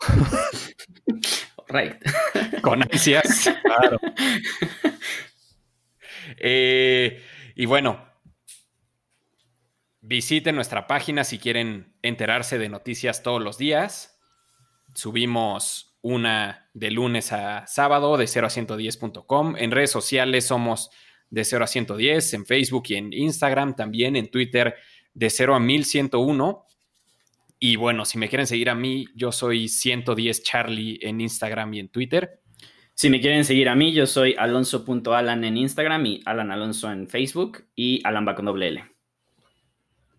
Right. 1.68 1.96
Con 2.62 2.82
ansias. 2.82 3.48
Claro. 3.62 4.00
Eh, 6.38 7.22
y 7.54 7.66
bueno, 7.66 8.08
visiten 10.00 10.56
nuestra 10.56 10.86
página 10.86 11.24
si 11.24 11.38
quieren 11.38 11.94
enterarse 12.02 12.58
de 12.58 12.70
noticias 12.70 13.22
todos 13.22 13.42
los 13.42 13.58
días. 13.58 14.18
Subimos 14.94 15.89
una 16.02 16.68
de 16.74 16.90
lunes 16.90 17.32
a 17.32 17.66
sábado 17.66 18.16
de 18.16 18.26
0 18.26 18.46
a 18.46 18.50
110.com. 18.50 19.56
En 19.56 19.70
redes 19.70 19.90
sociales 19.90 20.46
somos 20.46 20.90
de 21.28 21.44
0 21.44 21.64
a 21.64 21.66
110, 21.66 22.34
en 22.34 22.46
Facebook 22.46 22.84
y 22.88 22.94
en 22.94 23.12
Instagram, 23.12 23.76
también 23.76 24.16
en 24.16 24.30
Twitter 24.30 24.74
de 25.14 25.30
0 25.30 25.54
a 25.54 25.60
1101. 25.60 26.66
Y 27.58 27.76
bueno, 27.76 28.04
si 28.04 28.18
me 28.18 28.28
quieren 28.28 28.46
seguir 28.46 28.70
a 28.70 28.74
mí, 28.74 29.06
yo 29.14 29.32
soy 29.32 29.68
110 29.68 30.42
Charlie 30.42 30.98
en 31.02 31.20
Instagram 31.20 31.74
y 31.74 31.80
en 31.80 31.88
Twitter. 31.88 32.40
Si 32.94 33.08
me 33.08 33.20
quieren 33.20 33.44
seguir 33.44 33.68
a 33.68 33.74
mí, 33.74 33.92
yo 33.92 34.06
soy 34.06 34.34
alonso.alan 34.38 35.44
en 35.44 35.56
Instagram 35.56 36.04
y 36.06 36.20
Alan 36.24 36.50
Alonso 36.50 36.90
en 36.90 37.08
Facebook 37.08 37.64
y 37.74 38.00
Alan 38.04 38.26
con 38.34 38.44
doble 38.44 38.68
L. 38.68 38.84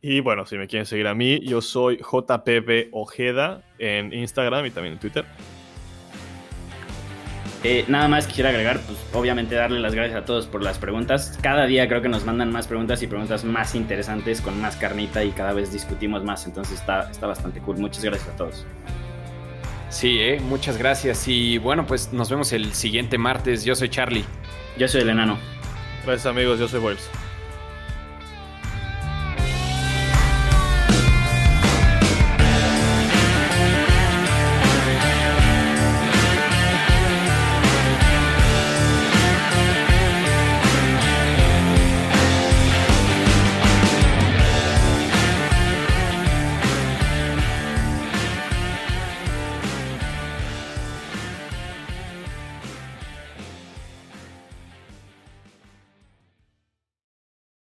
Y 0.02 0.20
bueno, 0.20 0.48
si 0.48 0.58
me 0.58 0.68
quieren 0.68 0.88
seguir 0.88 1.08
a 1.08 1.14
mí, 1.14 1.40
yo 1.42 1.62
soy 1.62 1.98
JPB 1.98 2.90
Ojeda 2.92 3.64
en 3.78 4.12
Instagram 4.14 4.66
y 4.66 4.72
también 4.72 4.94
en 4.94 5.00
Twitter. 5.00 5.26
Eh, 7.64 7.86
nada 7.88 8.08
más 8.08 8.26
quisiera 8.26 8.50
agregar, 8.50 8.80
pues 8.80 8.98
obviamente 9.14 9.54
darle 9.54 9.80
las 9.80 9.94
gracias 9.94 10.20
a 10.20 10.26
todos 10.26 10.48
por 10.48 10.64
las 10.64 10.80
preguntas. 10.80 11.38
Cada 11.42 11.66
día 11.66 11.88
creo 11.88 12.02
que 12.02 12.10
nos 12.10 12.26
mandan 12.26 12.52
más 12.52 12.66
preguntas 12.66 13.04
y 13.04 13.08
preguntas 13.08 13.44
más 13.44 13.76
interesantes, 13.76 14.42
con 14.42 14.60
más 14.60 14.76
carnita 14.78 15.24
y 15.24 15.30
cada 15.30 15.54
vez 15.54 15.72
discutimos 15.72 16.24
más. 16.24 16.48
Entonces 16.48 16.80
está, 16.80 17.12
está 17.12 17.28
bastante 17.28 17.60
cool. 17.62 17.78
Muchas 17.78 18.04
gracias 18.04 18.30
a 18.30 18.36
todos. 18.36 18.66
Sí, 19.90 20.20
eh, 20.20 20.40
muchas 20.40 20.78
gracias. 20.78 21.28
Y 21.28 21.60
bueno, 21.60 21.86
pues 21.86 22.12
nos 22.14 22.30
vemos 22.32 22.52
el 22.54 22.74
siguiente 22.74 23.20
martes. 23.20 23.64
Yo 23.64 23.76
soy 23.76 23.90
Charlie. 23.90 24.26
Yo 24.78 24.88
soy 24.88 25.02
el 25.02 25.10
enano. 25.10 25.38
Gracias 26.04 26.26
amigos, 26.26 26.60
yo 26.60 26.68
soy 26.68 26.80
Boyles. 26.80 27.10